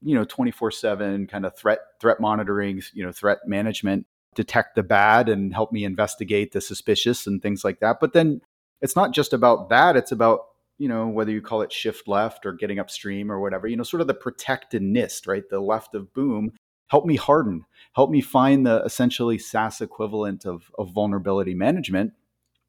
you 0.02 0.14
know 0.14 0.24
24/7 0.24 1.28
kind 1.28 1.44
of 1.44 1.56
threat 1.56 1.80
threat 2.00 2.20
monitoring 2.20 2.82
you 2.94 3.04
know 3.04 3.12
threat 3.12 3.38
management 3.46 4.06
detect 4.34 4.76
the 4.76 4.82
bad 4.82 5.28
and 5.28 5.52
help 5.54 5.72
me 5.72 5.84
investigate 5.84 6.52
the 6.52 6.60
suspicious 6.60 7.26
and 7.26 7.40
things 7.40 7.64
like 7.64 7.80
that. 7.80 7.96
But 8.00 8.12
then 8.12 8.42
it's 8.82 8.94
not 8.94 9.12
just 9.12 9.32
about 9.32 9.68
that 9.70 9.96
it's 9.96 10.12
about 10.12 10.40
you 10.78 10.88
know, 10.88 11.06
whether 11.06 11.30
you 11.30 11.40
call 11.40 11.62
it 11.62 11.72
shift 11.72 12.06
left 12.06 12.44
or 12.44 12.52
getting 12.52 12.78
upstream 12.78 13.32
or 13.32 13.40
whatever, 13.40 13.66
you 13.66 13.76
know, 13.76 13.82
sort 13.82 14.00
of 14.00 14.06
the 14.06 14.14
protect 14.14 14.74
and 14.74 14.94
NIST, 14.94 15.26
right? 15.26 15.48
The 15.48 15.60
left 15.60 15.94
of 15.94 16.12
boom, 16.12 16.52
help 16.88 17.04
me 17.04 17.16
harden, 17.16 17.64
help 17.94 18.10
me 18.10 18.20
find 18.20 18.66
the 18.66 18.82
essentially 18.84 19.38
SaaS 19.38 19.80
equivalent 19.80 20.44
of, 20.46 20.70
of 20.78 20.92
vulnerability 20.92 21.54
management 21.54 22.12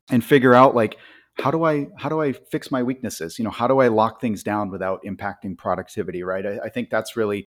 and 0.09 0.23
figure 0.23 0.53
out 0.53 0.75
like, 0.75 0.97
how 1.39 1.51
do 1.51 1.63
I 1.65 1.87
how 1.97 2.09
do 2.09 2.19
I 2.19 2.33
fix 2.33 2.71
my 2.71 2.81
weaknesses? 2.81 3.37
You 3.37 3.45
know, 3.45 3.51
how 3.51 3.67
do 3.67 3.79
I 3.79 3.89
lock 3.89 4.19
things 4.19 4.41
down 4.41 4.71
without 4.71 5.01
impacting 5.05 5.55
productivity? 5.55 6.23
Right. 6.23 6.45
I, 6.45 6.59
I 6.65 6.69
think 6.69 6.89
that's 6.89 7.15
really 7.15 7.45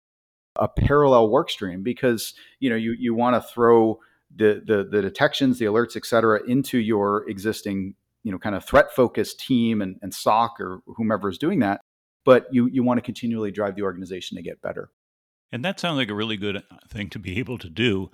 a 0.57 0.69
parallel 0.69 1.31
work 1.31 1.51
stream 1.51 1.83
because 1.83 2.35
you 2.61 2.69
know 2.69 2.77
you 2.77 2.95
you 2.99 3.15
want 3.15 3.37
to 3.37 3.49
throw 3.49 3.99
the, 4.35 4.63
the 4.67 4.85
the 4.91 5.01
detections, 5.01 5.59
the 5.59 5.67
alerts, 5.67 5.97
et 5.97 6.05
cetera, 6.05 6.43
into 6.47 6.79
your 6.79 7.29
existing 7.31 7.95
you 8.25 8.33
know 8.33 8.39
kind 8.39 8.55
of 8.55 8.65
threat 8.65 8.93
focused 8.95 9.41
team 9.41 9.81
and, 9.81 9.97
and 10.03 10.13
SOC 10.13 10.61
or 10.61 10.81
whomever 10.97 11.31
is 11.31 11.39
doing 11.39 11.61
that. 11.61 11.81
But 12.25 12.47
you 12.51 12.67
you 12.67 12.83
want 12.83 12.99
to 12.99 13.03
continually 13.03 13.51
drive 13.51 13.75
the 13.75 13.83
organization 13.83 14.37
to 14.37 14.43
get 14.43 14.61
better. 14.61 14.91
And 15.53 15.65
that 15.65 15.81
sounds 15.81 15.97
like 15.97 16.11
a 16.11 16.15
really 16.15 16.37
good 16.37 16.57
uh, 16.57 16.63
thing 16.89 17.09
to 17.11 17.19
be 17.19 17.39
able 17.39 17.59
to 17.59 17.71
do. 17.71 18.11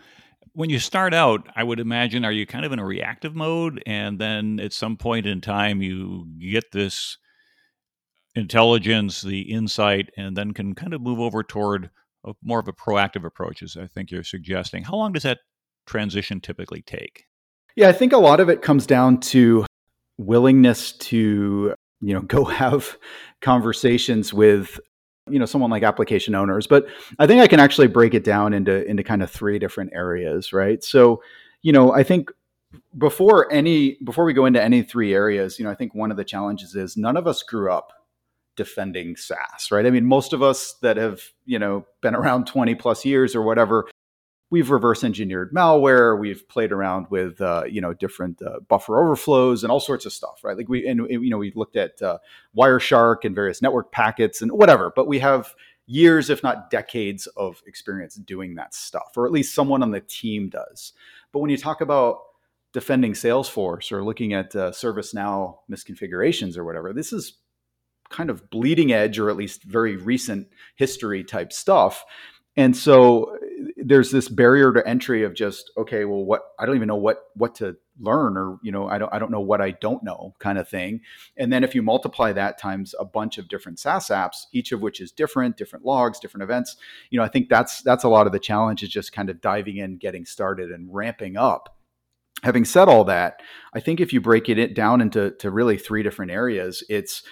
When 0.53 0.71
you 0.71 0.79
start 0.79 1.15
out, 1.15 1.49
I 1.57 1.65
would 1.65 1.81
imagine, 1.81 2.25
are 2.25 2.33
you 2.33 2.47
kind 2.47 2.65
of 2.65 2.73
in 2.73 2.79
a 2.79 2.85
reactive 2.85 3.35
mode? 3.35 3.83
And 3.87 4.19
then 4.19 4.61
at 4.61 4.73
some 4.73 4.97
point 4.97 5.27
in 5.27 5.41
time, 5.41 5.83
you 5.83 6.27
get 6.39 6.71
this 6.73 7.19
intelligence, 8.35 9.23
the 9.23 9.43
insight, 9.43 10.11
and 10.17 10.37
then 10.37 10.53
can 10.53 10.75
kind 10.75 10.95
of 10.95 11.01
move 11.01 11.19
over 11.19 11.43
toward 11.43 11.91
a, 12.25 12.33
more 12.43 12.61
of 12.61 12.69
a 12.69 12.73
proactive 12.73 13.25
approach, 13.25 13.63
as 13.63 13.77
I 13.77 13.87
think 13.87 14.11
you're 14.11 14.25
suggesting. 14.25 14.85
How 14.85 14.95
long 14.95 15.13
does 15.13 15.23
that 15.25 15.39
transition 15.87 16.41
typically 16.41 16.83
take? 16.83 17.25
Yeah, 17.77 17.89
I 17.89 17.93
think 17.93 18.13
a 18.13 18.19
lot 18.19 18.41
of 18.41 18.49
it 18.49 18.63
comes 18.63 18.87
down 18.87 19.21
to 19.21 19.67
willingness 20.19 20.93
to 20.93 21.75
you 22.01 22.15
know 22.15 22.23
go 22.23 22.45
have 22.45 22.97
conversations 23.41 24.33
with 24.33 24.79
you 25.31 25.39
know 25.39 25.47
someone 25.47 25.71
like 25.71 25.83
application 25.83 26.35
owners 26.35 26.67
but 26.67 26.87
i 27.19 27.27
think 27.27 27.41
i 27.41 27.47
can 27.47 27.61
actually 27.61 27.87
break 27.87 28.15
it 28.15 28.25
down 28.25 28.53
into 28.53 28.85
into 28.87 29.03
kind 29.03 29.23
of 29.23 29.31
three 29.31 29.59
different 29.59 29.91
areas 29.95 30.53
right 30.53 30.85
so 30.85 31.23
you 31.63 31.73
know 31.73 31.93
i 31.95 32.03
think 32.03 32.31
before 32.99 33.51
any 33.53 33.97
before 34.05 34.25
we 34.25 34.33
go 34.33 34.47
into 34.47 34.63
any 34.63 34.83
three 34.83 35.15
areas 35.15 35.59
you 35.59 35.65
know 35.65 35.71
i 35.71 35.75
think 35.75 35.95
one 35.95 36.11
of 36.11 36.17
the 36.17 36.25
challenges 36.25 36.75
is 36.75 36.97
none 36.97 37.17
of 37.17 37.27
us 37.27 37.43
grew 37.43 37.73
up 37.73 37.93
defending 38.57 39.17
SaaS, 39.17 39.73
right? 39.73 39.85
I 39.85 39.91
mean, 39.91 40.05
most 40.05 40.33
of 40.33 40.41
us 40.41 40.75
that 40.75 40.97
have, 40.97 41.21
you 41.45 41.59
know, 41.59 41.85
been 42.03 42.15
around 42.15 42.47
20 42.47 42.77
plus 42.77 43.05
years 43.05 43.35
or 43.35 43.43
whatever 43.43 43.89
we've 44.55 44.71
reverse 44.71 45.03
engineered 45.03 45.53
malware. 45.53 46.17
We've 46.17 46.49
played 46.49 46.71
around 46.71 47.09
with 47.11 47.41
uh, 47.41 47.65
you 47.69 47.81
know 47.81 47.93
different 47.93 48.41
uh, 48.41 48.61
buffer 48.69 49.03
overflows 49.03 49.65
and 49.65 49.73
all 49.73 49.81
sorts 49.81 50.07
of 50.07 50.13
stuff 50.13 50.45
right? 50.45 50.57
Like 50.57 50.69
we 50.69 50.87
and 50.87 51.01
you 51.11 51.29
know 51.29 51.39
we 51.39 51.53
looked 51.57 51.75
at 51.75 52.01
uh, 52.01 52.19
wireshark 52.57 53.25
and 53.25 53.35
various 53.35 53.61
network 53.61 53.91
packets 53.91 54.41
and 54.41 54.53
whatever 54.53 54.93
but 54.95 55.09
we 55.09 55.19
have 55.19 55.55
years 55.87 56.31
if 56.31 56.43
not 56.45 56.71
decades 56.71 57.27
of 57.37 57.63
experience 57.67 58.15
doing 58.15 58.55
that 58.55 58.75
stuff 58.75 59.11
or 59.17 59.27
at 59.27 59.33
least 59.33 59.55
someone 59.55 59.83
on 59.83 59.91
the 59.91 60.01
team 60.01 60.49
does. 60.49 60.93
But 61.33 61.41
when 61.41 61.51
you 61.51 61.57
talk 61.57 61.81
about 61.81 62.21
defending 62.73 63.13
salesforce 63.13 63.91
or 63.91 64.05
looking 64.05 64.35
at 64.35 64.55
uh, 64.55 64.71
servicenow 64.71 65.59
misconfigurations 65.69 66.57
or 66.57 66.65
whatever 66.65 66.93
this 66.93 67.13
is 67.13 67.39
kind 68.09 68.31
of 68.31 68.49
bleeding 68.51 68.93
edge 68.93 69.19
or 69.19 69.31
at 69.31 69.37
least 69.37 69.65
very 69.65 69.97
recent 69.97 70.47
history 70.77 71.25
type 71.25 71.53
stuff. 71.53 72.05
And 72.57 72.77
so 72.77 73.37
there's 73.87 74.11
this 74.11 74.31
barrier 74.31 74.73
to 74.73 74.87
entry 74.89 75.25
of 75.25 75.35
just 75.35 75.71
okay 75.77 76.07
well 76.07 76.25
what 76.25 76.43
i 76.59 76.65
don't 76.65 76.75
even 76.75 76.89
know 76.89 76.97
what 76.97 77.25
what 77.35 77.55
to 77.55 77.77
learn 78.01 78.37
or 78.37 78.59
you 78.63 78.73
know 78.73 78.89
i 78.89 78.97
don't 78.97 79.13
i 79.13 79.19
don't 79.19 79.31
know 79.31 79.41
what 79.41 79.61
i 79.61 79.71
don't 79.71 80.03
know 80.03 80.35
kind 80.39 80.59
of 80.59 80.69
thing. 80.69 81.01
And 81.37 81.53
then 81.53 81.63
if 81.63 81.75
you 81.75 81.83
multiply 81.83 82.33
that 82.33 82.59
times 82.59 82.95
a 82.99 83.05
bunch 83.05 83.39
of 83.39 83.49
different 83.49 83.79
saas 83.79 84.09
apps 84.09 84.47
each 84.53 84.73
of 84.73 84.81
which 84.81 85.01
is 85.01 85.13
different 85.13 85.57
different 85.57 85.85
logs 85.85 86.19
different 86.19 86.43
events 86.43 86.77
you 87.11 87.19
know 87.19 87.25
i 87.25 87.29
think 87.29 87.49
that's 87.49 87.83
that's 87.83 88.05
a 88.05 88.09
lot 88.09 88.27
of 88.27 88.33
the 88.33 88.39
challenge 88.39 88.83
is 88.83 88.89
just 88.89 89.13
kind 89.13 89.29
of 89.29 89.41
diving 89.41 89.77
in 89.77 89.99
getting 89.99 90.25
started 90.25 90.71
and 90.71 90.93
ramping 90.93 91.37
up. 91.37 91.77
Having 92.43 92.65
said 92.65 92.89
all 92.89 93.05
that 93.05 93.41
i 93.75 93.81
think 93.81 94.01
if 94.01 94.13
you 94.13 94.21
break 94.21 94.49
it 94.49 94.75
down 94.75 95.01
into 95.01 95.31
to 95.39 95.51
really 95.51 95.77
three 95.77 96.03
different 96.03 96.33
areas 96.33 96.83
it's 96.89 97.23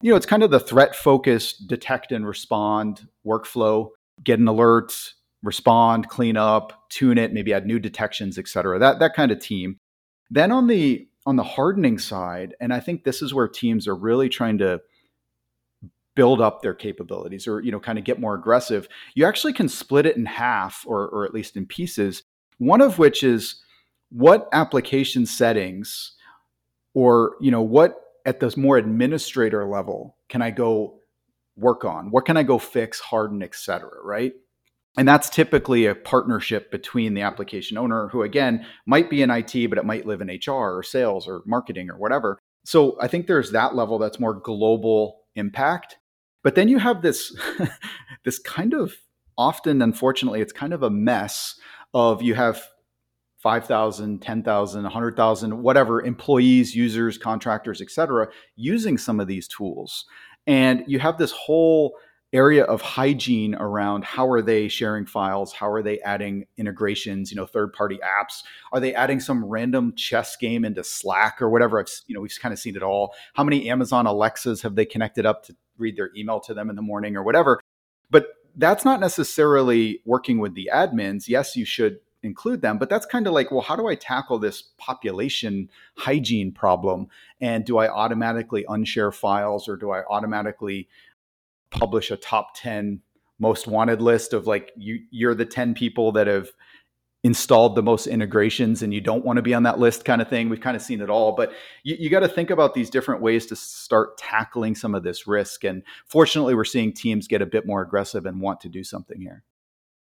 you 0.00 0.10
know 0.10 0.16
it's 0.16 0.26
kind 0.26 0.42
of 0.42 0.50
the 0.50 0.60
threat 0.60 0.96
focused 0.96 1.66
detect 1.66 2.12
and 2.12 2.26
respond 2.26 3.06
workflow 3.26 3.90
get 4.24 4.38
an 4.38 4.48
alert 4.48 5.14
respond, 5.48 6.08
clean 6.08 6.36
up, 6.36 6.88
tune 6.90 7.18
it, 7.18 7.32
maybe 7.32 7.52
add 7.52 7.66
new 7.66 7.78
detections, 7.78 8.38
et 8.38 8.46
cetera. 8.46 8.78
That 8.78 8.98
that 9.00 9.14
kind 9.14 9.32
of 9.32 9.40
team. 9.40 9.78
Then 10.30 10.52
on 10.52 10.66
the 10.66 11.08
on 11.26 11.36
the 11.36 11.42
hardening 11.42 11.98
side, 11.98 12.54
and 12.60 12.72
I 12.72 12.80
think 12.80 13.04
this 13.04 13.22
is 13.22 13.34
where 13.34 13.48
teams 13.48 13.88
are 13.88 13.96
really 13.96 14.28
trying 14.28 14.58
to 14.58 14.80
build 16.18 16.40
up 16.40 16.62
their 16.62 16.74
capabilities 16.74 17.46
or 17.46 17.60
you 17.60 17.70
know 17.70 17.78
kind 17.78 17.96
of 17.96 18.04
get 18.04 18.18
more 18.18 18.34
aggressive 18.34 18.88
you 19.14 19.24
actually 19.24 19.52
can 19.52 19.68
split 19.68 20.04
it 20.04 20.16
in 20.16 20.26
half 20.26 20.84
or, 20.84 21.08
or 21.10 21.24
at 21.24 21.32
least 21.32 21.56
in 21.56 21.64
pieces 21.64 22.24
one 22.58 22.80
of 22.80 22.98
which 22.98 23.22
is 23.22 23.62
what 24.10 24.48
application 24.50 25.24
settings 25.24 26.16
or 26.92 27.36
you 27.40 27.52
know 27.52 27.62
what 27.62 28.00
at 28.26 28.40
this 28.40 28.56
more 28.56 28.76
administrator 28.78 29.64
level 29.64 30.16
can 30.28 30.42
i 30.42 30.50
go 30.50 30.98
work 31.56 31.84
on 31.84 32.10
what 32.10 32.24
can 32.24 32.36
i 32.36 32.42
go 32.42 32.58
fix 32.58 32.98
harden 32.98 33.40
etc 33.40 33.88
right 34.02 34.32
and 34.98 35.06
that's 35.06 35.30
typically 35.30 35.86
a 35.86 35.94
partnership 35.94 36.72
between 36.72 37.14
the 37.14 37.22
application 37.22 37.78
owner, 37.78 38.08
who 38.08 38.22
again 38.22 38.66
might 38.84 39.08
be 39.08 39.22
in 39.22 39.30
IT, 39.30 39.68
but 39.68 39.78
it 39.78 39.84
might 39.84 40.06
live 40.06 40.20
in 40.20 40.26
HR 40.28 40.76
or 40.76 40.82
sales 40.82 41.28
or 41.28 41.42
marketing 41.46 41.88
or 41.88 41.96
whatever. 41.96 42.36
So 42.64 42.98
I 43.00 43.06
think 43.06 43.28
there's 43.28 43.52
that 43.52 43.76
level 43.76 43.98
that's 43.98 44.18
more 44.18 44.34
global 44.34 45.20
impact. 45.36 45.98
But 46.42 46.56
then 46.56 46.66
you 46.66 46.78
have 46.78 47.00
this 47.00 47.32
this 48.24 48.40
kind 48.40 48.74
of 48.74 48.92
often, 49.38 49.82
unfortunately, 49.82 50.40
it's 50.40 50.52
kind 50.52 50.72
of 50.72 50.82
a 50.82 50.90
mess 50.90 51.54
of 51.94 52.20
you 52.20 52.34
have 52.34 52.60
5,000, 53.38 54.20
10,000, 54.20 54.82
100,000, 54.82 55.62
whatever 55.62 56.02
employees, 56.02 56.74
users, 56.74 57.16
contractors, 57.16 57.80
et 57.80 57.90
cetera, 57.92 58.26
using 58.56 58.98
some 58.98 59.20
of 59.20 59.28
these 59.28 59.46
tools. 59.46 60.06
And 60.48 60.82
you 60.88 60.98
have 60.98 61.18
this 61.18 61.30
whole 61.30 61.92
area 62.32 62.64
of 62.64 62.82
hygiene 62.82 63.54
around 63.54 64.04
how 64.04 64.28
are 64.28 64.42
they 64.42 64.68
sharing 64.68 65.06
files 65.06 65.52
how 65.52 65.68
are 65.68 65.82
they 65.82 65.98
adding 66.00 66.46
integrations 66.58 67.30
you 67.30 67.36
know 67.36 67.46
third 67.46 67.72
party 67.72 67.98
apps? 68.04 68.42
Are 68.72 68.80
they 68.80 68.94
adding 68.94 69.20
some 69.20 69.44
random 69.44 69.94
chess 69.96 70.36
game 70.36 70.64
into 70.64 70.84
slack 70.84 71.40
or 71.40 71.48
whatever? 71.48 71.80
I've 71.80 71.88
you 72.06 72.14
know 72.14 72.20
we've 72.20 72.36
kind 72.40 72.52
of 72.52 72.58
seen 72.58 72.76
it 72.76 72.82
all. 72.82 73.14
How 73.34 73.44
many 73.44 73.70
amazon 73.70 74.06
alexas 74.06 74.62
have 74.62 74.74
they 74.74 74.84
connected 74.84 75.24
up 75.24 75.44
to 75.44 75.56
read 75.78 75.96
their 75.96 76.10
email 76.16 76.40
to 76.40 76.54
them 76.54 76.68
in 76.68 76.76
the 76.76 76.82
morning 76.82 77.16
or 77.16 77.22
whatever? 77.22 77.60
But 78.10 78.28
that's 78.56 78.84
not 78.84 79.00
necessarily 79.00 80.00
working 80.04 80.38
with 80.38 80.54
the 80.54 80.68
admins. 80.72 81.28
Yes 81.28 81.56
you 81.56 81.64
should 81.64 82.00
include 82.24 82.60
them 82.60 82.78
but 82.78 82.90
that's 82.90 83.06
kind 83.06 83.28
of 83.28 83.32
like 83.32 83.52
well 83.52 83.60
how 83.60 83.76
do 83.76 83.86
i 83.86 83.94
tackle 83.94 84.40
this 84.40 84.62
population 84.76 85.70
hygiene 85.96 86.52
problem? 86.52 87.08
And 87.40 87.64
do 87.64 87.78
i 87.78 87.88
automatically 87.88 88.66
unshare 88.68 89.14
files 89.14 89.66
or 89.66 89.76
do 89.76 89.92
i 89.92 90.04
automatically 90.10 90.88
publish 91.70 92.10
a 92.10 92.16
top 92.16 92.50
10 92.56 93.00
most 93.38 93.66
wanted 93.66 94.02
list 94.02 94.32
of 94.32 94.46
like 94.46 94.72
you 94.76 95.00
you're 95.10 95.34
the 95.34 95.44
10 95.44 95.74
people 95.74 96.12
that 96.12 96.26
have 96.26 96.50
installed 97.24 97.74
the 97.74 97.82
most 97.82 98.06
integrations 98.06 98.82
and 98.82 98.94
you 98.94 99.00
don't 99.00 99.24
want 99.24 99.36
to 99.36 99.42
be 99.42 99.52
on 99.52 99.64
that 99.64 99.78
list 99.78 100.04
kind 100.04 100.22
of 100.22 100.28
thing. 100.28 100.48
We've 100.48 100.60
kind 100.60 100.76
of 100.76 100.82
seen 100.82 101.00
it 101.00 101.10
all 101.10 101.32
but 101.32 101.52
you, 101.84 101.96
you 101.98 102.10
got 102.10 102.20
to 102.20 102.28
think 102.28 102.50
about 102.50 102.74
these 102.74 102.90
different 102.90 103.22
ways 103.22 103.46
to 103.46 103.56
start 103.56 104.18
tackling 104.18 104.74
some 104.74 104.94
of 104.94 105.02
this 105.02 105.26
risk 105.26 105.64
and 105.64 105.82
fortunately 106.06 106.54
we're 106.54 106.64
seeing 106.64 106.92
teams 106.92 107.28
get 107.28 107.42
a 107.42 107.46
bit 107.46 107.66
more 107.66 107.82
aggressive 107.82 108.26
and 108.26 108.40
want 108.40 108.60
to 108.60 108.68
do 108.68 108.82
something 108.82 109.20
here. 109.20 109.44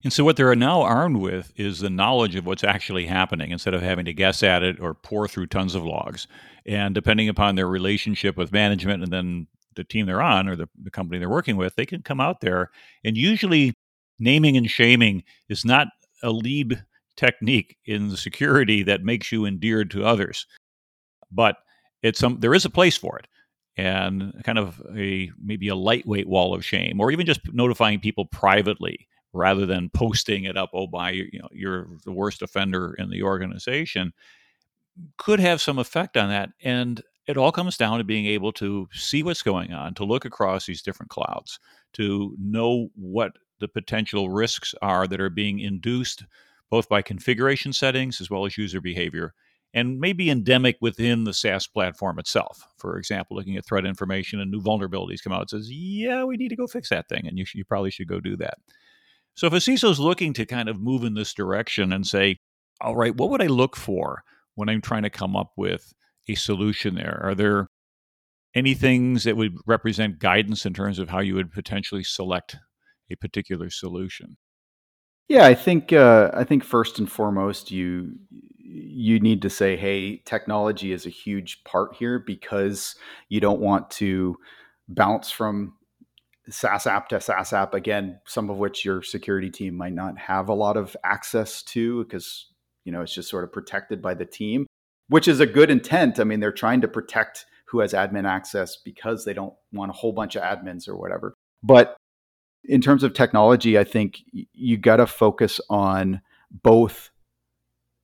And 0.04 0.12
so 0.12 0.24
what 0.24 0.36
they're 0.36 0.54
now 0.56 0.82
armed 0.82 1.18
with 1.18 1.54
is 1.56 1.80
the 1.80 1.90
knowledge 1.90 2.36
of 2.36 2.46
what's 2.46 2.64
actually 2.64 3.06
happening 3.06 3.52
instead 3.52 3.74
of 3.74 3.82
having 3.82 4.06
to 4.06 4.14
guess 4.14 4.44
at 4.44 4.62
it 4.62 4.80
or 4.80 4.94
pour 4.94 5.28
through 5.28 5.48
tons 5.48 5.76
of 5.76 5.86
logs. 5.86 6.28
And 6.66 6.94
depending 6.94 7.30
upon 7.30 7.56
their 7.56 7.68
relationship 7.68 8.36
with 8.36 8.52
management 8.52 9.04
and 9.04 9.14
then 9.14 9.48
the 9.76 9.84
team 9.84 10.06
they're 10.06 10.22
on 10.22 10.48
or 10.48 10.56
the, 10.56 10.68
the 10.82 10.92
company 10.92 11.20
they're 11.20 11.30
working 11.30 11.58
with, 11.58 11.76
they 11.76 11.86
can 11.86 12.02
come 12.02 12.20
out 12.20 12.42
there 12.42 12.70
and 13.04 13.18
usually 13.18 13.74
naming 14.20 14.58
and 14.58 14.70
shaming 14.70 15.24
is 15.50 15.66
not 15.66 15.88
a 16.22 16.32
lead 16.32 16.84
technique 17.16 17.78
in 17.86 18.10
the 18.10 18.18
security 18.18 18.84
that 18.84 19.04
makes 19.04 19.32
you 19.32 19.46
endeared 19.46 19.92
to 19.92 20.06
others. 20.06 20.48
But 21.32 21.58
it's 22.02 22.20
some 22.20 22.40
there 22.40 22.54
is 22.54 22.66
a 22.66 22.70
place 22.70 22.98
for 22.98 23.18
it 23.18 23.28
and 23.76 24.34
kind 24.44 24.60
of 24.60 24.82
a 24.96 25.32
maybe 25.44 25.68
a 25.68 25.76
lightweight 25.76 26.28
wall 26.28 26.54
of 26.54 26.64
shame 26.66 27.00
or 27.00 27.12
even 27.12 27.26
just 27.26 27.42
notifying 27.54 28.00
people 28.00 28.26
privately 28.26 29.08
rather 29.34 29.66
than 29.66 29.90
posting 29.90 30.44
it 30.44 30.56
up, 30.56 30.70
oh, 30.74 30.86
by 30.86 31.10
you 31.10 31.40
know, 31.40 31.50
you're 31.52 31.88
the 32.06 32.12
worst 32.12 32.42
offender 32.42 32.94
in 33.00 33.10
the 33.10 33.24
organization, 33.24 34.14
could 35.18 35.40
have 35.40 35.60
some 35.60 35.80
effect 35.80 36.18
on 36.18 36.30
that. 36.30 36.50
And 36.64 37.02
it 37.28 37.38
all 37.38 37.52
comes 37.52 37.78
down 37.78 37.98
to 37.98 38.04
being 38.04 38.26
able 38.26 38.52
to 38.54 38.88
see 38.92 39.24
what's 39.24 39.44
going 39.44 39.74
on, 39.74 39.94
to 39.96 40.04
look 40.04 40.26
across 40.26 40.66
these 40.66 40.82
different 40.82 41.10
clouds, 41.10 41.60
to 41.94 42.36
know 42.40 42.90
what 42.96 43.34
the 43.60 43.68
potential 43.68 44.30
risks 44.30 44.76
are 44.82 45.08
that 45.08 45.22
are 45.22 45.30
being 45.30 45.60
induced 45.60 46.26
both 46.70 46.90
by 46.90 47.02
configuration 47.02 47.72
settings 47.72 48.20
as 48.20 48.30
well 48.30 48.46
as 48.46 48.58
user 48.58 48.82
behavior, 48.82 49.34
and 49.76 50.00
maybe 50.00 50.30
endemic 50.30 50.76
within 50.82 51.24
the 51.24 51.34
SaaS 51.34 51.68
platform 51.68 52.20
itself. 52.20 52.68
For 52.78 52.98
example, 52.98 53.38
looking 53.38 53.58
at 53.58 53.66
threat 53.66 53.86
information 53.86 54.40
and 54.40 54.52
new 54.52 54.62
vulnerabilities 54.62 55.24
come 55.24 55.34
out, 55.34 55.44
it 55.44 55.50
says, 55.52 55.72
yeah, 55.72 56.24
we 56.24 56.36
need 56.36 56.50
to 56.50 56.56
go 56.56 56.68
fix 56.68 56.90
that 56.90 57.08
thing, 57.08 57.28
and 57.28 57.38
you, 57.38 57.46
sh- 57.46 57.56
you 57.56 57.64
probably 57.64 57.92
should 57.92 58.08
go 58.08 58.20
do 58.20 58.36
that. 58.38 58.58
So 59.36 59.48
if 59.48 59.54
a 59.54 59.58
CISO 59.58 59.90
is 59.90 60.00
looking 60.00 60.34
to 60.34 60.46
kind 60.46 60.68
of 60.68 60.80
move 60.80 61.04
in 61.04 61.14
this 61.14 61.34
direction 61.34 61.94
and 61.94 62.06
say, 62.06 62.40
all 62.82 62.96
right, 62.96 63.16
what 63.16 63.30
would 63.30 63.42
I 63.42 63.48
look 63.48 63.76
for 63.76 64.24
when 64.56 64.70
I'm 64.70 64.82
trying 64.82 65.04
to 65.04 65.10
come 65.10 65.36
up 65.36 65.54
with 65.56 65.94
a 66.28 66.36
solution 66.36 66.96
there? 66.96 67.20
Are 67.24 67.36
there 67.36 67.68
any 68.56 68.74
things 68.74 69.24
that 69.24 69.38
would 69.38 69.56
represent 69.66 70.20
guidance 70.20 70.66
in 70.66 70.74
terms 70.74 71.00
of 71.00 71.10
how 71.10 71.20
you 71.20 71.36
would 71.36 71.52
potentially 71.52 72.04
select 72.04 72.58
a 73.10 73.16
particular 73.16 73.70
solution? 73.70 74.38
Yeah, 75.28 75.46
I 75.46 75.56
think 75.56 75.94
uh, 75.94 76.32
I 76.34 76.44
think 76.44 76.64
first 76.64 77.00
and 77.00 77.12
foremost, 77.12 77.72
you 77.72 78.14
you 78.60 79.20
need 79.20 79.42
to 79.44 79.50
say, 79.50 79.78
hey, 79.78 80.18
technology 80.26 80.92
is 80.92 81.06
a 81.06 81.10
huge 81.10 81.64
part 81.64 81.96
here 81.96 82.20
because 82.20 82.96
you 83.30 83.40
don't 83.40 83.62
want 83.62 83.90
to 83.92 84.38
bounce 84.88 85.32
from 85.32 85.74
SaaS 86.50 86.88
app 86.88 87.08
to 87.10 87.22
SaaS 87.22 87.54
app 87.54 87.74
again, 87.74 88.20
some 88.26 88.50
of 88.50 88.58
which 88.58 88.84
your 88.84 89.02
security 89.02 89.50
team 89.50 89.76
might 89.76 89.94
not 89.94 90.18
have 90.18 90.50
a 90.50 90.54
lot 90.54 90.76
of 90.76 90.96
access 91.06 91.64
to 91.64 92.04
because 92.04 92.48
you 92.84 92.92
know 92.92 93.02
it's 93.02 93.14
just 93.14 93.30
sort 93.30 93.46
of 93.46 93.54
protected 93.54 94.02
by 94.02 94.14
the 94.14 94.26
team, 94.26 94.68
which 95.10 95.28
is 95.28 95.40
a 95.40 95.46
good 95.46 95.70
intent. 95.70 96.20
I 96.20 96.24
mean, 96.24 96.40
they're 96.40 96.52
trying 96.52 96.82
to 96.82 96.88
protect 96.88 97.46
who 97.68 97.80
has 97.80 97.94
admin 97.94 98.28
access 98.28 98.78
because 98.78 99.26
they 99.26 99.34
don't 99.34 99.54
want 99.72 99.90
a 99.90 99.94
whole 99.94 100.12
bunch 100.12 100.36
of 100.36 100.44
admins 100.44 100.88
or 100.88 100.96
whatever. 100.96 101.34
But 101.64 101.98
in 102.64 102.82
terms 102.82 103.04
of 103.04 103.14
technology, 103.14 103.78
I 103.78 103.84
think 103.84 104.20
you 104.32 104.78
got 104.78 104.98
to 104.98 105.08
focus 105.08 105.60
on 105.70 106.22
both 106.52 107.10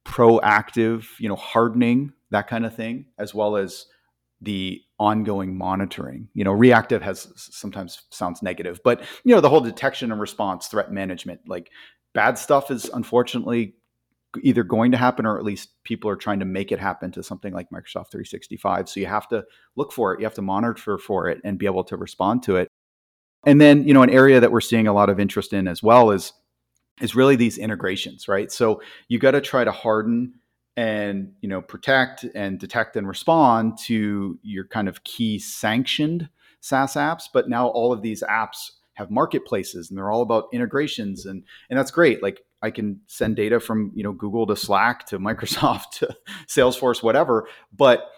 proactive, 0.08 1.06
you 1.20 1.30
know, 1.30 1.36
hardening, 1.36 2.14
that 2.32 2.47
kind 2.47 2.66
of 2.66 2.76
thing, 2.76 3.06
as 3.18 3.34
well 3.34 3.56
as 3.56 3.86
the 4.41 4.82
ongoing 4.97 5.58
monitoring. 5.58 6.30
You 6.34 6.43
know, 6.43 6.52
reactive 6.52 7.02
has 7.02 7.32
sometimes 7.36 8.02
sounds 8.10 8.41
negative, 8.41 8.80
but 8.84 9.02
you 9.24 9.36
know, 9.36 9.41
the 9.41 9.50
whole 9.50 9.62
detection 9.62 10.12
and 10.12 10.20
response, 10.20 10.68
threat 10.68 10.91
management, 10.91 11.41
like 11.47 11.70
bad 12.14 12.38
stuff 12.38 12.72
is 12.72 12.86
unfortunately 12.86 13.76
either 14.43 14.63
going 14.63 14.91
to 14.91 14.97
happen 14.97 15.25
or 15.25 15.38
at 15.38 15.43
least 15.43 15.69
people 15.84 16.09
are 16.09 16.15
trying 16.15 16.39
to 16.39 16.45
make 16.45 16.71
it 16.71 16.80
happen 16.80 17.11
to 17.11 17.23
something 17.23 17.53
like 17.53 17.69
Microsoft 17.71 18.11
365. 18.11 18.89
So 18.89 18.99
you 18.99 19.07
have 19.07 19.27
to 19.30 19.43
look 19.75 19.91
for 19.91 20.13
it, 20.13 20.19
you 20.19 20.25
have 20.25 20.36
to 20.36 20.41
monitor 20.41 20.97
for 20.97 21.27
it 21.27 21.39
and 21.43 21.57
be 21.57 21.65
able 21.65 21.84
to 21.86 21.97
respond 21.97 22.43
to 22.43 22.57
it. 22.57 22.67
And 23.45 23.59
then, 23.59 23.88
you 23.88 23.93
know, 23.93 24.03
an 24.03 24.09
area 24.09 24.39
that 24.39 24.51
we're 24.51 24.61
seeing 24.61 24.88
a 24.88 24.93
lot 24.93 25.09
of 25.09 25.19
interest 25.19 25.53
in 25.53 25.67
as 25.67 25.82
well 25.82 26.11
is 26.11 26.34
is 27.01 27.15
really 27.15 27.38
these 27.38 27.57
integrations, 27.57 28.27
right? 28.27 28.51
So 28.51 28.82
you 29.07 29.19
got 29.19 29.32
to 29.32 29.41
try 29.41 29.63
to 29.63 29.71
harden 29.71 30.34
and 30.75 31.34
you 31.41 31.49
know 31.49 31.61
protect 31.61 32.25
and 32.36 32.59
detect 32.59 32.95
and 32.95 33.07
respond 33.07 33.77
to 33.77 34.39
your 34.43 34.65
kind 34.65 34.88
of 34.88 35.03
key 35.03 35.39
sanctioned 35.39 36.30
SaaS 36.61 36.93
apps. 36.93 37.23
But 37.34 37.49
now 37.49 37.67
all 37.67 37.91
of 37.91 38.01
these 38.01 38.23
apps 38.23 38.71
have 38.93 39.09
marketplaces 39.09 39.89
and 39.89 39.97
they're 39.97 40.11
all 40.11 40.21
about 40.21 40.49
integrations 40.53 41.25
and 41.25 41.43
and 41.69 41.80
that's 41.80 41.91
great. 41.91 42.21
Like 42.21 42.41
I 42.62 42.72
can 42.72 42.99
send 43.07 43.36
data 43.36 43.60
from 43.60 43.91
you 43.95 44.03
know 44.03 44.12
Google 44.12 44.45
to 44.47 44.55
Slack 44.55 45.05
to 45.07 45.20
Microsoft 45.20 45.91
to 45.99 46.16
Salesforce, 46.47 47.03
whatever. 47.03 47.47
But 47.76 48.10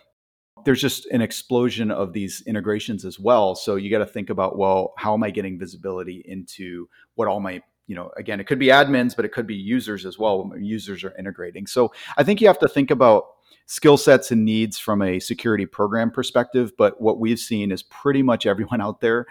there's 0.64 0.82
just 0.82 1.06
an 1.08 1.22
explosion 1.22 1.90
of 1.90 2.14
these 2.14 2.44
integrations 2.46 3.04
as 3.04 3.20
well. 3.20 3.56
So 3.56 3.76
you 3.76 3.90
got 3.90 4.00
to 4.00 4.06
think 4.06 4.30
about 4.30 4.58
well, 4.58 4.94
how 4.98 5.14
am 5.14 5.24
I 5.24 5.32
getting 5.32 5.60
visibility 5.60 6.24
into 6.26 6.88
what 7.16 7.28
all 7.28 7.40
my 7.40 7.62
you 7.88 7.96
know, 7.96 8.10
again, 8.16 8.40
it 8.40 8.48
could 8.48 8.60
be 8.60 8.68
admins, 8.68 9.16
but 9.16 9.26
it 9.26 9.34
could 9.34 9.48
be 9.48 9.56
users 9.56 10.06
as 10.06 10.18
well. 10.18 10.48
When 10.48 10.64
users 10.64 11.04
are 11.04 11.14
integrating. 11.18 11.68
So 11.68 11.92
I 12.16 12.24
think 12.24 12.40
you 12.40 12.48
have 12.48 12.60
to 12.60 12.70
think 12.70 12.90
about 12.90 13.26
skill 13.66 13.98
sets 13.98 14.32
and 14.32 14.46
needs 14.46 14.78
from 14.78 15.02
a 15.02 15.20
security 15.20 15.66
program 15.66 16.10
perspective. 16.12 16.72
But 16.78 17.02
what 17.02 17.20
we've 17.20 17.40
seen 17.40 17.72
is 17.72 17.84
pretty 17.84 18.22
much 18.22 18.46
everyone 18.46 18.82
out 18.82 19.02
there 19.02 19.26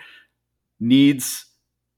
needs 0.79 1.47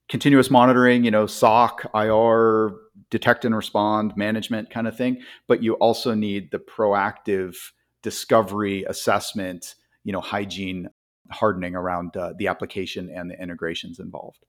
continuous 0.09 0.51
monitoring, 0.51 1.05
you 1.05 1.11
know, 1.11 1.27
SOC, 1.27 1.87
IR, 1.95 2.73
detect 3.13 3.45
and 3.45 3.55
respond, 3.55 4.17
management 4.17 4.71
kind 4.71 4.89
of 4.89 4.97
thing. 4.97 5.21
But 5.47 5.63
you 5.63 5.75
also 5.75 6.15
need 6.15 6.51
the 6.51 6.59
proactive 6.59 7.55
discovery, 8.03 8.85
assessment, 8.85 9.75
you 10.03 10.13
know, 10.13 10.21
hygiene, 10.21 10.89
hardening 11.31 11.77
around 11.77 12.17
uh, 12.17 12.33
the 12.37 12.49
application 12.49 13.11
and 13.15 13.31
the 13.31 13.41
integrations 13.41 14.01
involved. 14.01 14.45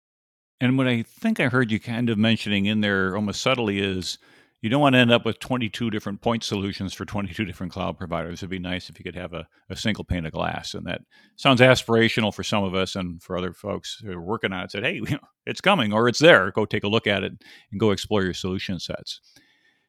And 0.60 0.76
what 0.76 0.86
I 0.86 1.02
think 1.02 1.40
I 1.40 1.48
heard 1.48 1.72
you 1.72 1.80
kind 1.80 2.10
of 2.10 2.18
mentioning 2.18 2.66
in 2.66 2.82
there 2.82 3.16
almost 3.16 3.40
subtly 3.40 3.80
is 3.80 4.18
you 4.60 4.68
don't 4.68 4.82
want 4.82 4.94
to 4.94 4.98
end 4.98 5.10
up 5.10 5.24
with 5.24 5.38
22 5.38 5.88
different 5.88 6.20
point 6.20 6.44
solutions 6.44 6.92
for 6.92 7.06
22 7.06 7.46
different 7.46 7.72
cloud 7.72 7.96
providers. 7.96 8.40
It'd 8.40 8.50
be 8.50 8.58
nice 8.58 8.90
if 8.90 8.98
you 8.98 9.04
could 9.04 9.16
have 9.16 9.32
a, 9.32 9.48
a 9.70 9.76
single 9.76 10.04
pane 10.04 10.26
of 10.26 10.32
glass. 10.32 10.74
And 10.74 10.84
that 10.86 11.00
sounds 11.36 11.62
aspirational 11.62 12.34
for 12.34 12.42
some 12.42 12.62
of 12.62 12.74
us 12.74 12.94
and 12.94 13.22
for 13.22 13.38
other 13.38 13.54
folks 13.54 14.02
who 14.04 14.12
are 14.12 14.20
working 14.20 14.52
on 14.52 14.64
it. 14.64 14.70
Said, 14.70 14.84
hey, 14.84 15.00
it's 15.46 15.60
coming 15.60 15.92
or 15.92 16.08
it's 16.08 16.18
there. 16.18 16.50
Go 16.50 16.64
take 16.64 16.84
a 16.84 16.88
look 16.88 17.06
at 17.06 17.22
it 17.22 17.32
and 17.70 17.80
go 17.80 17.90
explore 17.90 18.22
your 18.22 18.34
solution 18.34 18.78
sets. 18.78 19.20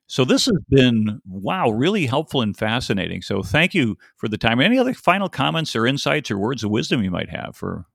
So 0.08 0.26
this 0.26 0.46
has 0.46 0.58
been 0.70 1.22
wow, 1.26 1.70
really 1.70 2.06
helpful 2.06 2.42
and 2.42 2.56
fascinating. 2.56 3.22
So 3.22 3.44
thank 3.44 3.74
you 3.74 3.98
for 4.18 4.28
the 4.28 4.38
time. 4.38 4.60
Any 4.60 4.78
other 4.78 4.94
final 4.94 5.30
comments 5.30 5.74
or 5.76 5.88
insights 5.88 6.30
or 6.30 6.38
words 6.38 6.64
of 6.64 6.72
wisdom 6.72 7.02
you 7.02 7.12
might 7.12 7.30
have 7.30 7.56
for 7.56 7.86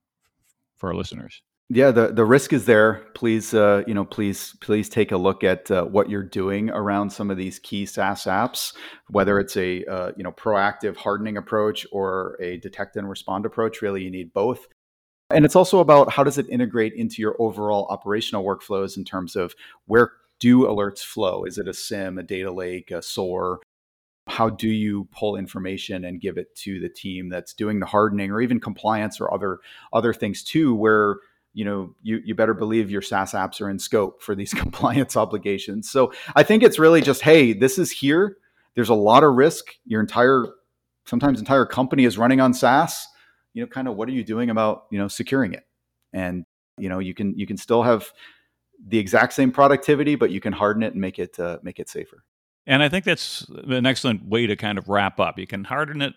for 0.77 0.89
our 0.89 0.95
listeners? 0.95 1.41
Yeah, 1.69 1.91
the, 1.91 2.13
the 2.13 2.23
risk 2.23 2.53
is 2.53 2.65
there. 2.65 3.05
Please, 3.13 3.53
uh, 3.53 3.83
you 3.85 3.93
know, 3.93 4.05
please, 4.05 4.55
please 4.61 4.87
take 4.87 5.11
a 5.11 5.17
look 5.17 5.43
at 5.43 5.69
uh, 5.69 5.83
what 5.83 6.09
you're 6.09 6.23
doing 6.23 6.69
around 6.69 7.09
some 7.09 7.29
of 7.29 7.35
these 7.35 7.59
key 7.59 7.85
SaaS 7.85 8.23
apps, 8.23 8.73
whether 9.09 9.37
it's 9.37 9.57
a 9.57 9.83
uh, 9.83 10.11
you 10.15 10.23
know 10.23 10.31
proactive 10.31 10.95
hardening 10.95 11.35
approach 11.35 11.85
or 11.91 12.37
a 12.41 12.57
detect 12.57 12.95
and 12.95 13.09
respond 13.09 13.45
approach. 13.45 13.81
Really, 13.81 14.01
you 14.01 14.09
need 14.09 14.33
both. 14.33 14.65
And 15.29 15.43
it's 15.43 15.55
also 15.55 15.79
about 15.79 16.11
how 16.11 16.23
does 16.23 16.37
it 16.37 16.49
integrate 16.49 16.93
into 16.93 17.21
your 17.21 17.35
overall 17.39 17.85
operational 17.89 18.45
workflows 18.45 18.95
in 18.97 19.03
terms 19.03 19.35
of 19.35 19.53
where 19.85 20.11
do 20.39 20.61
alerts 20.61 20.99
flow? 20.99 21.43
Is 21.43 21.57
it 21.57 21.67
a 21.67 21.73
SIEM, 21.73 22.17
a 22.17 22.23
data 22.23 22.51
lake, 22.51 22.91
a 22.91 23.01
SOAR? 23.01 23.59
How 24.27 24.49
do 24.49 24.67
you 24.67 25.07
pull 25.11 25.35
information 25.35 26.05
and 26.05 26.21
give 26.21 26.37
it 26.37 26.55
to 26.57 26.79
the 26.79 26.89
team 26.89 27.29
that's 27.29 27.53
doing 27.53 27.79
the 27.79 27.85
hardening 27.85 28.31
or 28.31 28.41
even 28.41 28.59
compliance 28.59 29.19
or 29.19 29.33
other 29.33 29.59
other 29.93 30.13
things 30.13 30.43
too, 30.43 30.75
where 30.75 31.17
you 31.53 31.65
know 31.65 31.95
you, 32.03 32.21
you 32.23 32.35
better 32.35 32.53
believe 32.53 32.91
your 32.91 33.01
SaaS 33.01 33.31
apps 33.31 33.61
are 33.61 33.69
in 33.69 33.79
scope 33.79 34.21
for 34.21 34.35
these 34.35 34.53
compliance 34.53 35.17
obligations. 35.17 35.89
So 35.89 36.13
I 36.35 36.43
think 36.43 36.61
it's 36.63 36.79
really 36.79 37.01
just, 37.01 37.21
hey, 37.21 37.53
this 37.53 37.77
is 37.77 37.91
here. 37.91 38.37
There's 38.75 38.89
a 38.89 38.95
lot 38.95 39.23
of 39.23 39.33
risk. 39.35 39.65
Your 39.85 40.01
entire 40.01 40.45
sometimes 41.05 41.39
entire 41.39 41.65
company 41.65 42.03
is 42.03 42.17
running 42.17 42.41
on 42.41 42.53
SaaS. 42.53 43.07
You 43.57 43.63
know, 43.63 43.67
kind 43.67 43.87
of 43.87 43.95
what 43.95 44.07
are 44.07 44.11
you 44.11 44.23
doing 44.23 44.51
about 44.51 44.85
you 44.91 44.99
know 44.99 45.07
securing 45.07 45.53
it? 45.53 45.65
And 46.13 46.45
you 46.77 46.89
know 46.89 46.99
you 46.99 47.15
can 47.15 47.35
you 47.35 47.47
can 47.47 47.57
still 47.57 47.81
have 47.81 48.11
the 48.85 48.99
exact 48.99 49.33
same 49.33 49.51
productivity, 49.51 50.13
but 50.13 50.29
you 50.29 50.39
can 50.39 50.53
harden 50.53 50.83
it 50.83 50.93
and 50.93 51.01
make 51.01 51.17
it 51.17 51.39
uh, 51.39 51.57
make 51.63 51.79
it 51.79 51.89
safer. 51.89 52.23
And 52.67 52.83
I 52.83 52.89
think 52.89 53.03
that's 53.03 53.47
an 53.49 53.87
excellent 53.87 54.25
way 54.25 54.45
to 54.45 54.55
kind 54.55 54.77
of 54.77 54.89
wrap 54.89 55.19
up. 55.19 55.39
You 55.39 55.47
can 55.47 55.63
harden 55.63 56.03
it, 56.03 56.13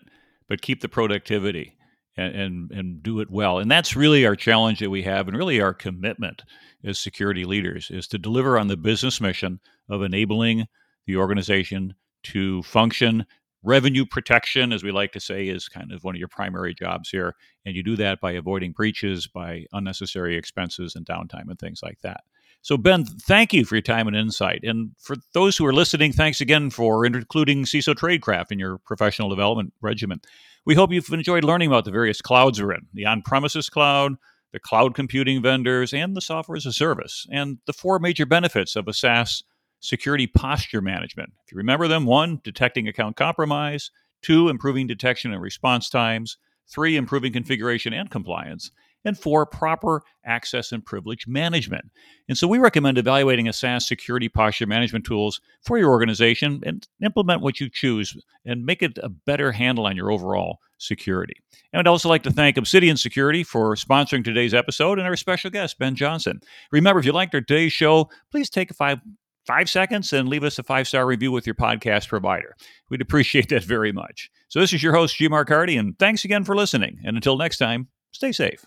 but 0.47 0.61
keep 0.61 0.81
the 0.81 0.89
productivity 0.89 1.77
and, 2.15 2.35
and, 2.35 2.71
and 2.71 3.01
do 3.01 3.21
it 3.21 3.31
well. 3.31 3.57
And 3.57 3.71
that's 3.71 3.95
really 3.95 4.25
our 4.25 4.35
challenge 4.35 4.79
that 4.79 4.91
we 4.91 5.01
have, 5.01 5.27
and 5.27 5.35
really 5.35 5.61
our 5.61 5.73
commitment 5.73 6.43
as 6.83 6.99
security 6.99 7.45
leaders 7.45 7.89
is 7.89 8.07
to 8.09 8.19
deliver 8.19 8.59
on 8.59 8.67
the 8.67 8.77
business 8.77 9.19
mission 9.19 9.59
of 9.89 10.03
enabling 10.03 10.67
the 11.07 11.15
organization 11.15 11.95
to 12.23 12.61
function. 12.63 13.25
Revenue 13.63 14.05
protection, 14.05 14.73
as 14.73 14.83
we 14.83 14.91
like 14.91 15.11
to 15.11 15.19
say, 15.19 15.47
is 15.47 15.69
kind 15.69 15.91
of 15.91 16.03
one 16.03 16.15
of 16.15 16.19
your 16.19 16.27
primary 16.27 16.73
jobs 16.73 17.09
here. 17.09 17.35
And 17.65 17.75
you 17.75 17.83
do 17.83 17.95
that 17.97 18.19
by 18.19 18.31
avoiding 18.31 18.71
breaches, 18.71 19.27
by 19.27 19.65
unnecessary 19.71 20.35
expenses 20.35 20.95
and 20.95 21.05
downtime 21.05 21.49
and 21.49 21.59
things 21.59 21.81
like 21.83 21.99
that. 22.01 22.21
So, 22.63 22.77
Ben, 22.77 23.05
thank 23.05 23.53
you 23.53 23.65
for 23.65 23.75
your 23.75 23.81
time 23.81 24.07
and 24.07 24.15
insight. 24.15 24.61
And 24.63 24.91
for 24.99 25.15
those 25.33 25.57
who 25.57 25.65
are 25.65 25.73
listening, 25.73 26.13
thanks 26.13 26.41
again 26.41 26.69
for 26.69 27.05
including 27.05 27.65
CISO 27.65 27.95
Tradecraft 27.95 28.51
in 28.51 28.59
your 28.59 28.77
professional 28.79 29.29
development 29.29 29.73
regimen. 29.81 30.21
We 30.65 30.75
hope 30.75 30.91
you've 30.91 31.09
enjoyed 31.09 31.43
learning 31.43 31.69
about 31.69 31.85
the 31.85 31.91
various 31.91 32.21
clouds 32.21 32.61
we're 32.61 32.73
in 32.73 32.87
the 32.93 33.07
on 33.07 33.23
premises 33.23 33.67
cloud, 33.67 34.13
the 34.53 34.59
cloud 34.59 34.93
computing 34.93 35.41
vendors, 35.41 35.91
and 35.91 36.15
the 36.15 36.21
software 36.21 36.55
as 36.55 36.67
a 36.67 36.73
service, 36.73 37.25
and 37.31 37.57
the 37.65 37.73
four 37.73 37.97
major 37.97 38.27
benefits 38.27 38.75
of 38.75 38.87
a 38.87 38.93
SaaS 38.93 39.43
security 39.81 40.27
posture 40.27 40.81
management. 40.81 41.33
If 41.45 41.51
you 41.51 41.57
remember 41.57 41.87
them, 41.87 42.05
one, 42.05 42.39
detecting 42.43 42.87
account 42.87 43.17
compromise, 43.17 43.91
two, 44.21 44.47
improving 44.47 44.87
detection 44.87 45.33
and 45.33 45.41
response 45.41 45.89
times, 45.89 46.37
three, 46.67 46.95
improving 46.95 47.33
configuration 47.33 47.91
and 47.93 48.09
compliance, 48.09 48.71
and 49.03 49.17
four, 49.17 49.45
proper 49.45 50.03
access 50.25 50.71
and 50.71 50.85
privilege 50.85 51.27
management. 51.27 51.85
And 52.29 52.37
so 52.37 52.47
we 52.47 52.59
recommend 52.59 52.97
evaluating 52.97 53.47
a 53.47 53.53
SaaS 53.53 53.87
security 53.87 54.29
posture 54.29 54.67
management 54.67 55.05
tools 55.05 55.41
for 55.63 55.77
your 55.77 55.89
organization 55.89 56.61
and 56.65 56.87
implement 57.03 57.41
what 57.41 57.59
you 57.59 57.67
choose 57.67 58.15
and 58.45 58.65
make 58.65 58.83
it 58.83 58.99
a 59.01 59.09
better 59.09 59.51
handle 59.51 59.87
on 59.87 59.97
your 59.97 60.11
overall 60.11 60.59
security. 60.77 61.33
And 61.73 61.79
I'd 61.79 61.87
also 61.87 62.09
like 62.09 62.23
to 62.23 62.31
thank 62.31 62.57
Obsidian 62.57 62.97
Security 62.97 63.43
for 63.43 63.75
sponsoring 63.75 64.23
today's 64.23 64.53
episode 64.53 64.99
and 64.99 65.07
our 65.07 65.15
special 65.15 65.49
guest, 65.49 65.79
Ben 65.79 65.95
Johnson. 65.95 66.41
Remember, 66.71 66.99
if 66.99 67.05
you 67.05 67.11
liked 67.11 67.33
our 67.33 67.41
today's 67.41 67.73
show, 67.73 68.09
please 68.31 68.49
take 68.49 68.71
a 68.71 68.75
five 68.75 68.99
five 69.45 69.69
seconds 69.69 70.13
and 70.13 70.29
leave 70.29 70.43
us 70.43 70.59
a 70.59 70.63
five 70.63 70.87
star 70.87 71.05
review 71.05 71.31
with 71.31 71.45
your 71.45 71.55
podcast 71.55 72.07
provider. 72.07 72.55
We'd 72.89 73.01
appreciate 73.01 73.49
that 73.49 73.63
very 73.63 73.91
much. 73.91 74.29
So, 74.49 74.59
this 74.59 74.73
is 74.73 74.83
your 74.83 74.93
host, 74.93 75.17
G. 75.17 75.27
Mark 75.27 75.49
Hardy, 75.49 75.77
and 75.77 75.97
thanks 75.99 76.25
again 76.25 76.43
for 76.43 76.55
listening. 76.55 76.99
And 77.03 77.15
until 77.15 77.37
next 77.37 77.57
time, 77.57 77.87
stay 78.11 78.31
safe. 78.31 78.65